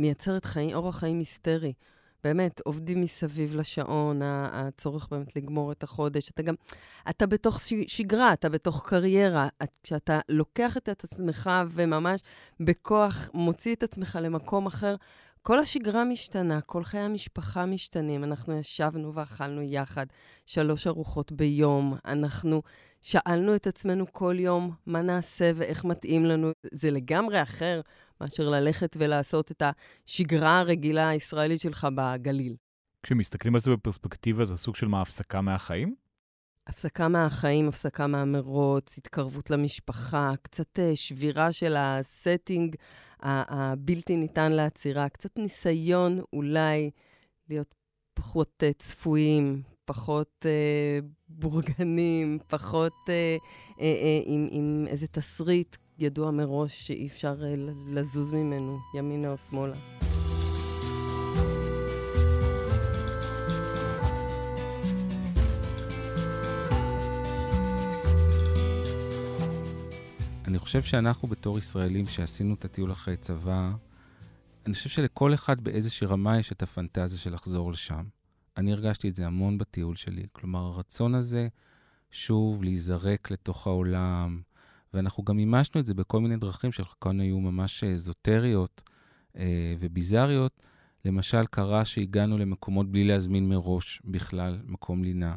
מייצרת 0.00 0.44
חיים, 0.44 0.74
אורח 0.74 0.98
חיים 0.98 1.18
היסטרי. 1.18 1.72
באמת, 2.24 2.60
עובדים 2.64 3.00
מסביב 3.00 3.54
לשעון, 3.54 4.20
הצורך 4.24 5.08
באמת 5.10 5.36
לגמור 5.36 5.72
את 5.72 5.82
החודש. 5.82 6.30
אתה 6.30 6.42
גם, 6.42 6.54
אתה 7.10 7.26
בתוך 7.26 7.60
שגרה, 7.86 8.32
אתה 8.32 8.48
בתוך 8.48 8.88
קריירה. 8.88 9.48
את, 9.62 9.70
כשאתה 9.82 10.20
לוקח 10.28 10.76
את 10.76 11.04
עצמך 11.04 11.50
וממש 11.70 12.20
בכוח 12.60 13.30
מוציא 13.34 13.74
את 13.74 13.82
עצמך 13.82 14.18
למקום 14.22 14.66
אחר, 14.66 14.96
כל 15.42 15.58
השגרה 15.58 16.04
משתנה, 16.04 16.60
כל 16.60 16.84
חיי 16.84 17.00
המשפחה 17.00 17.66
משתנים. 17.66 18.24
אנחנו 18.24 18.58
ישבנו 18.58 19.14
ואכלנו 19.14 19.62
יחד 19.62 20.06
שלוש 20.46 20.86
ארוחות 20.86 21.32
ביום. 21.32 21.96
אנחנו 22.04 22.62
שאלנו 23.00 23.54
את 23.54 23.66
עצמנו 23.66 24.04
כל 24.12 24.36
יום 24.38 24.74
מה 24.86 25.02
נעשה 25.02 25.50
ואיך 25.54 25.84
מתאים 25.84 26.24
לנו. 26.24 26.50
זה 26.72 26.90
לגמרי 26.90 27.42
אחר 27.42 27.80
מאשר 28.20 28.48
ללכת 28.48 28.96
ולעשות 29.00 29.50
את 29.50 29.62
השגרה 30.06 30.60
הרגילה 30.60 31.08
הישראלית 31.08 31.60
שלך 31.60 31.86
בגליל. 31.94 32.56
כשמסתכלים 33.02 33.54
על 33.54 33.60
זה 33.60 33.70
בפרספקטיבה, 33.70 34.44
זה 34.44 34.56
סוג 34.56 34.76
של 34.76 34.88
מה, 34.88 35.00
הפסקה 35.00 35.40
מהחיים? 35.40 35.94
הפסקה 36.66 37.08
מהחיים, 37.08 37.68
הפסקה 37.68 38.06
מהמרוץ, 38.06 38.98
התקרבות 38.98 39.50
למשפחה, 39.50 40.32
קצת 40.42 40.78
אה, 40.78 40.96
שבירה 40.96 41.52
של 41.52 41.74
הסטינג 41.78 42.76
הבלתי 43.20 44.16
ניתן 44.16 44.52
לעצירה, 44.52 45.08
קצת 45.08 45.38
ניסיון 45.38 46.18
אולי 46.32 46.90
להיות 47.48 47.74
פחות 48.14 48.62
אה, 48.62 48.70
צפויים, 48.78 49.62
פחות 49.84 50.46
אה, 50.46 50.98
בורגנים, 51.28 52.38
פחות 52.46 52.94
אה, 53.08 53.36
אה, 53.80 53.84
אה, 53.84 54.20
עם, 54.24 54.48
עם 54.50 54.84
איזה 54.88 55.06
תסריט 55.06 55.76
ידוע 55.98 56.30
מראש 56.30 56.86
שאי 56.86 57.06
אפשר 57.06 57.44
אה, 57.44 57.54
לזוז 57.86 58.32
ממנו, 58.32 58.78
ימינה 58.94 59.28
או 59.28 59.36
שמאלה. 59.36 59.74
אני 70.46 70.58
חושב 70.58 70.82
שאנחנו 70.82 71.28
בתור 71.28 71.58
ישראלים 71.58 72.06
שעשינו 72.06 72.54
את 72.54 72.64
הטיול 72.64 72.92
אחרי 72.92 73.16
צבא, 73.16 73.72
אני 74.66 74.74
חושב 74.74 74.88
שלכל 74.88 75.34
אחד 75.34 75.60
באיזושהי 75.60 76.06
רמה 76.06 76.38
יש 76.38 76.52
את 76.52 76.62
הפנטזיה 76.62 77.18
של 77.18 77.34
לחזור 77.34 77.72
לשם. 77.72 78.04
אני 78.56 78.72
הרגשתי 78.72 79.08
את 79.08 79.16
זה 79.16 79.26
המון 79.26 79.58
בטיול 79.58 79.96
שלי. 79.96 80.26
כלומר, 80.32 80.60
הרצון 80.60 81.14
הזה, 81.14 81.48
שוב, 82.10 82.64
להיזרק 82.64 83.30
לתוך 83.30 83.66
העולם, 83.66 84.40
ואנחנו 84.94 85.24
גם 85.24 85.36
מימשנו 85.36 85.80
את 85.80 85.86
זה 85.86 85.94
בכל 85.94 86.20
מיני 86.20 86.36
דרכים 86.36 86.72
שחלקן 86.72 87.20
היו 87.20 87.40
ממש 87.40 87.84
אזוטריות 87.84 88.82
אה, 89.36 89.74
וביזריות. 89.78 90.62
למשל, 91.04 91.46
קרה 91.46 91.84
שהגענו 91.84 92.38
למקומות 92.38 92.90
בלי 92.90 93.04
להזמין 93.04 93.48
מראש 93.48 94.02
בכלל 94.04 94.60
מקום 94.64 95.04
לינה, 95.04 95.36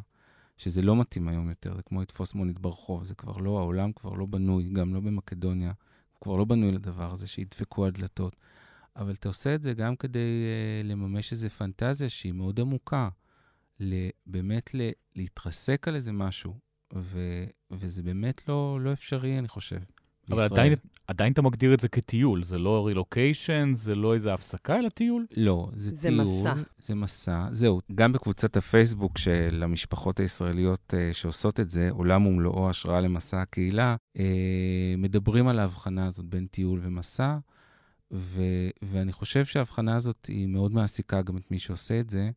שזה 0.57 0.81
לא 0.81 0.95
מתאים 0.95 1.27
היום 1.27 1.49
יותר, 1.49 1.75
זה 1.75 1.83
כמו 1.83 2.01
לתפוס 2.01 2.33
מונית 2.33 2.59
ברחוב, 2.59 3.03
זה 3.03 3.15
כבר 3.15 3.37
לא, 3.37 3.59
העולם 3.59 3.91
כבר 3.91 4.13
לא 4.13 4.25
בנוי, 4.25 4.69
גם 4.69 4.93
לא 4.93 4.99
במקדוניה, 4.99 5.71
כבר 6.21 6.35
לא 6.35 6.45
בנוי 6.45 6.71
לדבר 6.71 7.11
הזה, 7.11 7.27
שידפקו 7.27 7.85
הדלתות. 7.85 8.35
אבל 8.95 9.11
אתה 9.11 9.27
עושה 9.27 9.55
את 9.55 9.63
זה 9.63 9.73
גם 9.73 9.95
כדי 9.95 10.19
uh, 10.19 10.87
לממש 10.87 11.31
איזו 11.31 11.49
פנטזיה 11.49 12.09
שהיא 12.09 12.33
מאוד 12.33 12.59
עמוקה, 12.59 13.09
באמת 14.25 14.75
להתרסק 15.15 15.87
על 15.87 15.95
איזה 15.95 16.11
משהו, 16.11 16.57
ו- 16.93 17.45
וזה 17.71 18.03
באמת 18.03 18.47
לא, 18.47 18.79
לא 18.81 18.93
אפשרי, 18.93 19.39
אני 19.39 19.47
חושב. 19.47 19.79
אבל. 20.31 20.43
עדיין, 20.43 20.73
עדיין 21.07 21.33
אתה 21.33 21.41
מגדיר 21.41 21.73
את 21.73 21.79
זה 21.79 21.87
כטיול, 21.87 22.43
זה 22.43 22.57
לא 22.57 22.87
רילוקיישן, 22.87 23.71
זה 23.73 23.95
לא 23.95 24.13
איזה 24.13 24.33
הפסקה, 24.33 24.79
אלא 24.79 24.89
טיול. 24.89 25.25
לא, 25.37 25.69
זה, 25.75 25.91
זה 25.95 26.09
טיול, 26.09 26.23
מסע. 26.23 26.53
זה 26.79 26.95
מסע. 26.95 27.47
זהו, 27.51 27.81
גם 27.95 28.13
בקבוצת 28.13 28.57
הפייסבוק 28.57 29.17
של 29.17 29.61
המשפחות 29.63 30.19
הישראליות 30.19 30.93
uh, 30.93 31.13
שעושות 31.13 31.59
את 31.59 31.69
זה, 31.69 31.89
עולם 31.91 32.25
ומלואו 32.25 32.69
השראה 32.69 33.01
למסע 33.01 33.39
הקהילה, 33.39 33.95
uh, 34.17 34.21
מדברים 34.97 35.47
על 35.47 35.59
ההבחנה 35.59 36.07
הזאת 36.07 36.25
בין 36.25 36.47
טיול 36.47 36.79
ומסע, 36.83 37.37
ו- 38.13 38.69
ואני 38.81 39.11
חושב 39.11 39.45
שההבחנה 39.45 39.95
הזאת 39.95 40.25
היא 40.25 40.47
מאוד 40.47 40.73
מעסיקה 40.73 41.21
גם 41.21 41.37
את 41.37 41.51
מי 41.51 41.59
שעושה 41.59 41.99
את 41.99 42.09
זה. 42.09 42.29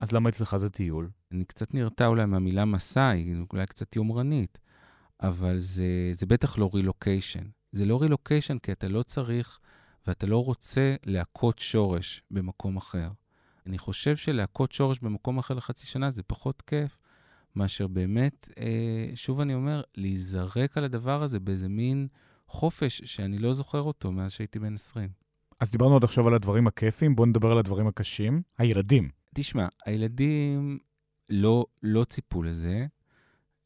אז 0.00 0.12
למה 0.12 0.28
אצלך 0.28 0.56
זה 0.56 0.70
טיול? 0.70 1.08
אני 1.32 1.44
קצת 1.44 1.74
נרתע 1.74 2.06
אולי 2.06 2.26
מהמילה 2.26 2.64
מסע, 2.64 3.08
היא 3.08 3.36
אולי 3.52 3.66
קצת 3.66 3.96
יומרנית, 3.96 4.58
אבל 5.22 5.58
זה, 5.58 6.10
זה 6.12 6.26
בטח 6.26 6.58
לא 6.58 6.70
רילוקיישן. 6.74 7.44
זה 7.72 7.84
לא 7.84 8.02
רילוקיישן 8.02 8.58
כי 8.58 8.72
אתה 8.72 8.88
לא 8.88 9.02
צריך 9.02 9.60
ואתה 10.06 10.26
לא 10.26 10.44
רוצה 10.44 10.94
להכות 11.06 11.58
שורש 11.58 12.22
במקום 12.30 12.76
אחר. 12.76 13.08
אני 13.66 13.78
חושב 13.78 14.16
שלהכות 14.16 14.72
שורש 14.72 14.98
במקום 14.98 15.38
אחר 15.38 15.54
לחצי 15.54 15.86
שנה 15.86 16.10
זה 16.10 16.22
פחות 16.22 16.62
כיף 16.62 16.98
מאשר 17.56 17.86
באמת, 17.86 18.48
אה, 18.58 19.10
שוב 19.14 19.40
אני 19.40 19.54
אומר, 19.54 19.82
להיזרק 19.96 20.76
על 20.76 20.84
הדבר 20.84 21.22
הזה 21.22 21.40
באיזה 21.40 21.68
מין 21.68 22.08
חופש 22.48 23.02
שאני 23.04 23.38
לא 23.38 23.52
זוכר 23.52 23.82
אותו 23.82 24.12
מאז 24.12 24.32
שהייתי 24.32 24.58
בן 24.58 24.74
20. 24.74 25.08
אז 25.60 25.70
דיברנו 25.70 25.96
עד 25.96 26.04
עכשיו 26.04 26.28
על 26.28 26.34
הדברים 26.34 26.66
הכיפים, 26.66 27.16
בואו 27.16 27.28
נדבר 27.28 27.52
על 27.52 27.58
הדברים 27.58 27.86
הקשים. 27.86 28.42
הילדים. 28.58 29.10
תשמע, 29.34 29.68
הילדים 29.86 30.78
לא, 31.30 31.66
לא 31.82 32.04
ציפו 32.04 32.42
לזה, 32.42 32.86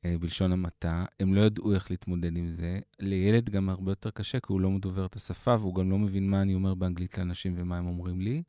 אה, 0.05 0.19
בלשון 0.19 0.53
המעטה, 0.53 1.05
הם 1.21 1.35
לא 1.35 1.41
ידעו 1.41 1.75
איך 1.75 1.91
להתמודד 1.91 2.37
עם 2.37 2.51
זה. 2.51 2.81
לילד 3.01 3.51
גם 3.51 3.69
הרבה 3.69 3.91
יותר 3.91 4.11
קשה, 4.11 4.41
כי 4.41 4.47
הוא 4.49 4.61
לא 4.61 4.71
מדובר 4.71 5.07
את 5.07 5.17
השפה, 5.17 5.57
והוא 5.61 5.75
גם 5.75 5.91
לא 5.91 5.99
מבין 5.99 6.31
מה 6.31 6.43
אני 6.43 6.55
אומר 6.55 6.75
באנגלית 6.75 7.19
לאנשים 7.19 7.55
ומה 7.57 7.79
הם 7.79 7.87
אומרים 7.87 8.21
לי. 8.21 8.43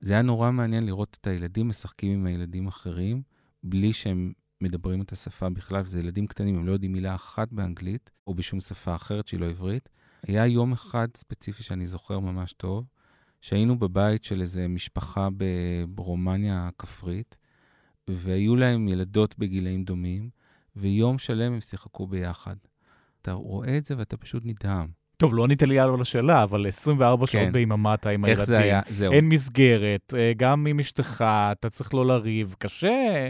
זה 0.00 0.12
היה 0.12 0.22
נורא 0.22 0.50
מעניין 0.50 0.86
לראות 0.86 1.18
את 1.20 1.26
הילדים 1.26 1.68
משחקים 1.68 2.12
עם 2.12 2.26
הילדים 2.26 2.66
אחרים, 2.66 3.22
בלי 3.62 3.92
שהם 3.92 4.32
מדברים 4.60 5.02
את 5.02 5.12
השפה 5.12 5.48
בכלל, 5.48 5.82
וזה 5.82 5.98
ילדים 5.98 6.26
קטנים, 6.26 6.56
הם 6.56 6.66
לא 6.66 6.72
יודעים 6.72 6.92
מילה 6.92 7.14
אחת 7.14 7.52
באנגלית, 7.52 8.10
או 8.26 8.34
בשום 8.34 8.60
שפה 8.60 8.94
אחרת 8.94 9.26
שהיא 9.26 9.40
לא 9.40 9.46
עברית. 9.46 9.88
היה 10.26 10.46
יום 10.46 10.72
אחד 10.72 11.08
ספציפי 11.16 11.62
שאני 11.62 11.86
זוכר 11.86 12.18
ממש 12.18 12.52
טוב, 12.52 12.84
שהיינו 13.40 13.78
בבית 13.78 14.24
של 14.24 14.40
איזו 14.40 14.60
משפחה 14.68 15.28
ברומניה 15.88 16.68
הכפרית, 16.68 17.36
והיו 18.08 18.56
להם 18.56 18.88
ילדות 18.88 19.38
בגילאים 19.38 19.84
דומים, 19.84 20.30
ויום 20.76 21.18
שלם 21.18 21.52
הם 21.52 21.60
שיחקו 21.60 22.06
ביחד. 22.06 22.56
אתה 23.22 23.32
רואה 23.32 23.78
את 23.78 23.84
זה 23.84 23.94
ואתה 23.98 24.16
פשוט 24.16 24.42
נדהם. 24.46 24.88
טוב, 25.16 25.34
לא 25.34 25.44
ענית 25.44 25.62
לי 25.62 25.78
על 25.78 26.00
השאלה, 26.00 26.42
אבל 26.42 26.66
24 26.68 27.26
שעות 27.26 27.44
כן. 27.44 27.52
ביממה 27.52 27.94
אתה 27.94 28.10
עם 28.10 28.24
איך 28.24 28.38
הילדים. 28.38 28.56
זה 28.56 28.62
היה? 28.62 28.80
זהו. 28.88 29.12
אין 29.12 29.28
מסגרת, 29.28 30.14
אה, 30.16 30.32
גם 30.36 30.66
עם 30.66 30.80
אשתך, 30.80 31.24
אתה 31.52 31.70
צריך 31.70 31.94
לא 31.94 32.06
לריב, 32.06 32.54
קשה. 32.58 33.28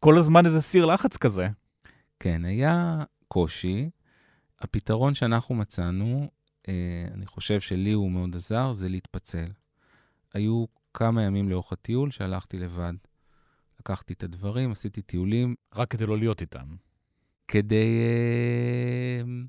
כל 0.00 0.18
הזמן 0.18 0.46
איזה 0.46 0.60
סיר 0.60 0.84
לחץ 0.84 1.16
כזה. 1.16 1.48
כן, 2.20 2.44
היה 2.44 3.04
קושי. 3.28 3.90
הפתרון 4.60 5.14
שאנחנו 5.14 5.54
מצאנו, 5.54 6.28
אה, 6.68 7.04
אני 7.14 7.26
חושב 7.26 7.60
שלי 7.60 7.92
הוא 7.92 8.10
מאוד 8.10 8.36
עזר, 8.36 8.72
זה 8.72 8.88
להתפצל. 8.88 9.46
היו 10.34 10.64
כמה 10.94 11.22
ימים 11.22 11.48
לאורך 11.48 11.72
הטיול 11.72 12.10
שהלכתי 12.10 12.58
לבד. 12.58 12.92
לקחתי 13.82 14.12
את 14.12 14.22
הדברים, 14.22 14.72
עשיתי 14.72 15.02
טיולים, 15.02 15.54
רק 15.74 15.90
כדי 15.90 16.06
לא 16.06 16.18
להיות 16.18 16.40
איתם. 16.40 16.66
כדי 17.48 18.00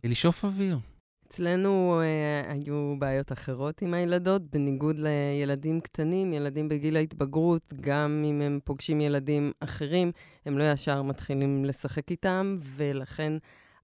אה, 0.03 0.09
לשאוף 0.09 0.45
אוויר. 0.45 0.79
אצלנו 1.27 2.01
אה, 2.01 2.51
היו 2.51 2.95
בעיות 2.99 3.31
אחרות 3.31 3.81
עם 3.81 3.93
הילדות, 3.93 4.41
בניגוד 4.41 4.95
לילדים 4.99 5.81
קטנים, 5.81 6.33
ילדים 6.33 6.69
בגיל 6.69 6.95
ההתבגרות, 6.95 7.73
גם 7.81 8.23
אם 8.25 8.41
הם 8.41 8.59
פוגשים 8.63 9.01
ילדים 9.01 9.51
אחרים, 9.59 10.11
הם 10.45 10.57
לא 10.57 10.71
ישר 10.71 11.01
מתחילים 11.01 11.65
לשחק 11.65 12.11
איתם, 12.11 12.57
ולכן 12.61 13.33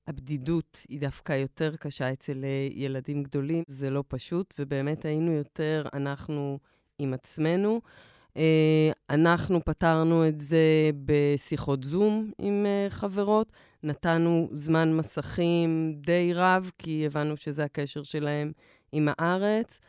הבדידות 0.08 0.86
היא 0.90 1.00
דווקא 1.00 1.34
יותר 1.34 1.76
קשה 1.76 2.14
אצל 2.14 2.44
אה, 2.44 2.68
ילדים 2.72 3.24
גדולים. 3.24 3.64
זה 3.68 3.90
לא 3.90 4.04
פשוט, 4.08 4.54
ובאמת 4.60 5.06
היינו 5.06 5.32
יותר 5.32 5.86
אנחנו 5.94 6.60
עם 7.00 7.14
עצמנו. 7.14 7.82
אה, 8.40 8.92
אנחנו 9.10 9.66
פתרנו 9.66 10.28
את 10.28 10.42
זה 10.42 10.90
בשיחות 11.06 11.84
זום 11.84 12.32
עם 12.38 12.66
אה, 12.66 12.90
חברות. 12.90 13.52
נתנו 13.84 14.50
זמן 14.54 14.98
מסכים 14.98 15.94
די 15.96 16.32
רב, 16.34 16.72
כי 16.78 17.06
הבנו 17.06 17.38
שזה 17.38 17.64
הקשר 17.64 18.04
שלהם 18.04 18.52
עם 18.92 19.08
הארץ. 19.12 19.80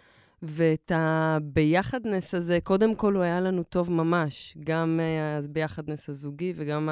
ואת 0.43 0.93
הביחדנס 0.95 2.35
הזה, 2.35 2.59
קודם 2.63 2.95
כל 2.95 3.15
הוא 3.15 3.23
היה 3.23 3.41
לנו 3.41 3.63
טוב 3.63 3.93
ממש, 3.93 4.57
גם 4.65 5.01
הביחדנס 5.39 6.09
הזוגי 6.09 6.53
וגם 6.57 6.89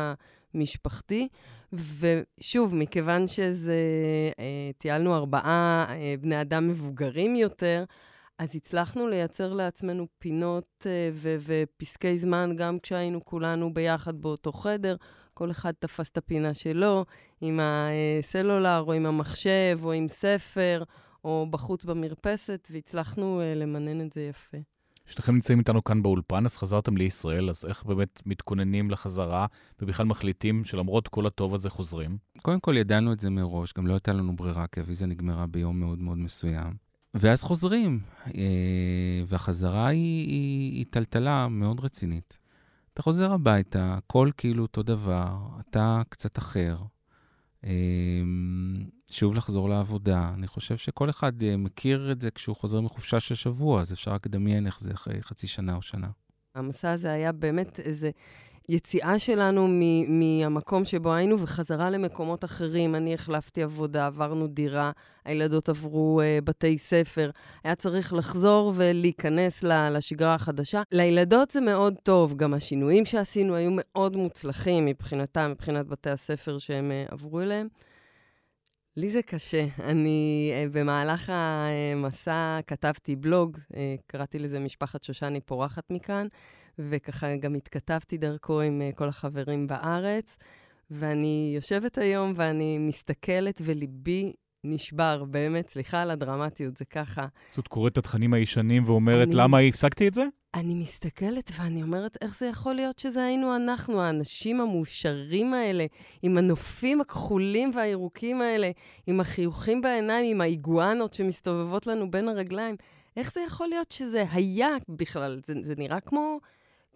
המשפחתי. 0.54 1.28
ושוב, 1.72 2.74
מכיוון 2.74 3.26
שזה, 3.26 3.76
אה, 4.38 4.70
טיילנו 4.78 5.14
ארבעה 5.14 5.86
אה, 5.88 6.14
בני 6.20 6.40
אדם 6.40 6.68
מבוגרים 6.68 7.36
יותר, 7.36 7.84
אז 8.38 8.56
הצלחנו 8.56 9.08
לייצר 9.08 9.52
לעצמנו 9.52 10.06
פינות 10.18 10.86
אה, 10.86 11.10
ו- 11.12 11.36
ופסקי 11.40 12.18
זמן 12.18 12.52
גם 12.56 12.78
כשהיינו 12.78 13.24
כולנו 13.24 13.74
ביחד 13.74 14.22
באותו 14.22 14.52
חדר. 14.52 14.96
כל 15.34 15.50
אחד 15.50 15.72
תפס 15.78 16.10
את 16.10 16.16
הפינה 16.16 16.54
שלו, 16.54 17.04
עם 17.40 17.60
הסלולר, 17.62 18.84
או 18.86 18.92
עם 18.92 19.06
המחשב, 19.06 19.78
או 19.82 19.92
עם 19.92 20.08
ספר, 20.08 20.82
או 21.24 21.46
בחוץ 21.50 21.84
במרפסת, 21.84 22.68
והצלחנו 22.70 23.40
uh, 23.40 23.58
למנן 23.58 24.06
את 24.06 24.12
זה 24.12 24.20
יפה. 24.20 24.58
שניכם 25.06 25.32
נמצאים 25.32 25.58
איתנו 25.58 25.84
כאן 25.84 26.02
באולפן, 26.02 26.44
אז 26.44 26.56
חזרתם 26.56 26.96
לישראל, 26.96 27.50
אז 27.50 27.64
איך 27.64 27.84
באמת 27.84 28.22
מתכוננים 28.26 28.90
לחזרה, 28.90 29.46
ובכלל 29.82 30.06
מחליטים 30.06 30.64
שלמרות 30.64 31.08
כל 31.08 31.26
הטוב 31.26 31.54
הזה 31.54 31.70
חוזרים? 31.70 32.18
קודם 32.42 32.60
כל 32.60 32.76
ידענו 32.76 33.12
את 33.12 33.20
זה 33.20 33.30
מראש, 33.30 33.72
גם 33.72 33.86
לא 33.86 33.92
הייתה 33.92 34.12
לנו 34.12 34.36
ברירה, 34.36 34.66
כי 34.66 34.80
הוויזה 34.80 35.06
נגמרה 35.06 35.46
ביום 35.46 35.80
מאוד 35.80 35.98
מאוד 35.98 36.18
מסוים. 36.18 36.87
ואז 37.14 37.42
חוזרים, 37.42 38.00
אה, 38.26 39.22
והחזרה 39.26 39.86
היא, 39.86 40.28
היא, 40.28 40.72
היא 40.72 40.86
טלטלה 40.90 41.48
מאוד 41.48 41.80
רצינית. 41.80 42.38
אתה 42.94 43.02
חוזר 43.02 43.32
הביתה, 43.32 43.94
הכל 43.94 44.30
כאילו 44.36 44.62
אותו 44.62 44.82
דבר, 44.82 45.38
אתה 45.60 46.02
קצת 46.08 46.38
אחר. 46.38 46.76
אמ, 47.64 47.70
שוב 49.10 49.34
לחזור 49.34 49.68
לעבודה. 49.68 50.30
אני 50.34 50.46
חושב 50.46 50.76
שכל 50.76 51.10
אחד 51.10 51.42
אה, 51.42 51.56
מכיר 51.56 52.12
את 52.12 52.20
זה 52.20 52.30
כשהוא 52.30 52.56
חוזר 52.56 52.80
מחופשה 52.80 53.20
של 53.20 53.34
שבוע, 53.34 53.80
אז 53.80 53.92
אפשר 53.92 54.10
רק 54.12 54.26
לדמיין 54.26 54.66
איך 54.66 54.80
זה 54.80 54.92
אחרי 54.92 55.22
חצי 55.22 55.46
שנה 55.46 55.74
או 55.74 55.82
שנה. 55.82 56.08
המסע 56.54 56.90
הזה 56.92 57.12
היה 57.12 57.32
באמת 57.32 57.80
איזה 57.80 58.10
יציאה 58.68 59.18
שלנו 59.18 59.66
מ- 59.68 60.18
מהמקום 60.20 60.84
שבו 60.84 61.12
היינו 61.12 61.40
וחזרה 61.40 61.90
למקומות 61.90 62.44
אחרים. 62.44 62.94
אני 62.94 63.14
החלפתי 63.14 63.62
עבודה, 63.62 64.06
עברנו 64.06 64.46
דירה, 64.46 64.90
הילדות 65.24 65.68
עברו 65.68 66.20
uh, 66.20 66.44
בתי 66.44 66.78
ספר. 66.78 67.30
היה 67.64 67.74
צריך 67.74 68.12
לחזור 68.12 68.72
ולהיכנס 68.76 69.62
לשגרה 69.62 70.34
החדשה. 70.34 70.82
לילדות 70.92 71.50
זה 71.50 71.60
מאוד 71.60 71.94
טוב, 72.02 72.36
גם 72.36 72.54
השינויים 72.54 73.04
שעשינו 73.04 73.54
היו 73.54 73.70
מאוד 73.72 74.16
מוצלחים 74.16 74.86
מבחינתם, 74.86 75.50
מבחינת 75.50 75.86
בתי 75.86 76.10
הספר 76.10 76.58
שהם 76.58 76.92
uh, 77.08 77.12
עברו 77.12 77.40
אליהם. 77.40 77.68
לי 78.96 79.10
זה 79.10 79.22
קשה. 79.22 79.66
אני 79.84 80.52
uh, 80.52 80.72
במהלך 80.72 81.32
המסע 81.34 82.58
כתבתי 82.66 83.16
בלוג, 83.16 83.56
uh, 83.56 83.74
קראתי 84.06 84.38
לזה 84.38 84.58
משפחת 84.58 85.02
שושני 85.02 85.40
פורחת 85.40 85.84
מכאן. 85.90 86.26
וככה 86.78 87.36
גם 87.36 87.54
התכתבתי 87.54 88.18
דרכו 88.18 88.60
עם 88.60 88.82
uh, 88.92 88.96
כל 88.96 89.08
החברים 89.08 89.66
בארץ. 89.66 90.36
ואני 90.90 91.52
יושבת 91.54 91.98
היום 91.98 92.32
ואני 92.36 92.78
מסתכלת 92.78 93.60
וליבי 93.64 94.32
נשבר, 94.64 95.24
באמת, 95.24 95.68
סליחה 95.68 96.02
על 96.02 96.10
הדרמטיות, 96.10 96.76
זה 96.76 96.84
ככה. 96.84 97.26
זאת 97.50 97.68
קוראת 97.68 97.92
את 97.92 97.98
התכנים 97.98 98.34
הישנים 98.34 98.82
ואומרת, 98.86 99.28
אני... 99.28 99.36
למה 99.36 99.58
הפסקתי 99.58 100.08
את 100.08 100.14
זה? 100.14 100.24
אני 100.54 100.74
מסתכלת 100.74 101.52
ואני 101.58 101.82
אומרת, 101.82 102.18
איך 102.22 102.38
זה 102.38 102.46
יכול 102.46 102.74
להיות 102.74 102.98
שזה 102.98 103.24
היינו 103.24 103.56
אנחנו, 103.56 104.02
האנשים 104.02 104.60
המאושרים 104.60 105.54
האלה, 105.54 105.86
עם 106.22 106.38
הנופים 106.38 107.00
הכחולים 107.00 107.70
והירוקים 107.74 108.40
האלה, 108.40 108.70
עם 109.06 109.20
החיוכים 109.20 109.80
בעיניים, 109.80 110.36
עם 110.36 110.40
האיגואנות 110.40 111.14
שמסתובבות 111.14 111.86
לנו 111.86 112.10
בין 112.10 112.28
הרגליים. 112.28 112.76
איך 113.16 113.32
זה 113.32 113.40
יכול 113.46 113.68
להיות 113.68 113.90
שזה 113.90 114.24
היה 114.30 114.68
בכלל? 114.88 115.40
זה, 115.44 115.54
זה 115.60 115.74
נראה 115.76 116.00
כמו 116.00 116.38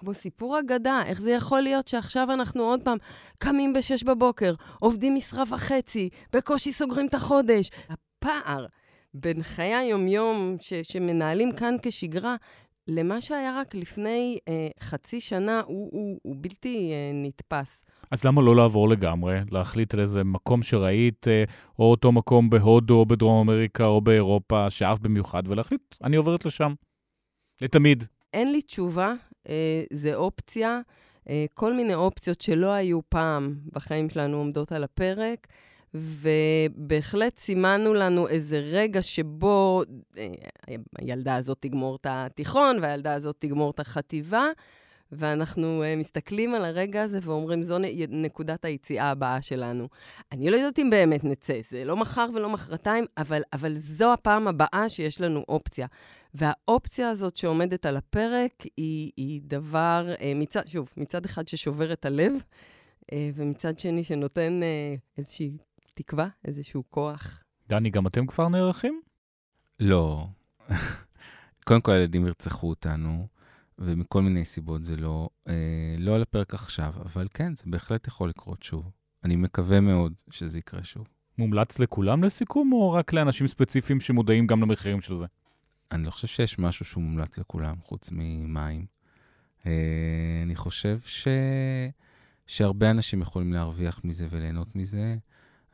כמו 0.03 0.15
סיפור 0.15 0.61
אגדה, 0.61 1.03
איך 1.07 1.21
זה 1.21 1.31
יכול 1.31 1.61
להיות 1.61 1.89
שעכשיו 1.89 2.33
אנחנו 2.33 2.63
עוד 2.63 2.85
פעם 2.85 2.99
קמים 3.39 3.73
ב-6 3.73 4.07
בבוקר, 4.07 4.55
עובדים 4.81 5.15
משרה 5.15 5.43
וחצי, 5.51 6.09
בקושי 6.33 6.73
סוגרים 6.73 7.07
את 7.07 7.15
החודש. 7.15 7.71
הפער 7.89 8.67
בין 9.15 9.43
חיי 9.43 9.75
היומיום 9.75 10.57
ש- 10.61 10.73
שמנהלים 10.83 11.53
כאן 11.53 11.75
כשגרה, 11.83 12.37
למה 12.89 13.21
שהיה 13.21 13.61
רק 13.61 13.75
לפני 13.75 14.39
אה, 14.49 14.69
חצי 14.81 15.21
שנה, 15.21 15.61
הוא, 15.67 15.89
הוא, 15.93 16.19
הוא 16.23 16.37
בלתי 16.39 16.91
אה, 16.93 17.11
נתפס. 17.15 17.85
אז 18.11 18.25
למה 18.25 18.43
לא 18.43 18.57
לעבור 18.57 18.89
לגמרי? 18.89 19.39
להחליט 19.51 19.95
על 19.95 20.01
איזה 20.01 20.25
מקום 20.25 20.63
שראית, 20.63 21.29
אה, 21.29 21.45
או 21.79 21.91
אותו 21.91 22.13
מקום 22.13 22.51
בהודו, 22.51 22.95
או 22.95 23.07
בדרום 23.07 23.49
אמריקה, 23.49 23.85
או 23.85 24.01
באירופה, 24.01 24.71
שאף 24.71 24.99
במיוחד, 24.99 25.43
ולהחליט, 25.47 25.97
אני 26.05 26.17
עוברת 26.17 26.45
לשם. 26.45 26.75
לתמיד. 27.61 28.05
אין 28.33 28.53
לי 28.53 28.63
תשובה 28.63 29.15
זה 29.93 30.15
אופציה. 30.15 30.81
אה, 31.29 31.45
כל 31.55 31.73
מיני 31.73 31.95
אופציות 31.95 32.41
שלא 32.41 32.71
היו 32.71 33.01
פעם 33.09 33.55
בחיים 33.73 34.11
שלנו 34.11 34.37
עומדות 34.37 34.73
על 34.73 34.85
הפרק, 34.85 35.47
ובהחלט 35.95 37.39
סימנו 37.39 37.95
לנו 37.95 38.29
איזה 38.29 38.59
רגע 38.59 39.03
שבו 39.03 39.83
אה, 40.19 40.27
הילדה 40.99 41.37
הזאת 41.37 41.59
תגמור 41.61 41.97
את 41.97 42.07
התיכון 42.11 42.79
והילדה 42.83 43.15
הזאת 43.15 43.37
תגמור 43.39 43.71
את 43.71 43.81
החטיבה. 43.81 44.47
ואנחנו 45.13 45.83
uh, 45.83 46.01
מסתכלים 46.01 46.55
על 46.55 46.65
הרגע 46.65 47.03
הזה 47.03 47.19
ואומרים, 47.23 47.63
זו 47.63 47.77
נקודת 48.09 48.65
היציאה 48.65 49.11
הבאה 49.11 49.43
שלנו. 49.43 49.89
אני 50.33 50.51
לא 50.51 50.57
יודעת 50.57 50.79
אם 50.79 50.91
באמת 50.91 51.25
נצא, 51.25 51.61
זה 51.71 51.85
לא 51.85 51.97
מחר 51.97 52.27
ולא 52.35 52.51
מחרתיים, 52.51 53.05
אבל, 53.19 53.43
אבל 53.53 53.75
זו 53.75 54.13
הפעם 54.13 54.49
הבאה 54.49 54.89
שיש 54.89 55.21
לנו 55.21 55.45
אופציה. 55.49 55.87
והאופציה 56.35 57.11
הזאת 57.11 57.37
שעומדת 57.37 57.87
על 57.87 57.97
הפרק 57.97 58.53
היא, 58.77 59.11
היא 59.17 59.41
דבר, 59.45 60.07
uh, 60.15 60.21
מצד, 60.37 60.67
שוב, 60.67 60.89
מצד 60.97 61.25
אחד 61.25 61.49
ששובר 61.49 61.93
את 61.93 62.05
הלב, 62.05 62.33
uh, 62.33 63.15
ומצד 63.35 63.79
שני 63.79 64.05
שנותן 64.05 64.61
uh, 64.63 65.19
איזושהי 65.19 65.57
תקווה, 65.95 66.29
איזשהו 66.45 66.83
כוח. 66.91 67.43
דני, 67.69 67.91
גם 67.91 68.07
אתם 68.07 68.27
כבר 68.27 68.49
נערכים? 68.49 69.01
לא. 69.81 70.27
קודם 71.67 71.81
כל, 71.81 71.93
הילדים 71.93 72.27
ירצחו 72.27 72.69
אותנו. 72.69 73.27
ומכל 73.85 74.23
מיני 74.23 74.45
סיבות 74.45 74.85
זה 74.85 74.97
לא, 74.97 75.29
אה, 75.49 75.55
לא 75.99 76.15
על 76.15 76.23
הפרק 76.23 76.55
עכשיו, 76.55 76.93
אבל 77.05 77.27
כן, 77.35 77.55
זה 77.55 77.63
בהחלט 77.67 78.07
יכול 78.07 78.29
לקרות 78.29 78.63
שוב. 78.63 78.91
אני 79.25 79.37
מקווה 79.37 79.81
מאוד 79.81 80.13
שזה 80.31 80.59
יקרה 80.59 80.85
שוב. 80.85 81.09
מומלץ 81.39 81.79
לכולם 81.79 82.25
לסיכום, 82.25 82.73
או 82.73 82.93
רק 82.93 83.13
לאנשים 83.13 83.47
ספציפיים 83.47 84.01
שמודעים 84.01 84.47
גם 84.47 84.63
למחירים 84.63 85.01
של 85.01 85.15
זה? 85.15 85.27
אני 85.93 86.05
לא 86.05 86.11
חושב 86.11 86.27
שיש 86.29 86.59
משהו 86.59 86.85
שהוא 86.85 87.03
מומלץ 87.03 87.39
לכולם, 87.39 87.77
חוץ 87.83 88.11
ממים. 88.13 88.87
אה, 89.67 90.41
אני 90.43 90.57
חושב 90.57 90.99
ש... 91.05 91.29
שהרבה 92.47 92.91
אנשים 92.91 93.21
יכולים 93.21 93.53
להרוויח 93.53 94.01
מזה 94.05 94.27
וליהנות 94.31 94.77
מזה. 94.77 95.17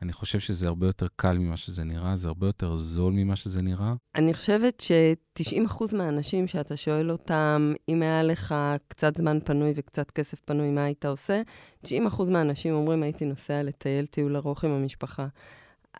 אני 0.01 0.13
חושב 0.13 0.39
שזה 0.39 0.67
הרבה 0.67 0.87
יותר 0.87 1.07
קל 1.15 1.37
ממה 1.37 1.57
שזה 1.57 1.83
נראה, 1.83 2.15
זה 2.15 2.27
הרבה 2.27 2.47
יותר 2.47 2.75
זול 2.75 3.13
ממה 3.13 3.35
שזה 3.35 3.61
נראה. 3.61 3.93
אני 4.15 4.33
חושבת 4.33 4.79
ש-90% 4.79 5.95
מהאנשים 5.95 6.47
שאתה 6.47 6.77
שואל 6.77 7.11
אותם, 7.11 7.73
אם 7.89 8.01
היה 8.01 8.23
לך 8.23 8.55
קצת 8.87 9.17
זמן 9.17 9.39
פנוי 9.45 9.73
וקצת 9.75 10.11
כסף 10.11 10.41
פנוי, 10.45 10.71
מה 10.71 10.83
היית 10.83 11.05
עושה? 11.05 11.41
90% 11.85 11.89
מהאנשים 12.29 12.73
אומרים, 12.73 13.03
הייתי 13.03 13.25
נוסע 13.25 13.63
לטייל 13.63 14.05
טיול 14.05 14.35
ארוך 14.35 14.63
עם 14.63 14.71
המשפחה. 14.71 15.27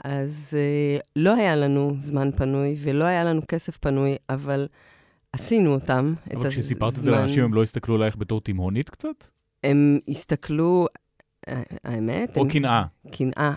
אז 0.03 0.49
uh, 0.51 1.01
לא 1.15 1.35
היה 1.35 1.55
לנו 1.55 1.95
זמן 1.99 2.29
פנוי 2.35 2.75
ולא 2.79 3.03
היה 3.03 3.23
לנו 3.23 3.41
כסף 3.47 3.77
פנוי, 3.77 4.15
אבל 4.29 4.67
עשינו 5.33 5.73
אותם. 5.73 6.13
אבל 6.35 6.49
כשסיפרת 6.49 6.97
את 6.97 7.03
זה 7.03 7.11
לאנשים, 7.11 7.43
הם 7.43 7.53
לא 7.53 7.63
הסתכלו 7.63 7.95
עלייך 7.95 8.17
בתור 8.17 8.41
תימהונית 8.41 8.89
קצת? 8.89 9.25
הם 9.63 9.99
הסתכלו, 10.07 10.87
אה, 11.47 11.61
האמת... 11.83 12.37
או 12.37 12.47
קנאה. 12.49 12.85
קנאה. 13.11 13.53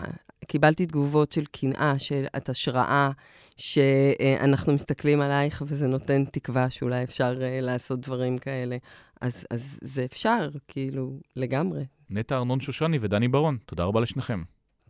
קיבלתי 0.47 0.85
תגובות 0.85 1.31
של 1.31 1.45
קנאה, 1.51 1.99
של 1.99 2.25
את 2.37 2.49
השראה, 2.49 3.11
שאנחנו 3.57 4.73
מסתכלים 4.73 5.21
עלייך 5.21 5.63
וזה 5.67 5.87
נותן 5.87 6.25
תקווה 6.25 6.69
שאולי 6.69 7.03
אפשר 7.03 7.37
אה, 7.41 7.61
לעשות 7.61 7.99
דברים 7.99 8.37
כאלה. 8.37 8.77
אז, 9.21 9.45
אז 9.51 9.79
זה 9.81 10.05
אפשר, 10.05 10.49
כאילו, 10.67 11.19
לגמרי. 11.35 11.85
נטע 12.09 12.37
ארנון 12.37 12.59
שושני 12.59 12.97
ודני 13.01 13.27
ברון, 13.27 13.57
תודה 13.65 13.83
רבה 13.83 14.01
לשניכם. 14.01 14.43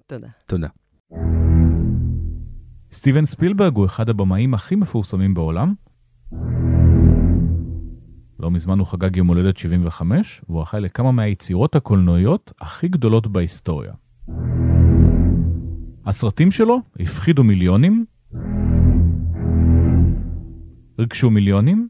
תודה. 0.07 0.27
תודה. 0.45 0.67
סטיבן 2.93 3.25
ספילברג 3.25 3.75
הוא 3.75 3.85
אחד 3.85 4.09
הבמאים 4.09 4.53
הכי 4.53 4.75
מפורסמים 4.75 5.33
בעולם. 5.33 5.73
לא 8.39 8.51
מזמן 8.51 8.79
הוא 8.79 8.87
חגג 8.87 9.15
יום 9.15 9.27
הולדת 9.27 9.57
75, 9.57 10.41
והוא 10.49 10.63
אחראי 10.63 10.81
לכמה 10.81 11.11
מהיצירות 11.11 11.75
הקולנועיות 11.75 12.51
הכי 12.61 12.87
גדולות 12.87 13.27
בהיסטוריה. 13.27 13.93
הסרטים 16.05 16.51
שלו 16.51 16.79
הפחידו 16.99 17.43
מיליונים, 17.43 18.05
ריגשו 20.99 21.29
מיליונים, 21.29 21.87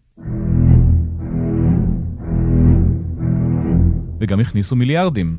וגם 4.20 4.40
הכניסו 4.40 4.76
מיליארדים. 4.76 5.38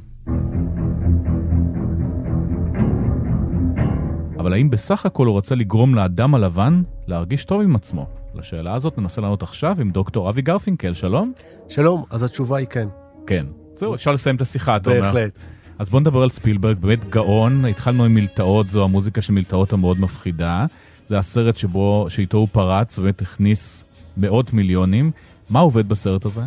אבל 4.39 4.53
האם 4.53 4.71
בסך 4.71 5.07
הכל 5.07 5.27
הוא 5.27 5.39
רצה 5.39 5.55
לגרום 5.55 5.95
לאדם 5.95 6.35
הלבן 6.35 6.83
להרגיש 7.07 7.45
טוב 7.45 7.61
עם 7.61 7.77
עצמו? 7.77 8.07
לשאלה 8.35 8.75
הזאת 8.75 8.99
ננסה 8.99 9.21
לענות 9.21 9.43
עכשיו 9.43 9.77
עם 9.81 9.91
דוקטור 9.91 10.31
אבי 10.31 10.43
גרפינקל, 10.43 10.95
שלום. 10.95 11.33
שלום, 11.69 12.05
אז 12.11 12.23
התשובה 12.23 12.59
היא 12.59 12.67
כן. 12.67 12.89
כן. 13.27 13.47
זהו, 13.77 13.95
אפשר 13.95 14.13
לסיים 14.13 14.37
את 14.37 14.41
השיחה, 14.41 14.77
אתה 14.77 14.91
אומר. 14.91 15.03
בהחלט. 15.03 15.39
אז 15.79 15.89
בוא 15.89 16.01
נדבר 16.01 16.23
על 16.23 16.31
ספילברג, 16.31 16.77
באמת 16.79 17.05
גאון, 17.11 17.65
התחלנו 17.65 18.05
עם 18.05 18.15
מלטעות, 18.15 18.71
זו 18.71 18.85
המוזיקה 18.85 19.21
של 19.21 19.33
מלטעות 19.33 19.73
המאוד 19.73 20.01
מפחידה. 20.01 20.67
זה 21.07 21.19
הסרט 21.19 21.57
שבו, 21.57 22.07
שאיתו 22.09 22.39
הוא 22.39 22.49
פרץ, 22.53 22.99
באמת 22.99 23.23
הכניס 23.23 23.85
מאות 24.17 24.53
מיליונים. 24.53 25.11
מה 25.51 25.61
עובד 25.61 25.89
בסרט 25.89 26.25
הזה? 26.25 26.43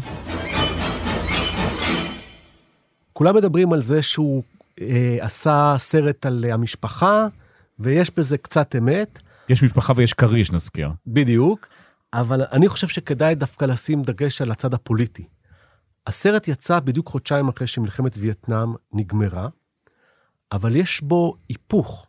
כולם 3.14 3.36
מדברים 3.36 3.74
על 3.74 3.82
זה 3.82 4.02
שהוא 4.02 4.44
אה, 4.82 5.18
עשה 5.22 5.76
סרט 5.78 6.26
על 6.26 6.46
המשפחה, 6.52 7.28
ויש 7.80 8.12
בזה 8.18 8.38
קצת 8.38 8.76
אמת. 8.78 9.20
יש 9.50 9.64
משפחה 9.64 9.94
ויש 9.96 10.14
כריש, 10.14 10.52
נזכיר. 10.52 10.90
בדיוק, 11.08 11.68
אבל 12.14 12.44
אני 12.52 12.68
חושב 12.68 12.88
שכדאי 12.88 13.36
דווקא 13.36 13.66
לשים 13.66 14.02
דגש 14.02 14.42
על 14.42 14.52
הצד 14.52 14.74
הפוליטי. 14.74 15.24
הסרט 16.08 16.48
יצא 16.48 16.80
בדיוק 16.80 17.10
חודשיים 17.10 17.48
אחרי 17.48 17.68
שמלחמת 17.68 18.18
וייטנאם 18.18 18.74
נגמרה, 18.94 19.50
אבל 20.52 20.76
יש 20.76 21.02
בו 21.02 21.36
היפוך 21.50 22.08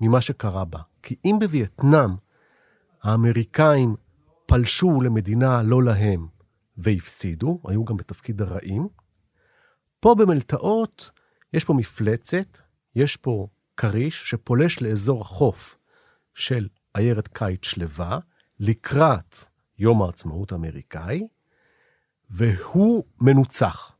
ממה 0.00 0.20
שקרה 0.20 0.64
בה. 0.64 0.78
כי 1.02 1.16
אם 1.24 1.36
בווייטנאם 1.40 2.10
האמריקאים 3.02 3.96
פלשו 4.46 5.00
למדינה 5.00 5.62
לא 5.62 5.82
להם 5.82 6.26
והפסידו, 6.76 7.60
היו 7.64 7.84
גם 7.84 7.96
בתפקיד 7.96 8.42
הרעים, 8.42 8.88
פה 10.00 10.14
במלטעות 10.14 11.10
יש 11.52 11.64
פה 11.64 11.74
מפלצת, 11.74 12.58
יש 12.94 13.16
פה 13.16 13.46
כריש 13.76 14.30
שפולש 14.30 14.82
לאזור 14.82 15.20
החוף 15.20 15.78
של 16.34 16.68
עיירת 16.94 17.28
קיץ 17.28 17.64
שלווה, 17.64 18.18
לקראת 18.60 19.36
יום 19.78 20.02
העצמאות 20.02 20.52
האמריקאי, 20.52 21.26
והוא 22.32 23.04
מנוצח. 23.20 23.92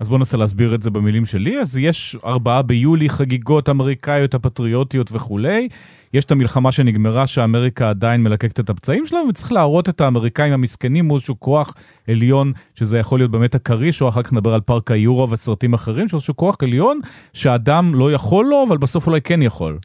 אז 0.00 0.08
בוא 0.08 0.18
ננסה 0.18 0.36
להסביר 0.36 0.74
את 0.74 0.82
זה 0.82 0.90
במילים 0.90 1.26
שלי. 1.26 1.60
אז 1.60 1.78
יש 1.78 2.16
ארבעה 2.24 2.62
ביולי 2.62 3.08
חגיגות 3.08 3.68
אמריקאיות, 3.68 4.34
הפטריוטיות 4.34 5.12
וכולי. 5.12 5.68
יש 6.14 6.24
את 6.24 6.30
המלחמה 6.30 6.72
שנגמרה 6.72 7.26
שאמריקה 7.26 7.90
עדיין 7.90 8.22
מלקקת 8.22 8.60
את 8.60 8.70
הפצעים 8.70 9.06
שלה, 9.06 9.18
וצריך 9.28 9.52
להראות 9.52 9.88
את 9.88 10.00
האמריקאים 10.00 10.52
המסכנים 10.52 11.04
מול 11.04 11.16
איזשהו 11.16 11.40
כוח 11.40 11.74
עליון, 12.08 12.52
שזה 12.74 12.98
יכול 12.98 13.18
להיות 13.18 13.30
באמת 13.30 13.54
הכריש, 13.54 14.02
או 14.02 14.08
אחר 14.08 14.22
כך 14.22 14.32
נדבר 14.32 14.54
על 14.54 14.60
פארק 14.60 14.90
היורו 14.90 15.30
וסרטים 15.30 15.74
אחרים, 15.74 16.08
שזה 16.08 16.16
איזשהו 16.16 16.36
כוח 16.36 16.56
עליון 16.62 17.00
שאדם 17.32 17.94
לא 17.94 18.12
יכול 18.12 18.46
לו, 18.46 18.64
אבל 18.68 18.78
בסוף 18.78 19.06
אולי 19.06 19.20
כן 19.20 19.42
יכול. 19.42 19.78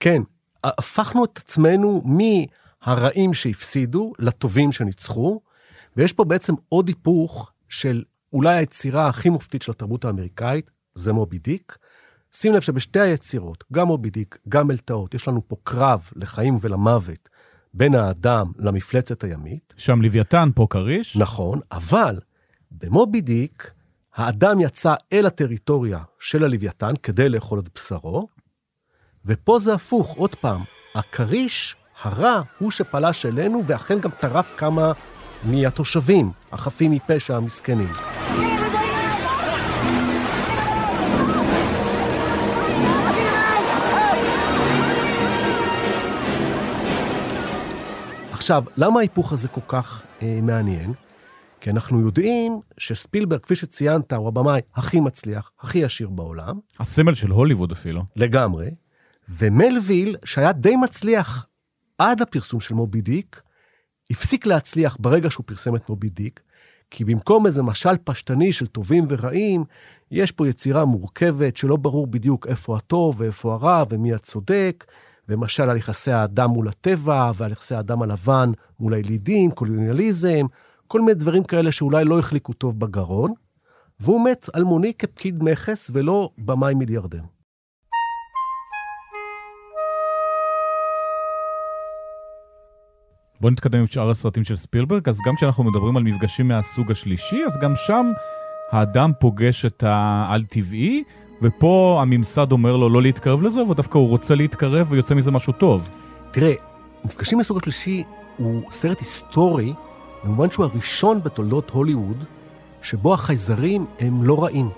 כן, 0.00 0.22
הפכנו 0.64 1.24
את 1.24 1.38
עצמנו 1.38 2.02
מהרעים 2.04 3.34
שהפסידו 3.34 4.12
לטובים 4.18 4.72
שניצחו, 4.72 5.40
ויש 5.98 6.12
פה 6.12 6.24
בעצם 6.24 6.54
עוד 6.68 6.88
היפוך 6.88 7.52
של 7.68 8.02
אולי 8.32 8.54
היצירה 8.54 9.08
הכי 9.08 9.28
מופתית 9.28 9.62
של 9.62 9.72
התרבות 9.72 10.04
האמריקאית, 10.04 10.70
זה 10.94 11.12
מובי 11.12 11.38
דיק. 11.38 11.78
שים 12.32 12.52
לב 12.52 12.60
שבשתי 12.60 13.00
היצירות, 13.00 13.64
גם 13.72 13.86
מובי 13.86 14.10
דיק, 14.10 14.38
גם 14.48 14.66
מלטעות, 14.66 15.14
יש 15.14 15.28
לנו 15.28 15.48
פה 15.48 15.56
קרב 15.64 16.10
לחיים 16.16 16.58
ולמוות 16.60 17.28
בין 17.74 17.94
האדם 17.94 18.52
למפלצת 18.58 19.24
הימית. 19.24 19.74
שם 19.76 20.02
לוויתן, 20.02 20.50
פה 20.54 20.66
כריש. 20.70 21.16
נכון, 21.16 21.60
אבל 21.72 22.20
במובי 22.70 23.20
דיק, 23.20 23.72
האדם 24.14 24.60
יצא 24.60 24.94
אל 25.12 25.26
הטריטוריה 25.26 25.98
של 26.20 26.44
הלוויתן 26.44 26.92
כדי 27.02 27.28
לאכול 27.28 27.58
את 27.58 27.68
בשרו, 27.74 28.28
ופה 29.24 29.58
זה 29.58 29.74
הפוך, 29.74 30.16
עוד 30.16 30.34
פעם, 30.34 30.62
הכריש, 30.94 31.76
הרע, 32.02 32.42
הוא 32.58 32.70
שפלש 32.70 33.26
אלינו, 33.26 33.62
ואכן 33.66 34.00
גם 34.00 34.10
טרף 34.10 34.50
כמה 34.56 34.92
מהתושבים, 35.44 36.30
החפים 36.52 36.90
מפשע 36.90 37.36
המסכנים. 37.36 37.92
עכשיו, 48.32 48.64
למה 48.76 48.98
ההיפוך 48.98 49.32
הזה 49.32 49.48
כל 49.48 49.60
כך 49.68 50.02
אה, 50.22 50.38
מעניין? 50.42 50.92
כי 51.60 51.70
אנחנו 51.70 52.00
יודעים 52.00 52.60
שספילברג, 52.78 53.40
כפי 53.40 53.56
שציינת, 53.56 54.12
הוא 54.12 54.28
הבמאי 54.28 54.60
הכי 54.74 55.00
מצליח, 55.00 55.50
הכי 55.60 55.84
עשיר 55.84 56.08
בעולם. 56.08 56.58
הסמל 56.80 57.14
של 57.14 57.30
הוליווד 57.30 57.72
אפילו. 57.72 58.02
לגמרי. 58.16 58.70
ומלוויל, 59.28 60.16
שהיה 60.24 60.52
די 60.52 60.76
מצליח 60.76 61.46
עד 61.98 62.22
הפרסום 62.22 62.60
של 62.60 62.74
מובי 62.74 63.00
דיק, 63.00 63.42
הפסיק 64.10 64.46
להצליח 64.46 64.96
ברגע 65.00 65.30
שהוא 65.30 65.44
פרסם 65.46 65.76
את 65.76 65.88
מובי 65.88 66.08
דיק, 66.08 66.40
כי 66.90 67.04
במקום 67.04 67.46
איזה 67.46 67.62
משל 67.62 67.96
פשטני 68.04 68.52
של 68.52 68.66
טובים 68.66 69.04
ורעים, 69.08 69.64
יש 70.10 70.32
פה 70.32 70.48
יצירה 70.48 70.84
מורכבת 70.84 71.56
שלא 71.56 71.76
ברור 71.76 72.06
בדיוק 72.06 72.46
איפה 72.46 72.76
הטוב 72.76 73.20
ואיפה 73.20 73.54
הרע 73.54 73.82
ומי 73.90 74.14
הצודק, 74.14 74.84
ומשל 75.28 75.70
על 75.70 75.76
יחסי 75.76 76.12
האדם 76.12 76.50
מול 76.50 76.68
הטבע 76.68 77.32
ועל 77.36 77.52
יחסי 77.52 77.74
האדם 77.74 78.02
הלבן 78.02 78.50
מול 78.80 78.94
הילידים, 78.94 79.50
קולוניאליזם, 79.50 80.46
כל 80.86 81.00
מיני 81.00 81.14
דברים 81.14 81.44
כאלה 81.44 81.72
שאולי 81.72 82.04
לא 82.04 82.18
החליקו 82.18 82.52
טוב 82.52 82.80
בגרון, 82.80 83.32
והוא 84.00 84.24
מת 84.24 84.48
אלמוני 84.54 84.94
כפקיד 84.94 85.42
מכס 85.42 85.90
ולא 85.94 86.30
במאי 86.38 86.74
מיליארדר. 86.74 87.22
בוא 93.40 93.50
נתקדם 93.50 93.78
עם 93.78 93.86
שאר 93.86 94.10
הסרטים 94.10 94.44
של 94.44 94.56
ספילברג, 94.56 95.08
אז 95.08 95.18
גם 95.26 95.36
כשאנחנו 95.36 95.64
מדברים 95.64 95.96
על 95.96 96.02
מפגשים 96.02 96.48
מהסוג 96.48 96.90
השלישי, 96.90 97.44
אז 97.46 97.58
גם 97.62 97.72
שם 97.76 98.12
האדם 98.70 99.12
פוגש 99.20 99.66
את 99.66 99.82
העל-טבעי, 99.82 101.02
ופה 101.42 101.98
הממסד 102.02 102.52
אומר 102.52 102.76
לו 102.76 102.88
לא 102.88 103.02
להתקרב 103.02 103.42
לזה, 103.42 103.62
ודווקא 103.62 103.98
הוא 103.98 104.08
רוצה 104.08 104.34
להתקרב 104.34 104.86
ויוצא 104.90 105.14
מזה 105.14 105.30
משהו 105.30 105.52
טוב. 105.52 105.88
תראה, 106.30 106.52
מפגשים 107.04 107.38
מהסוג 107.38 107.58
השלישי 107.58 108.04
הוא 108.36 108.62
סרט 108.70 109.00
היסטורי, 109.00 109.72
במובן 110.24 110.50
שהוא 110.50 110.64
הראשון 110.64 111.22
בתולדות 111.22 111.70
הוליווד, 111.70 112.24
שבו 112.82 113.14
החייזרים 113.14 113.86
הם 114.00 114.22
לא 114.22 114.44
רעים. 114.44 114.68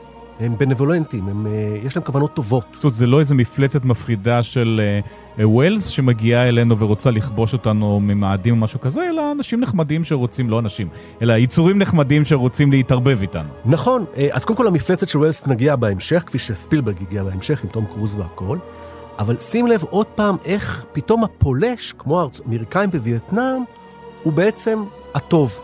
הם 0.40 0.58
בנבולנטים, 0.58 1.28
הם, 1.28 1.46
אה, 1.46 1.52
יש 1.84 1.96
להם 1.96 2.04
כוונות 2.04 2.34
טובות. 2.34 2.64
זאת 2.72 2.84
אומרת, 2.84 2.94
זה 2.94 3.06
לא 3.06 3.20
איזה 3.20 3.34
מפלצת 3.34 3.84
מפחידה 3.84 4.42
של 4.42 4.80
uh, 5.38 5.40
ווילס 5.42 5.86
שמגיעה 5.86 6.48
אלינו 6.48 6.78
ורוצה 6.78 7.10
לכבוש 7.10 7.52
אותנו 7.52 8.00
ממאדים 8.00 8.54
או 8.54 8.60
משהו 8.60 8.80
כזה, 8.80 9.08
אלא 9.10 9.32
אנשים 9.32 9.60
נחמדים 9.60 10.04
שרוצים, 10.04 10.50
לא 10.50 10.58
אנשים, 10.58 10.88
אלא 11.22 11.32
יצורים 11.32 11.78
נחמדים 11.78 12.24
שרוצים 12.24 12.72
להתערבב 12.72 13.18
איתנו. 13.20 13.48
נכון, 13.64 14.04
אז 14.32 14.44
קודם 14.44 14.56
כל 14.56 14.66
המפלצת 14.66 15.08
של 15.08 15.18
ווילס 15.18 15.46
נגיע 15.46 15.76
בהמשך, 15.76 16.22
כפי 16.26 16.38
שספילברג 16.38 16.96
הגיע 17.00 17.24
בהמשך 17.24 17.64
עם 17.64 17.70
תום 17.70 17.86
קרוז 17.86 18.14
והכל, 18.14 18.58
אבל 19.18 19.38
שים 19.38 19.66
לב 19.66 19.82
עוד 19.82 20.06
פעם 20.06 20.36
איך 20.44 20.84
פתאום 20.92 21.24
הפולש, 21.24 21.94
כמו 21.98 22.28
האמריקאים 22.44 22.90
בווייטנאם, 22.90 23.62
הוא 24.22 24.32
בעצם 24.32 24.84
הטוב. 25.14 25.60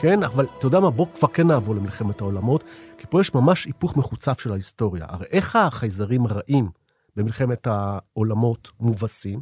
כן? 0.00 0.22
אבל 0.22 0.46
אתה 0.58 0.66
יודע 0.66 0.80
מה, 0.80 0.90
בוא 0.90 1.06
כבר 1.14 1.28
כן 1.28 1.46
נעבור 1.46 1.74
למלחמת 1.74 2.20
העולמות, 2.20 2.64
פה 3.10 3.20
יש 3.20 3.34
ממש 3.34 3.64
היפוך 3.64 3.96
מחוצף 3.96 4.40
של 4.40 4.52
ההיסטוריה. 4.52 5.04
הרי 5.08 5.26
איך 5.30 5.56
החייזרים 5.56 6.26
הרעים 6.26 6.68
במלחמת 7.16 7.66
העולמות 7.66 8.70
מובסים? 8.80 9.40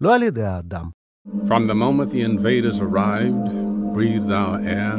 לא 0.00 0.14
על 0.14 0.22
ידי 0.22 0.42
האדם. 0.42 0.90
From 1.44 1.66
the 1.70 1.74
moment 1.74 2.10
the 2.10 2.22
invaders 2.22 2.80
arrived, 2.80 3.46
breathed 3.94 4.30
our 4.42 4.56
air, 4.78 4.98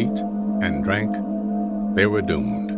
ate 0.00 0.20
and 0.64 0.84
drank, 0.86 1.12
they 1.96 2.06
were 2.12 2.24
doomed. 2.32 2.70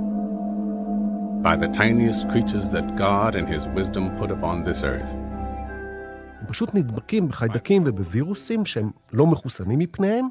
By 1.47 1.55
the 1.63 1.71
tiniest 1.81 2.23
creatures 2.33 2.67
that 2.75 2.87
God 3.05 3.33
and 3.39 3.47
His 3.55 3.63
wisdom 3.79 4.05
put 4.21 4.31
upon 4.31 4.57
this 4.65 4.85
earth. 4.85 5.13
הם 6.41 6.47
פשוט 6.47 6.75
נדבקים 6.75 7.29
בחיידקים 7.29 7.83
ובווירוסים 7.87 8.67
שהם 8.67 8.91
לא 9.13 9.27
מחוסנים 9.27 9.79
מפניהם, 9.79 10.29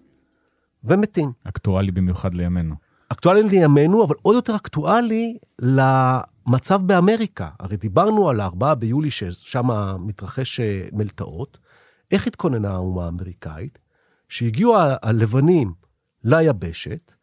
ומתים. 0.83 1.31
אקטואלי 1.43 1.91
במיוחד 1.91 2.33
לימינו. 2.33 2.75
אקטואלי 3.09 3.43
לימינו, 3.43 4.03
אבל 4.03 4.15
עוד 4.21 4.35
יותר 4.35 4.55
אקטואלי 4.55 5.37
למצב 5.59 6.81
באמריקה. 6.81 7.49
הרי 7.59 7.77
דיברנו 7.77 8.29
על 8.29 8.39
ה-4 8.39 8.75
ביולי 8.75 9.09
ששם 9.11 9.67
מתרחש 9.99 10.59
אה, 10.59 10.87
מלטעות, 10.91 11.57
איך 12.11 12.27
התכוננה 12.27 12.69
האומה 12.69 13.05
האמריקאית? 13.05 13.79
שהגיעו 14.29 14.75
הלבנים 15.01 15.73
ליבשת, 16.23 17.13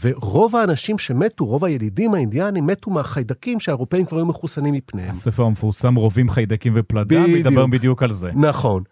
ורוב 0.00 0.56
האנשים 0.56 0.98
שמתו, 0.98 1.44
רוב 1.44 1.64
הילידים 1.64 2.14
האינדיאנים, 2.14 2.66
מתו 2.66 2.90
מהחיידקים 2.90 3.60
שהאירופאים 3.60 4.04
כבר 4.04 4.16
היו 4.16 4.26
מחוסנים 4.26 4.74
מפניהם. 4.74 5.10
הספר 5.10 5.42
המפורסם 5.42 5.94
רובים 5.94 6.30
חיידקים 6.30 6.72
ופלדה. 6.76 7.26
מדבר 7.26 7.66
בדיוק 7.66 8.02
על 8.02 8.12
זה. 8.12 8.30
נכון. 8.34 8.82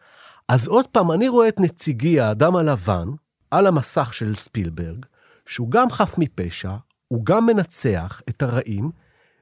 אז 0.48 0.68
עוד 0.68 0.86
פעם, 0.86 1.12
אני 1.12 1.28
רואה 1.28 1.48
את 1.48 1.60
נציגי 1.60 2.20
האדם 2.20 2.56
הלבן 2.56 3.08
על 3.50 3.66
המסך 3.66 4.14
של 4.14 4.36
ספילברג, 4.36 5.04
שהוא 5.46 5.70
גם 5.70 5.90
חף 5.90 6.14
מפשע, 6.18 6.72
הוא 7.08 7.24
גם 7.24 7.46
מנצח 7.46 8.22
את 8.28 8.42
הרעים, 8.42 8.90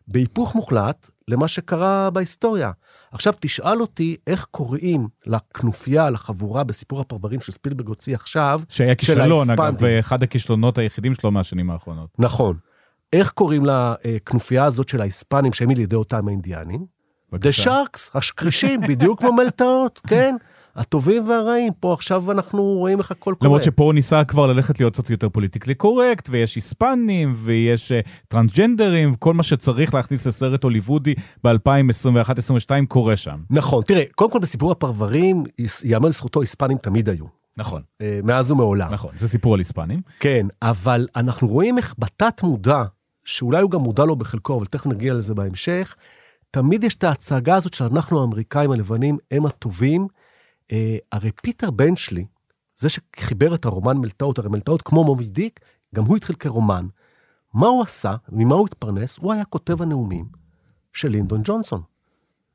בהיפוך 0.08 0.54
מוחלט 0.54 1.10
למה 1.28 1.48
שקרה 1.48 2.10
בהיסטוריה. 2.10 2.70
עכשיו, 3.12 3.34
תשאל 3.40 3.80
אותי 3.80 4.16
איך 4.26 4.46
קוראים 4.50 5.08
לכנופיה, 5.26 6.10
לחבורה 6.10 6.64
בסיפור 6.64 7.00
הפרברים 7.00 7.40
שספילברג 7.40 7.88
הוציא 7.88 8.14
עכשיו, 8.14 8.60
שהיה 8.68 8.90
של 8.90 8.94
כישלון, 8.94 9.50
אגב. 9.50 9.74
ואחד 9.78 10.22
הכישלונות 10.22 10.78
היחידים 10.78 11.14
שלו 11.14 11.30
מהשנים 11.30 11.70
האחרונות. 11.70 12.10
נכון. 12.18 12.56
איך 13.12 13.30
קוראים 13.30 13.62
לכנופיה 13.66 14.64
הזאת 14.64 14.88
של 14.88 15.00
ההיספנים, 15.00 15.52
שהם 15.52 15.70
ילידי 15.70 15.96
אותם 15.96 16.28
האינדיאנים? 16.28 16.80
The 16.80 16.84
בבקשה. 17.32 17.82
Sharks, 17.82 18.10
השקרישים, 18.14 18.80
בדיוק 18.80 19.20
כמו 19.20 19.32
מלטעות, 19.32 20.00
כן? 20.06 20.36
הטובים 20.76 21.28
והרעים. 21.28 21.72
פה 21.80 21.92
עכשיו 21.92 22.32
אנחנו 22.32 22.62
רואים 22.62 22.98
איך 22.98 23.10
הכל 23.10 23.34
קורה. 23.38 23.48
למרות 23.48 23.62
שפה 23.62 23.84
הוא 23.84 23.94
ניסה 23.94 24.24
כבר 24.24 24.46
ללכת 24.46 24.80
להיות 24.80 24.92
קצת 24.92 25.10
יותר 25.10 25.28
פוליטיקלי 25.28 25.74
קורקט, 25.74 26.28
ויש 26.30 26.54
היספנים, 26.54 27.34
ויש 27.36 27.92
uh, 27.92 28.08
טרנסג'נדרים, 28.28 29.14
כל 29.14 29.34
מה 29.34 29.42
שצריך 29.42 29.94
להכניס 29.94 30.26
לסרט 30.26 30.64
הוליוודי 30.64 31.14
ב-2021-2022 31.44 32.70
קורה 32.88 33.16
שם. 33.16 33.38
נכון, 33.50 33.84
תראה, 33.84 34.02
קודם 34.14 34.30
כל 34.30 34.38
בסיפור 34.38 34.72
הפרברים, 34.72 35.44
ייאמר 35.84 36.08
לזכותו, 36.08 36.40
היספנים 36.40 36.78
תמיד 36.78 37.08
היו. 37.08 37.24
נכון, 37.56 37.82
אה, 38.00 38.20
מאז 38.24 38.50
ומעולם. 38.50 38.90
נכון, 38.92 39.10
זה 39.16 39.28
סיפור 39.28 39.54
על 39.54 39.60
היספנים. 39.60 40.00
כן, 40.20 40.46
אבל 40.62 41.06
אנחנו 41.16 41.48
רואים 41.48 41.78
איך 41.78 41.94
בתת 41.98 42.42
מודע, 42.42 42.82
שאולי 43.24 43.62
הוא 43.62 43.70
גם 43.70 43.80
מודע 43.80 44.04
לו 44.04 44.16
בחלקו, 44.16 44.56
אבל 44.56 44.66
תכף 44.66 44.86
נגיע 44.86 45.14
לזה 45.14 45.34
בהמשך, 45.34 45.96
תמיד 46.50 46.84
יש 46.84 46.94
את 46.94 47.04
ההצגה 47.04 47.54
הזאת 47.54 47.74
שאנחנו 47.74 48.20
האמריקאים 48.20 48.72
הלבנים 48.72 49.18
הם 49.30 49.46
הטובים. 49.46 50.06
אה, 50.72 50.96
הרי 51.12 51.32
פיטר 51.42 51.70
בנצ'לי, 51.70 52.26
זה 52.76 52.88
שחיבר 52.88 53.54
את 53.54 53.64
הרומן 53.64 53.96
מלטעות, 53.96 54.38
הרי 54.38 54.48
מלטעות 54.48 54.82
כמו 54.82 55.04
מומי 55.04 55.28
דיק, 55.28 55.60
גם 55.94 56.04
הוא 56.04 56.16
התחיל 56.16 56.36
כרומן. 56.36 56.86
מה 57.54 57.66
הוא 57.66 57.82
עשה, 57.82 58.14
ממה 58.28 58.54
הוא 58.54 58.66
התפרנס? 58.66 59.18
הוא 59.18 59.32
היה 59.32 59.44
כותב 59.44 59.82
הנאומים 59.82 60.26
של 60.92 61.08
לינדון 61.08 61.40
ג'ונסון. 61.44 61.82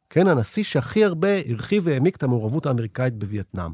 כן, 0.09 0.27
הנשיא 0.27 0.63
שהכי 0.63 1.05
הרבה 1.05 1.27
הרחיב 1.49 1.83
והעמיק 1.85 2.15
את 2.15 2.23
המעורבות 2.23 2.65
האמריקאית 2.65 3.17
בווייטנאם. 3.17 3.71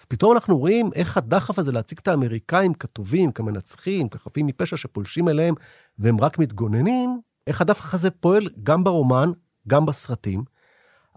אז 0.00 0.04
פתאום 0.04 0.32
אנחנו 0.32 0.58
רואים 0.58 0.90
איך 0.94 1.16
הדחף 1.16 1.58
הזה 1.58 1.72
להציג 1.72 1.98
את 2.02 2.08
האמריקאים 2.08 2.74
כטובים, 2.74 3.32
כמנצחים, 3.32 4.08
כחפים 4.08 4.46
מפשע 4.46 4.76
שפולשים 4.76 5.28
אליהם, 5.28 5.54
והם 5.98 6.20
רק 6.20 6.38
מתגוננים, 6.38 7.20
איך 7.46 7.60
הדחף 7.60 7.94
הזה 7.94 8.10
פועל 8.10 8.48
גם 8.62 8.84
ברומן, 8.84 9.30
גם 9.68 9.86
בסרטים. 9.86 10.44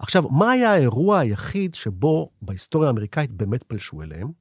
עכשיו, 0.02 0.24
מה 0.30 0.52
היה 0.52 0.74
האירוע 0.74 1.20
היחיד 1.20 1.74
שבו 1.74 2.30
בהיסטוריה 2.42 2.88
האמריקאית 2.88 3.32
באמת 3.32 3.64
פלשו 3.64 4.02
אליהם? 4.02 4.32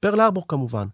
פרל 0.00 0.20
ארבור 0.20 0.48
כמובן. 0.48 0.86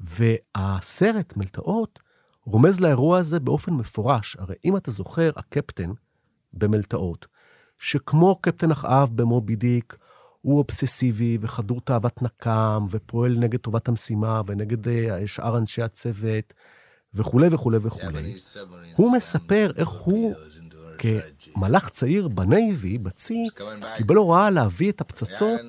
והסרט, 0.00 1.36
מלטעות, 1.36 1.98
רומז 2.44 2.80
לאירוע 2.80 3.18
הזה 3.18 3.40
באופן 3.40 3.72
מפורש. 3.72 4.36
הרי 4.36 4.54
אם 4.64 4.76
אתה 4.76 4.90
זוכר, 4.90 5.30
הקפטן 5.36 5.90
במלטעות, 6.52 7.26
שכמו 7.78 8.36
קפטן 8.40 8.70
אחאב 8.70 9.10
במובי 9.14 9.56
דיק, 9.56 9.96
הוא 10.40 10.58
אובססיבי 10.58 11.38
וחדור 11.40 11.80
תאוות 11.80 12.22
נקם, 12.22 12.86
ופועל 12.90 13.38
נגד 13.38 13.58
טובת 13.58 13.88
המשימה 13.88 14.42
ונגד 14.46 14.88
אה, 14.88 15.26
שאר 15.26 15.58
אנשי 15.58 15.82
הצוות, 15.82 16.54
וכולי 17.14 17.48
וכולי 17.50 17.78
וכולי. 17.82 18.34
הוא 18.96 19.16
מספר 19.16 19.70
איך 19.76 19.88
הוא, 19.88 20.34
כמלאך 21.02 21.88
צעיר 21.88 22.28
בנייבי, 22.28 22.98
בצי, 22.98 23.48
קיבל 23.96 24.16
הוראה 24.16 24.50
להביא 24.50 24.90
את 24.90 25.00
הפצצות 25.00 25.60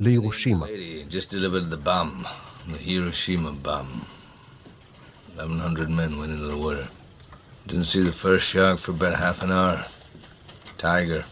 לירושימה. 0.00 0.66
Just 1.10 1.30
delivered 1.30 1.70
the 1.70 1.86
bomb, 1.86 2.26
the 2.72 2.78
Hiroshima 2.86 3.52
bomb. 3.62 3.90
1,100 5.38 5.88
men 5.88 6.18
went 6.18 6.32
into 6.32 6.48
the 6.54 6.56
water. 6.56 6.88
Didn't 7.66 7.84
see 7.84 8.02
the 8.02 8.16
first 8.24 8.44
shark 8.52 8.78
for 8.78 8.90
about 8.90 9.14
half 9.18 9.42
an 9.42 9.50
hour. 9.50 9.78
Tiger, 10.78 11.24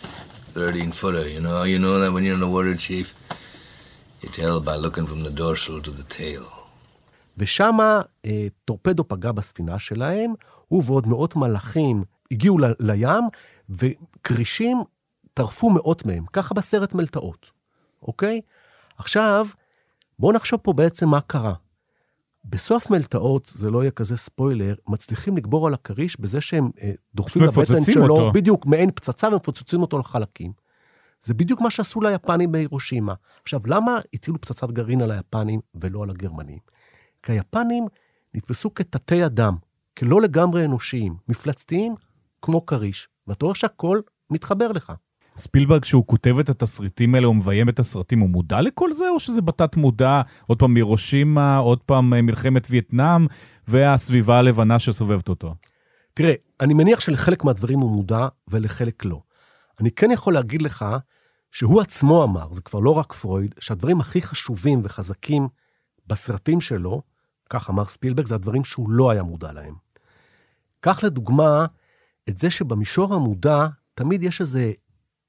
13 0.53 0.93
footer. 0.93 1.29
You 1.29 1.41
know, 1.41 1.63
you 1.65 1.79
know 1.79 1.99
that 2.01 2.13
when 2.13 2.25
you're 2.25 2.35
in 2.35 2.41
the 2.41 2.53
water, 2.57 2.75
chief. 2.77 3.15
You 4.23 4.29
tell 4.29 4.61
by 4.61 4.77
looking 4.77 5.07
from 5.07 5.21
the 5.27 5.31
dorsal 5.31 5.83
to 5.83 5.91
the 5.91 6.07
tail. 6.19 6.45
ושמה 7.39 8.01
אה, 8.25 8.47
טורפדו 8.65 9.05
פגע 9.09 9.33
בספינה 9.33 9.79
שלהם, 9.79 10.35
הוא 10.69 10.83
ועוד 10.87 11.09
מאות 11.09 11.37
מלאכים 11.37 12.05
הגיעו 12.31 12.59
ל- 12.59 12.74
לים, 12.81 13.24
וכרישים 13.68 14.83
טרפו 15.35 15.70
מאות 15.70 16.07
מהם, 16.07 16.24
ככה 16.33 16.55
בסרט 16.55 16.95
מלטעות, 16.95 17.51
אוקיי? 18.03 18.41
עכשיו, 18.99 19.47
בואו 20.18 20.33
נחשוב 20.33 20.61
פה 20.62 20.72
בעצם 20.72 21.09
מה 21.09 21.20
קרה. 21.20 21.55
בסוף 22.45 22.91
מלטעות, 22.91 23.53
זה 23.55 23.70
לא 23.70 23.83
יהיה 23.83 23.91
כזה 23.91 24.16
ספוילר, 24.16 24.74
מצליחים 24.89 25.37
לגבור 25.37 25.66
על 25.66 25.74
הכריש 25.74 26.20
בזה 26.20 26.41
שהם 26.41 26.70
אה, 26.83 26.93
דוחפים 27.14 27.43
לבטן 27.43 27.81
שלו, 27.81 28.16
אותו. 28.16 28.33
בדיוק, 28.33 28.66
מעין 28.66 28.91
פצצה 28.95 29.28
ומפוצצים 29.28 29.83
אותו 29.83 29.99
לחלקים. 29.99 30.53
זה 31.22 31.35
בדיוק 31.35 31.61
מה 31.61 31.70
שעשו 31.70 32.01
ליפנים 32.01 32.53
בהירושימה. 32.53 33.14
עכשיו, 33.43 33.61
למה 33.66 33.99
הטילו 34.14 34.41
פצצת 34.41 34.70
גרעין 34.70 35.03
על 35.03 35.11
היפנים 35.11 35.61
ולא 35.74 36.03
על 36.03 36.11
הגרמנים? 36.11 36.59
כי 37.22 37.33
היפנים 37.33 37.87
נתפסו 38.35 38.74
כתתי 38.74 39.26
אדם, 39.26 39.57
כלא 39.99 40.20
לגמרי 40.20 40.64
אנושיים, 40.64 41.16
מפלצתיים 41.28 41.95
כמו 42.43 42.66
כריש, 42.66 43.09
ואתה 43.26 43.45
רואה 43.45 43.55
שהכל 43.55 44.01
מתחבר 44.30 44.72
לך. 44.72 44.93
ספילברג, 45.36 45.82
כשהוא 45.82 46.07
כותב 46.07 46.38
את 46.38 46.51
התסריטים 46.51 47.14
האלה, 47.14 47.26
הוא 47.26 47.36
מביים 47.36 47.68
את 47.68 47.78
הסרטים, 47.78 48.20
הוא 48.20 48.28
מודע 48.28 48.61
לכל 48.61 48.93
זה, 48.93 49.09
או 49.09 49.20
שזה 49.20 49.41
בתת 49.41 49.76
מודע, 49.76 50.22
עוד 50.47 50.59
פעם 50.59 50.74
מירושימה, 50.74 51.57
עוד 51.57 51.82
פעם 51.82 52.14
אה, 52.14 52.22
מלחמת 52.22 52.66
וייטנאם, 52.70 53.26
והסביבה 53.68 54.38
הלבנה 54.38 54.78
שסובבת 54.78 55.28
אותו? 55.28 55.55
תראה, 56.14 56.34
אני 56.61 56.74
מניח 56.74 57.01
שלחלק 57.01 57.45
מהדברים 57.45 57.78
הוא 57.78 57.91
מודע 57.91 58.28
ולחלק 58.49 59.05
לא. 59.05 59.20
אני 59.80 59.91
כן 59.91 60.11
יכול 60.11 60.34
להגיד 60.34 60.62
לך 60.62 60.84
שהוא 61.53 61.80
עצמו 61.80 62.24
אמר, 62.24 62.53
זה 62.53 62.61
כבר 62.61 62.80
לא 62.80 62.91
רק 62.91 63.12
פרויד, 63.12 63.55
שהדברים 63.61 64.01
הכי 64.01 64.22
חשובים 64.22 64.80
וחזקים 64.84 65.49
בסרטים 66.07 66.61
שלו, 66.61 67.03
כך 67.51 67.70
אמר 67.70 67.86
ספילברג, 67.86 68.26
זה 68.26 68.34
הדברים 68.34 68.64
שהוא 68.64 68.91
לא 68.91 69.11
היה 69.11 69.22
מודע 69.22 69.53
להם. 69.53 69.74
קח 70.80 71.05
לדוגמה 71.05 71.66
את 72.29 72.39
זה 72.39 72.51
שבמישור 72.51 73.14
המודע 73.14 73.66
תמיד 73.95 74.23
יש 74.23 74.41
איזה 74.41 74.73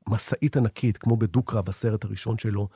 משאית 0.09 0.57
ענקית, 0.57 0.97
כמו 0.97 1.17
בדו-קרב, 1.17 1.69
הסרט 1.69 2.03
הראשון 2.03 2.37
שלו, 2.37 2.67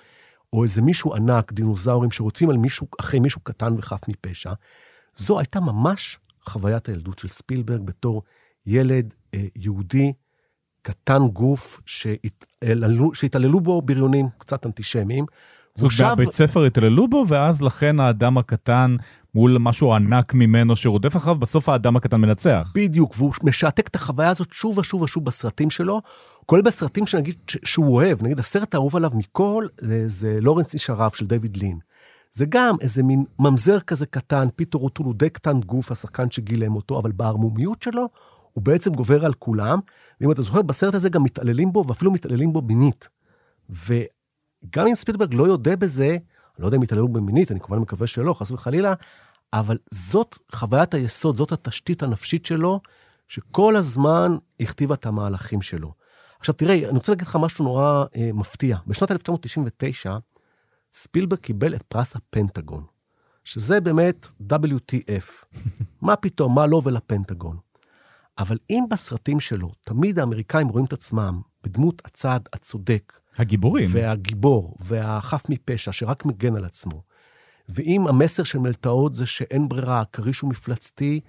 או 0.53 0.63
איזה 0.63 0.82
מישהו 0.82 1.16
ענק, 1.16 1.53
דינוזאורים 1.53 2.11
שרודפים 2.11 2.49
על 2.49 2.57
מישהו, 2.57 2.88
אחרי 2.99 3.20
מישהו 3.20 3.41
קטן 3.41 3.74
וחף 3.78 4.01
מפשע. 4.07 4.53
זו 5.18 5.39
הייתה 5.39 5.59
ממש 5.59 6.20
חוויית 6.45 6.89
הילדות 6.89 7.20
של 7.20 7.28
ספילברג 7.28 7.82
בתור 7.82 8.24
ילד 8.66 9.13
אה, 9.34 9.45
יהודי, 9.55 10.13
קטן 10.82 11.28
גוף, 11.28 11.82
שהתעללו, 11.86 13.16
שהתעללו 13.16 13.59
בו 13.59 13.82
בריונים 13.82 14.26
קצת 14.38 14.66
אנטישמיים. 14.66 15.26
זאת 15.76 15.99
אומרת, 15.99 16.17
בבית 16.17 16.34
ספר 16.34 16.63
התעללו 16.63 17.07
בו, 17.07 17.26
ואז 17.28 17.61
לכן 17.61 17.99
האדם 17.99 18.38
הקטן 18.38 18.95
מול 19.36 19.57
משהו 19.59 19.93
ענק 19.93 20.34
ממנו 20.34 20.76
שרודף 20.76 21.17
אחריו, 21.17 21.36
בסוף 21.36 21.69
האדם 21.69 21.95
הקטן 21.95 22.21
מנצח. 22.21 22.71
בדיוק, 22.76 23.13
והוא 23.17 23.34
משעתק 23.43 23.88
את 23.88 23.95
החוויה 23.95 24.30
הזאת 24.30 24.47
שוב 24.51 24.78
ושוב 24.78 25.01
ושוב 25.01 25.26
בסרטים 25.26 25.69
שלו, 25.69 26.01
כולל 26.45 26.61
בסרטים 26.61 27.05
שנגיד 27.05 27.36
שהוא 27.47 27.95
אוהב, 27.95 28.23
נגיד 28.23 28.39
הסרט 28.39 28.73
האהוב 28.73 28.95
עליו 28.95 29.11
מכל, 29.13 29.65
זה, 29.82 30.03
זה 30.07 30.38
לורנס 30.41 30.73
איש 30.73 30.89
הרב 30.89 31.11
של 31.11 31.28
דיוויד 31.28 31.57
לין. 31.57 31.80
זה 32.32 32.45
גם 32.49 32.76
איזה 32.82 33.03
מין 33.03 33.23
ממזר 33.39 33.80
כזה 33.80 34.05
קטן, 34.05 34.47
פיטר 34.55 34.78
אוטול 34.78 35.05
הוא 35.05 35.15
די 35.15 35.30
קטן 35.30 35.59
גוף, 35.59 35.91
השחקן 35.91 36.32
שגילם 36.32 36.76
אותו, 36.76 36.99
אבל 36.99 37.11
בערמומיות 37.11 37.82
שלו, 37.82 38.09
הוא 38.53 38.63
בעצם 38.63 38.93
גובר 38.93 39.26
על 39.26 39.34
כולם, 39.34 39.80
ואם 40.21 40.32
אתה 40.32 40.41
זוכר, 40.41 40.61
בסרט 40.61 40.93
הזה 40.93 41.09
גם 41.09 41.23
מתעללים 41.23 41.73
בו, 41.73 41.84
ואפילו 41.88 42.11
מתעללים 42.11 42.53
בו 42.53 42.61
מינית. 42.61 43.09
וגם 44.66 44.88
אם 44.88 44.95
ספילברג 44.95 45.34
לא 45.34 45.43
יודה 45.43 45.76
בזה, 45.76 46.09
אני 46.09 46.61
לא 46.61 46.68
יודע 46.68 46.78
אם 46.78 46.84
יתעללו 46.84 47.07
בו 47.07 47.22
מינית, 47.22 47.51
אני 47.51 47.59
כמובן 47.59 47.82
מקווה 47.82 48.07
שלא, 48.07 48.34
חס 48.34 48.51
וחלילה, 48.51 48.93
אבל 49.53 49.78
זאת 49.91 50.38
חוויית 50.51 50.93
היסוד, 50.93 51.36
זאת 51.36 51.51
התשתית 51.51 52.03
הנפשית 52.03 52.45
שלו, 52.45 52.80
שכל 53.28 53.76
הזמן 53.76 54.38
הכתיבה 54.59 54.95
את 54.95 55.05
המהלכים 55.05 55.61
שלו. 55.61 55.93
עכשיו 56.39 56.55
תראה, 56.55 56.76
אני 56.76 56.97
רוצה 56.97 57.11
להגיד 57.11 57.28
לך 57.28 57.38
משהו 57.41 57.66
נורא 57.66 58.05
אה, 58.16 58.30
מפתיע. 58.34 58.78
בשנת 58.88 59.11
1999, 59.11 60.18
ספילברג 60.93 61.39
קיבל 61.39 61.76
את 61.76 61.84
פרס 61.84 62.16
הפנטגון, 62.16 62.84
שזה 63.43 63.82
באמת 63.82 64.28
WTF. 64.51 65.57
מה 66.01 66.16
פתאום, 66.16 66.55
מה 66.55 66.66
לו 66.66 66.82
ולפנטגון? 66.84 67.57
אבל 68.38 68.57
אם 68.70 68.84
בסרטים 68.89 69.39
שלו 69.39 69.72
תמיד 69.84 70.20
האמריקאים 70.20 70.68
רואים 70.68 70.86
את 70.86 70.93
עצמם 70.93 71.41
בדמות 71.63 72.01
הצד 72.05 72.39
הצודק, 72.53 73.13
הגיבורים. 73.38 73.89
והגיבור, 73.91 74.75
והחף 74.79 75.43
מפשע, 75.49 75.91
שרק 75.91 76.25
מגן 76.25 76.55
על 76.55 76.65
עצמו. 76.65 77.01
ואם 77.69 78.07
המסר 78.07 78.43
של 78.43 78.59
מלטעות 78.59 79.15
זה 79.15 79.25
שאין 79.25 79.69
ברירה, 79.69 80.01
הכריש 80.01 80.39
הוא 80.39 80.49
מפלצתי, 80.49 81.19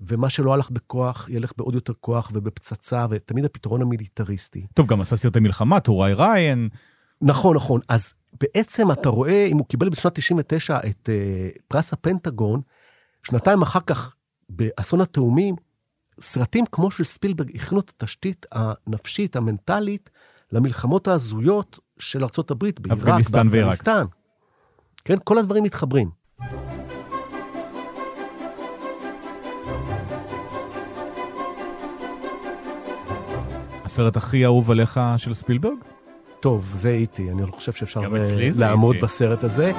ומה 0.00 0.30
שלא 0.30 0.54
הלך 0.54 0.70
בכוח, 0.70 1.28
ילך 1.28 1.52
בעוד 1.56 1.74
יותר 1.74 1.92
כוח 2.00 2.30
ובפצצה, 2.34 3.06
ותמיד 3.10 3.44
הפתרון 3.44 3.82
המיליטריסטי. 3.82 4.66
טוב, 4.74 4.86
גם 4.86 5.00
עשה 5.00 5.16
סרטי 5.16 5.40
מלחמה, 5.40 5.80
טוראי 5.80 6.14
ריין. 6.14 6.68
נכון, 7.20 7.56
נכון. 7.56 7.80
אז 7.88 8.14
בעצם 8.40 8.92
אתה 8.92 9.08
רואה, 9.08 9.46
אם 9.46 9.58
הוא 9.58 9.66
קיבל 9.66 9.88
בשנת 9.88 10.14
99 10.14 10.78
את 10.78 11.08
uh, 11.08 11.62
פרס 11.68 11.92
הפנטגון, 11.92 12.60
שנתיים 13.22 13.62
אחר 13.62 13.80
כך, 13.80 14.14
באסון 14.48 15.00
התאומים, 15.00 15.54
סרטים 16.20 16.64
כמו 16.72 16.90
של 16.90 17.04
ספילברג 17.04 17.56
הכינו 17.56 17.80
את 17.80 17.92
התשתית 17.96 18.46
הנפשית, 18.52 19.36
המנטלית, 19.36 20.10
למלחמות 20.52 21.08
ההזויות 21.08 21.78
של 21.98 22.22
ארה"ב, 22.22 22.58
בעיראק, 22.58 22.98
אפגניסטן 22.98 23.48
ועיראק. 23.50 23.68
באפגניסטן. 23.68 24.04
כן, 25.04 25.16
כל 25.24 25.38
הדברים 25.38 25.64
מתחברים. 25.64 26.10
הסרט 33.84 34.16
הכי 34.16 34.44
אהוב 34.44 34.70
עליך 34.70 35.00
של 35.16 35.34
ספילברג? 35.34 35.78
טוב, 36.40 36.72
זה 36.76 36.90
איטי, 36.90 37.30
אני 37.30 37.42
לא 37.42 37.52
חושב 37.52 37.72
שאפשר 37.72 38.04
גם 38.04 38.16
אה, 38.16 38.22
אצלי 38.22 38.52
זה 38.52 38.60
לעמוד 38.60 38.94
איטי. 38.94 39.06
בסרט 39.06 39.44
הזה. 39.44 39.72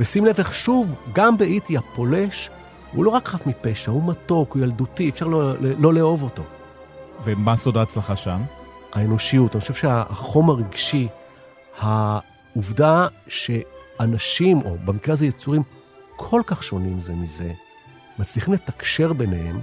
ושים 0.00 0.26
לב 0.26 0.34
איך 0.38 0.54
שוב, 0.54 0.94
גם 1.12 1.38
באיטי 1.38 1.76
הפולש, 1.76 2.50
הוא 2.92 3.04
לא 3.04 3.10
רק 3.10 3.28
חף 3.28 3.46
מפשע, 3.46 3.90
הוא 3.90 4.08
מתוק, 4.08 4.54
הוא 4.54 4.62
ילדותי, 4.62 5.08
אפשר 5.08 5.26
לא, 5.26 5.52
לא 5.60 5.94
לאהוב 5.94 6.22
אותו. 6.22 6.42
ומה 7.24 7.56
סוד 7.56 7.76
ההצלחה 7.76 8.16
שם? 8.16 8.40
האנושיות. 8.92 9.54
אני 9.54 9.60
חושב 9.60 9.74
שהחום 9.74 10.50
הרגשי, 10.50 11.08
העובדה 11.78 13.06
שאנשים, 13.28 14.60
או 14.64 14.76
במקרה 14.84 15.12
הזה 15.12 15.26
יצורים 15.26 15.62
כל 16.16 16.42
כך 16.46 16.62
שונים 16.62 17.00
זה 17.00 17.12
מזה, 17.12 17.52
מצליחים 18.18 18.54
לתקשר 18.54 19.12
ביניהם, 19.12 19.60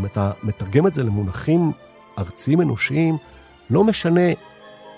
אם 0.00 0.06
אתה 0.06 0.32
מתרגם 0.42 0.86
את 0.86 0.94
זה 0.94 1.02
למונחים 1.02 1.72
ארציים 2.18 2.60
אנושיים, 2.60 3.16
לא 3.70 3.84
משנה 3.84 4.30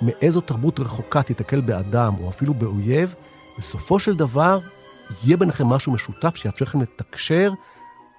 מאיזו 0.03 0.41
תרבות 0.41 0.81
רחוקה 0.81 1.23
תיתקל 1.23 1.61
באדם, 1.61 2.15
או 2.21 2.29
אפילו 2.29 2.55
באויב, 2.55 3.15
בסופו 3.59 3.99
של 3.99 4.17
דבר 4.17 4.61
יהיה 5.25 5.37
ביניכם 5.37 5.67
משהו 5.67 5.93
משותף 5.93 6.37
שיאפשר 6.37 6.65
לכם 6.65 6.81
לתקשר, 6.81 7.53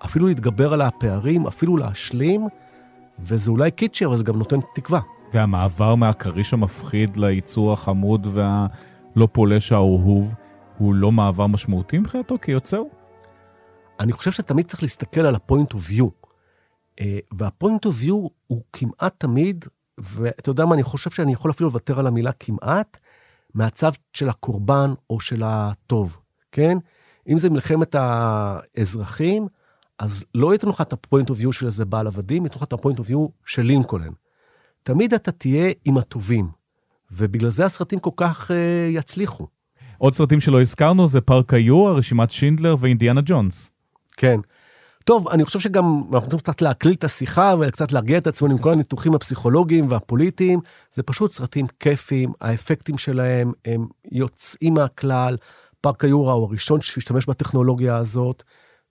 אפילו 0.06 0.28
להתגבר 0.28 0.74
על 0.74 0.82
הפערים, 0.82 1.48
אפילו 1.48 1.78
להשלים, 1.78 2.48
וזה 3.20 3.52
אולי 3.52 3.72
קיצ'י, 3.72 4.06
אבל 4.06 4.18
זה 4.18 4.24
גם 4.24 4.38
נותן 4.38 4.60
תקווה. 4.76 5.00
והמעבר 5.34 5.96
מהכריש 5.96 6.54
המפחיד 6.54 7.18
ליצור 7.18 7.74
החמוד 7.74 8.28
והלא 8.34 9.28
פולש 9.32 9.72
האהוב, 9.72 10.34
הוא 10.78 10.94
לא 10.94 11.12
מעבר 11.12 11.48
משמעותי 11.48 11.98
מבחינתו 11.98 12.36
כיוצר? 12.42 12.82
אני 14.00 14.12
חושב 14.12 14.32
שתמיד 14.32 14.66
צריך 14.66 14.84
להסתכל 14.84 15.22
על 15.22 15.36
ה-point 15.36 15.74
of 15.74 15.92
view. 15.92 16.06
אה, 17.00 17.20
וה-point 17.40 17.86
of 17.86 18.04
view 18.04 18.30
הוא 18.48 18.62
כמעט 18.74 19.14
תמיד, 19.18 19.66
ואתה 19.98 20.50
יודע 20.50 20.66
מה, 20.66 20.76
אני 20.76 20.84
חושב 20.84 21.10
שאני 21.10 21.34
יכול 21.34 21.52
אפילו 21.52 21.70
לוותר 21.70 22.00
על 22.00 22.08
המילה 22.08 22.32
כמעט, 22.32 23.00
מהצד 23.54 23.91
של 24.14 24.30
הקורבן 24.30 24.93
או 25.10 25.20
של 25.20 25.41
הטוב, 25.45 26.18
כן? 26.52 26.78
אם 27.30 27.38
זה 27.38 27.50
מלחמת 27.50 27.95
האזרחים, 28.00 29.47
אז 30.00 30.26
לא 30.36 30.54
ייתנו 30.54 30.70
לך 30.70 30.82
את 30.82 30.93
ה-point 30.93 31.26
of 31.30 31.43
view 31.43 31.52
של 31.52 31.66
איזה 31.66 31.86
בעל 31.86 32.08
עבדים, 32.08 32.43
ייתנו 32.43 32.58
לך 32.58 32.64
את 32.64 32.74
ה-point 32.74 33.00
of 33.00 33.10
view 33.10 33.30
של 33.45 33.62
לינקולן. 33.62 34.12
תמיד 34.84 35.14
אתה 35.14 35.32
תהיה 35.32 35.72
עם 35.86 35.97
הטובים, 35.97 36.50
ובגלל 37.12 37.50
זה 37.50 37.66
הסרטים 37.66 38.00
כל 38.00 38.10
כך 38.16 38.52
uh, 38.52 38.54
יצליחו. 38.89 39.47
עוד 39.97 40.14
סרטים 40.14 40.39
שלא 40.39 40.62
הזכרנו 40.62 41.08
זה 41.08 41.22
פארק 41.22 41.54
היו, 41.54 41.86
רשימת 41.86 42.32
שינדלר 42.32 42.76
ואינדיאנה 42.80 43.22
ג'ונס. 43.26 43.70
כן. 44.18 44.39
טוב, 45.10 45.28
אני 45.28 45.45
חושב 45.45 45.60
שגם 45.60 46.03
אנחנו 46.14 46.30
צריכים 46.30 46.39
קצת 46.39 46.62
להקליל 46.62 46.93
את 46.93 47.03
השיחה 47.03 47.53
וקצת 47.60 47.91
להרגיע 47.91 48.18
את 48.18 48.28
עצמנו 48.28 48.51
עם 48.51 48.57
כל 48.57 48.72
הניתוחים 48.72 49.16
הפסיכולוגיים 49.16 49.91
והפוליטיים. 49.91 50.60
זה 50.93 51.03
פשוט 51.03 51.32
סרטים 51.32 51.68
כיפיים, 51.80 52.32
האפקטים 52.41 52.97
שלהם 52.97 53.51
הם 53.66 53.88
יוצאים 54.12 54.74
מהכלל. 54.74 55.38
פארק 55.82 56.03
היורה 56.03 56.34
הוא 56.34 56.43
הראשון 56.43 56.82
שהשתמש 56.82 57.26
בטכנולוגיה 57.26 57.95
הזאת, 57.95 58.43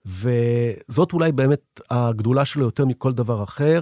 וזאת 0.05 1.13
אולי 1.13 1.31
באמת 1.31 1.81
הגדולה 1.89 2.45
שלו 2.45 2.65
יותר 2.65 2.85
מכל 2.85 3.13
דבר 3.13 3.43
אחר. 3.43 3.81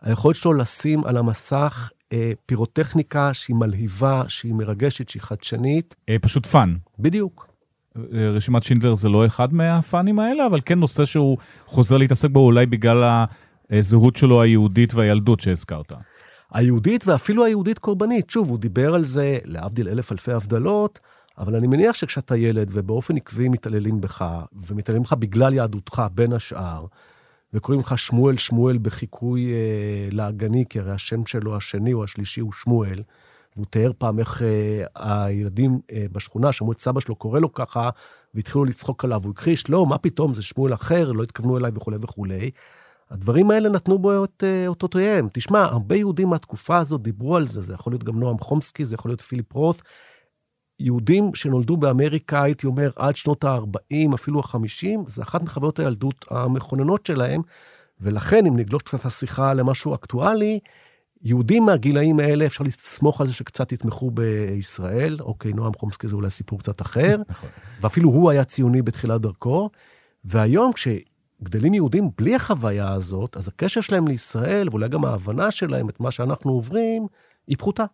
היכולת 0.00 0.36
שלו 0.36 0.54
לשים 0.54 1.04
על 1.04 1.16
המסך 1.16 1.90
אה, 2.12 2.32
פירוטכניקה 2.46 3.34
שהיא 3.34 3.56
מלהיבה, 3.56 4.22
שהיא 4.28 4.54
מרגשת, 4.54 5.08
שהיא 5.08 5.22
חדשנית. 5.22 5.94
אה, 6.08 6.16
פשוט 6.20 6.46
fun. 6.46 6.76
בדיוק. 6.98 7.51
רשימת 8.12 8.62
שינדלר 8.62 8.94
זה 8.94 9.08
לא 9.08 9.26
אחד 9.26 9.54
מהפאנים 9.54 10.18
האלה, 10.18 10.46
אבל 10.46 10.60
כן 10.64 10.78
נושא 10.78 11.04
שהוא 11.04 11.38
חוזר 11.66 11.96
להתעסק 11.96 12.30
בו 12.30 12.40
אולי 12.40 12.66
בגלל 12.66 13.24
הזהות 13.70 14.16
שלו 14.16 14.42
היהודית 14.42 14.94
והילדות 14.94 15.40
שהזכרת. 15.40 15.92
היהודית 16.52 17.06
ואפילו 17.06 17.44
היהודית 17.44 17.78
קורבנית. 17.78 18.30
שוב, 18.30 18.50
הוא 18.50 18.58
דיבר 18.58 18.94
על 18.94 19.04
זה, 19.04 19.38
להבדיל 19.44 19.88
אלף 19.88 20.12
אלפי 20.12 20.32
הבדלות, 20.32 21.00
אבל 21.38 21.56
אני 21.56 21.66
מניח 21.66 21.94
שכשאתה 21.94 22.36
ילד 22.36 22.68
ובאופן 22.72 23.16
עקבי 23.16 23.48
מתעללים 23.48 24.00
בך, 24.00 24.24
ומתעללים 24.66 25.02
בך 25.02 25.12
בגלל 25.12 25.54
יהדותך 25.54 26.02
בין 26.14 26.32
השאר, 26.32 26.86
וקוראים 27.54 27.80
לך 27.80 27.98
שמואל 27.98 28.36
שמואל 28.36 28.78
בחיקוי 28.78 29.52
אה, 29.52 30.08
לעגני, 30.10 30.64
כי 30.68 30.80
הרי 30.80 30.92
השם 30.92 31.26
שלו 31.26 31.56
השני 31.56 31.92
או 31.92 32.04
השלישי 32.04 32.40
הוא 32.40 32.52
שמואל, 32.52 33.02
והוא 33.56 33.66
תיאר 33.70 33.92
פעם 33.98 34.18
איך 34.18 34.42
אה, 34.42 34.84
הילדים 34.94 35.80
אה, 35.92 36.06
בשכונה 36.12 36.52
שמעו 36.52 36.72
את 36.72 36.80
סבא 36.80 37.00
שלו 37.00 37.16
קורא 37.16 37.40
לו 37.40 37.52
ככה, 37.52 37.90
והתחילו 38.34 38.64
לצחוק 38.64 39.04
עליו, 39.04 39.20
הוא 39.24 39.30
הכחיש, 39.30 39.70
לא, 39.70 39.86
מה 39.86 39.98
פתאום, 39.98 40.34
זה 40.34 40.42
שמואל 40.42 40.74
אחר, 40.74 41.12
לא 41.12 41.22
התכוונו 41.22 41.58
אליי 41.58 41.70
וכולי 41.74 41.96
וכולי. 42.00 42.50
הדברים 43.10 43.50
האלה 43.50 43.68
נתנו 43.68 43.98
בו 43.98 44.24
את 44.24 44.44
אה, 44.46 44.66
אותותיהם. 44.66 45.28
תשמע, 45.32 45.60
הרבה 45.60 45.96
יהודים 45.96 46.28
מהתקופה 46.28 46.78
הזאת 46.78 47.02
דיברו 47.02 47.36
על 47.36 47.46
זה, 47.46 47.62
זה 47.62 47.74
יכול 47.74 47.92
להיות 47.92 48.04
גם 48.04 48.20
נועם 48.20 48.38
חומסקי, 48.38 48.84
זה 48.84 48.94
יכול 48.94 49.10
להיות 49.10 49.20
פיליפ 49.20 49.52
רוth. 49.52 49.82
יהודים 50.78 51.34
שנולדו 51.34 51.76
באמריקה, 51.76 52.42
הייתי 52.42 52.66
אומר, 52.66 52.90
עד 52.96 53.16
שנות 53.16 53.44
ה-40, 53.44 54.14
אפילו 54.14 54.40
ה-50, 54.40 54.86
זה 55.06 55.22
אחת 55.22 55.42
מחוויות 55.42 55.78
הילדות 55.78 56.24
המכוננות 56.30 57.06
שלהם, 57.06 57.42
ולכן, 58.00 58.46
אם 58.46 58.56
נגלוש 58.56 58.82
קצת 58.82 59.04
השיחה 59.04 59.54
למשהו 59.54 59.94
אקטואלי, 59.94 60.60
יהודים 61.24 61.66
מהגילאים 61.66 62.20
האלה, 62.20 62.46
אפשר 62.46 62.64
לסמוך 62.64 63.20
על 63.20 63.26
זה 63.26 63.32
שקצת 63.32 63.72
יתמכו 63.72 64.10
בישראל. 64.10 65.16
אוקיי, 65.20 65.52
נועם 65.52 65.72
חומסקי 65.74 66.08
זה 66.08 66.16
אולי 66.16 66.30
סיפור 66.30 66.58
קצת 66.58 66.80
אחר, 66.82 67.16
ואפילו 67.80 68.08
הוא 68.10 68.30
היה 68.30 68.44
ציוני 68.44 68.82
בתחילת 68.82 69.20
דרכו. 69.20 69.70
והיום, 70.24 70.72
כשגדלים 70.72 71.74
יהודים 71.74 72.10
בלי 72.18 72.34
החוויה 72.34 72.92
הזאת, 72.92 73.36
אז 73.36 73.48
הקשר 73.48 73.80
שלהם 73.80 74.08
לישראל, 74.08 74.68
ואולי 74.70 74.88
גם 74.88 75.04
ההבנה 75.04 75.50
שלהם 75.50 75.88
את 75.88 76.00
מה 76.00 76.10
שאנחנו 76.10 76.52
עוברים, 76.52 77.06
היא 77.46 77.56
פחותה. 77.56 77.84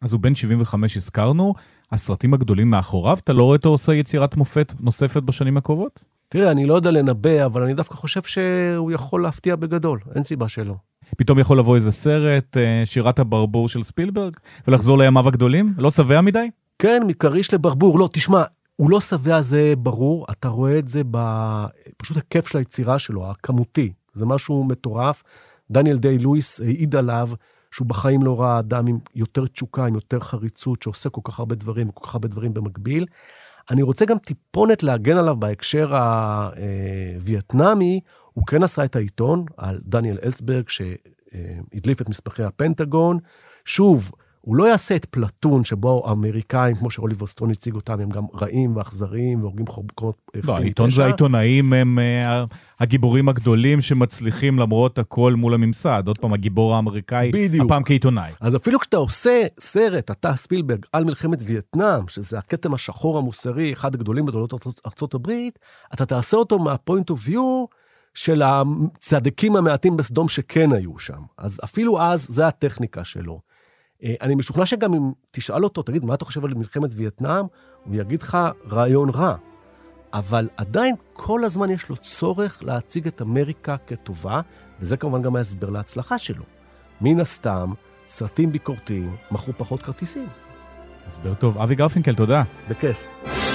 אז 0.00 0.12
הוא 0.12 0.20
בן 0.20 0.34
75 0.34 0.96
הזכרנו, 0.96 1.54
הסרטים 1.92 2.34
הגדולים 2.34 2.70
מאחוריו, 2.70 3.18
אתה 3.24 3.32
לא 3.32 3.42
רואה 3.42 3.56
אותו 3.56 3.68
עושה 3.68 3.94
יצירת 3.94 4.36
מופת 4.36 4.72
נוספת 4.80 5.22
בשנים 5.22 5.56
הקרובות? 5.56 6.00
תראה, 6.28 6.50
אני 6.50 6.66
לא 6.66 6.74
יודע 6.74 6.90
לנבא, 6.90 7.44
אבל 7.44 7.62
אני 7.62 7.74
דווקא 7.74 7.94
חושב 7.94 8.22
שהוא 8.22 8.92
יכול 8.92 9.22
להפתיע 9.22 9.56
בגדול, 9.56 10.00
אין 10.14 10.24
סיבה 10.24 10.48
שלא. 10.48 10.74
פתאום 11.16 11.38
יכול 11.38 11.58
לבוא 11.58 11.76
איזה 11.76 11.92
סרט, 11.92 12.56
אה, 12.56 12.82
שירת 12.84 13.18
הברבור 13.18 13.68
של 13.68 13.82
ספילברג, 13.82 14.36
ולחזור 14.68 14.98
לימיו 14.98 15.28
הגדולים? 15.28 15.74
לא 15.78 15.90
שבע 15.90 16.20
מדי? 16.20 16.50
כן, 16.78 17.02
מכריש 17.06 17.54
לברבור. 17.54 17.98
לא, 17.98 18.08
תשמע, 18.12 18.42
הוא 18.76 18.90
לא 18.90 19.00
שבע, 19.00 19.42
זה 19.42 19.74
ברור, 19.78 20.26
אתה 20.30 20.48
רואה 20.48 20.78
את 20.78 20.88
זה 20.88 21.02
בפשוט 21.10 22.16
הכיף 22.16 22.48
של 22.48 22.58
היצירה 22.58 22.98
שלו, 22.98 23.30
הכמותי. 23.30 23.92
זה 24.12 24.26
משהו 24.26 24.64
מטורף. 24.64 25.22
דניאל 25.70 25.96
דיי 25.96 26.18
לואיס 26.18 26.60
העיד 26.60 26.96
עליו 26.96 27.28
שהוא 27.70 27.88
בחיים 27.88 28.22
לא 28.22 28.40
ראה 28.40 28.58
אדם 28.58 28.86
עם 28.86 28.98
יותר 29.14 29.46
תשוקה, 29.46 29.86
עם 29.86 29.94
יותר 29.94 30.20
חריצות, 30.20 30.82
שעושה 30.82 31.08
כל 31.08 31.20
כך 31.24 31.38
הרבה 31.38 31.54
דברים, 31.54 31.88
וכל 31.88 32.06
כך 32.06 32.14
הרבה 32.14 32.28
דברים 32.28 32.54
במקביל. 32.54 33.06
אני 33.70 33.82
רוצה 33.82 34.04
גם 34.04 34.18
טיפונת 34.18 34.82
להגן 34.82 35.16
עליו 35.16 35.36
בהקשר 35.36 35.96
הווייטנאמי, 37.16 38.00
הוא 38.32 38.46
כן 38.46 38.62
עשה 38.62 38.84
את 38.84 38.96
העיתון 38.96 39.44
על 39.56 39.80
דניאל 39.84 40.18
אלסברג, 40.24 40.68
שהדליף 40.68 42.00
את 42.00 42.08
מסמכי 42.08 42.42
הפנטגון. 42.42 43.18
שוב, 43.64 44.10
הוא 44.40 44.56
לא 44.56 44.68
יעשה 44.68 44.96
את 44.96 45.04
פלטון 45.04 45.64
שבו 45.64 46.02
האמריקאים, 46.06 46.76
כמו 46.76 46.90
שאוליבר 46.90 47.26
סטון 47.26 47.50
הציג 47.50 47.74
אותם, 47.74 48.00
הם 48.00 48.08
גם 48.08 48.24
רעים 48.40 48.76
ואכזריים 48.76 49.40
והורגים 49.40 49.66
חוקרות 49.66 50.30
לא, 50.44 50.56
העיתון 50.56 50.90
והעיתונאים 50.96 51.72
הם 51.72 51.98
uh, 51.98 52.54
הגיבורים 52.80 53.28
הגדולים 53.28 53.80
שמצליחים 53.80 54.58
למרות 54.58 54.98
הכל 54.98 55.34
מול 55.34 55.54
הממסד. 55.54 56.02
עוד 56.06 56.18
פעם, 56.18 56.32
הגיבור 56.32 56.74
האמריקאי, 56.74 57.30
בדיוק. 57.32 57.64
הפעם 57.66 57.82
כעיתונאי. 57.84 58.32
אז 58.40 58.56
אפילו 58.56 58.80
כשאתה 58.80 58.96
עושה 58.96 59.46
סרט, 59.60 60.10
אתה 60.10 60.34
ספילברג, 60.34 60.86
על 60.92 61.04
מלחמת 61.04 61.38
וייטנאם, 61.44 62.08
שזה 62.08 62.38
הכתם 62.38 62.74
השחור 62.74 63.18
המוסרי, 63.18 63.72
אחד 63.72 63.94
הגדולים 63.94 64.26
בתולדות 64.26 64.80
ארצות 64.86 65.14
הברית, 65.14 65.58
אתה 65.94 66.06
תעשה 66.06 66.36
אותו 66.36 66.58
מהפוינט 66.58 67.10
אוף 67.10 67.20
ויו 67.24 67.64
של 68.14 68.42
הצדיקים 68.44 69.56
המעטים 69.56 69.96
בסדום 69.96 70.28
שכן 70.28 70.72
היו 70.72 70.98
שם. 70.98 71.20
אז 71.38 71.60
אפילו 71.64 72.02
אז, 72.02 72.26
זה 72.28 72.46
הטכניקה 72.46 73.04
שלו. 73.04 73.49
אה, 74.04 74.14
אני 74.20 74.34
משוכנע 74.34 74.66
שגם 74.66 74.94
אם 74.94 75.12
תשאל 75.30 75.64
אותו, 75.64 75.82
תגיד, 75.82 76.04
מה 76.04 76.14
אתה 76.14 76.24
חושב 76.24 76.44
על 76.44 76.54
מלחמת 76.54 76.90
וייטנאם? 76.92 77.44
הוא 77.84 77.94
יגיד 77.94 78.22
לך, 78.22 78.38
רעיון 78.70 79.10
רע. 79.10 79.36
אבל 80.12 80.48
עדיין 80.56 80.94
כל 81.12 81.44
הזמן 81.44 81.70
יש 81.70 81.88
לו 81.88 81.96
צורך 81.96 82.62
להציג 82.62 83.06
את 83.06 83.22
אמריקה 83.22 83.76
כטובה, 83.86 84.40
וזה 84.80 84.96
כמובן 84.96 85.22
גם 85.22 85.36
ההסבר 85.36 85.70
להצלחה 85.70 86.18
שלו. 86.18 86.44
מן 87.00 87.20
הסתם, 87.20 87.72
סרטים 88.08 88.52
ביקורתיים 88.52 89.16
מכרו 89.30 89.52
פחות 89.56 89.82
כרטיסים. 89.82 90.26
הסבר 91.08 91.34
טוב. 91.34 91.58
אבי 91.58 91.74
גרפינקל, 91.74 92.14
תודה. 92.14 92.42
בכיף. 92.68 93.49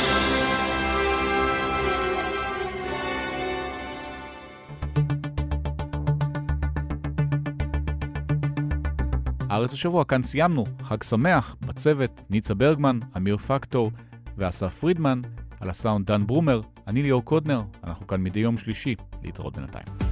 הארץ 9.55 9.73
השבוע, 9.73 10.03
כאן 10.03 10.21
סיימנו. 10.21 10.65
חג 10.83 11.03
שמח, 11.03 11.55
בצוות, 11.61 12.23
ניצה 12.29 12.53
ברגמן, 12.53 12.99
אמיר 13.17 13.37
פקטור 13.37 13.91
ואסף 14.37 14.79
פרידמן, 14.79 15.21
על 15.59 15.69
הסאונד 15.69 16.05
דן 16.05 16.27
ברומר, 16.27 16.61
אני 16.87 17.03
ליאור 17.03 17.25
קודנר, 17.25 17.61
אנחנו 17.83 18.07
כאן 18.07 18.23
מדי 18.23 18.39
יום 18.39 18.57
שלישי, 18.57 18.95
להתראות 19.23 19.57
בינתיים. 19.57 20.04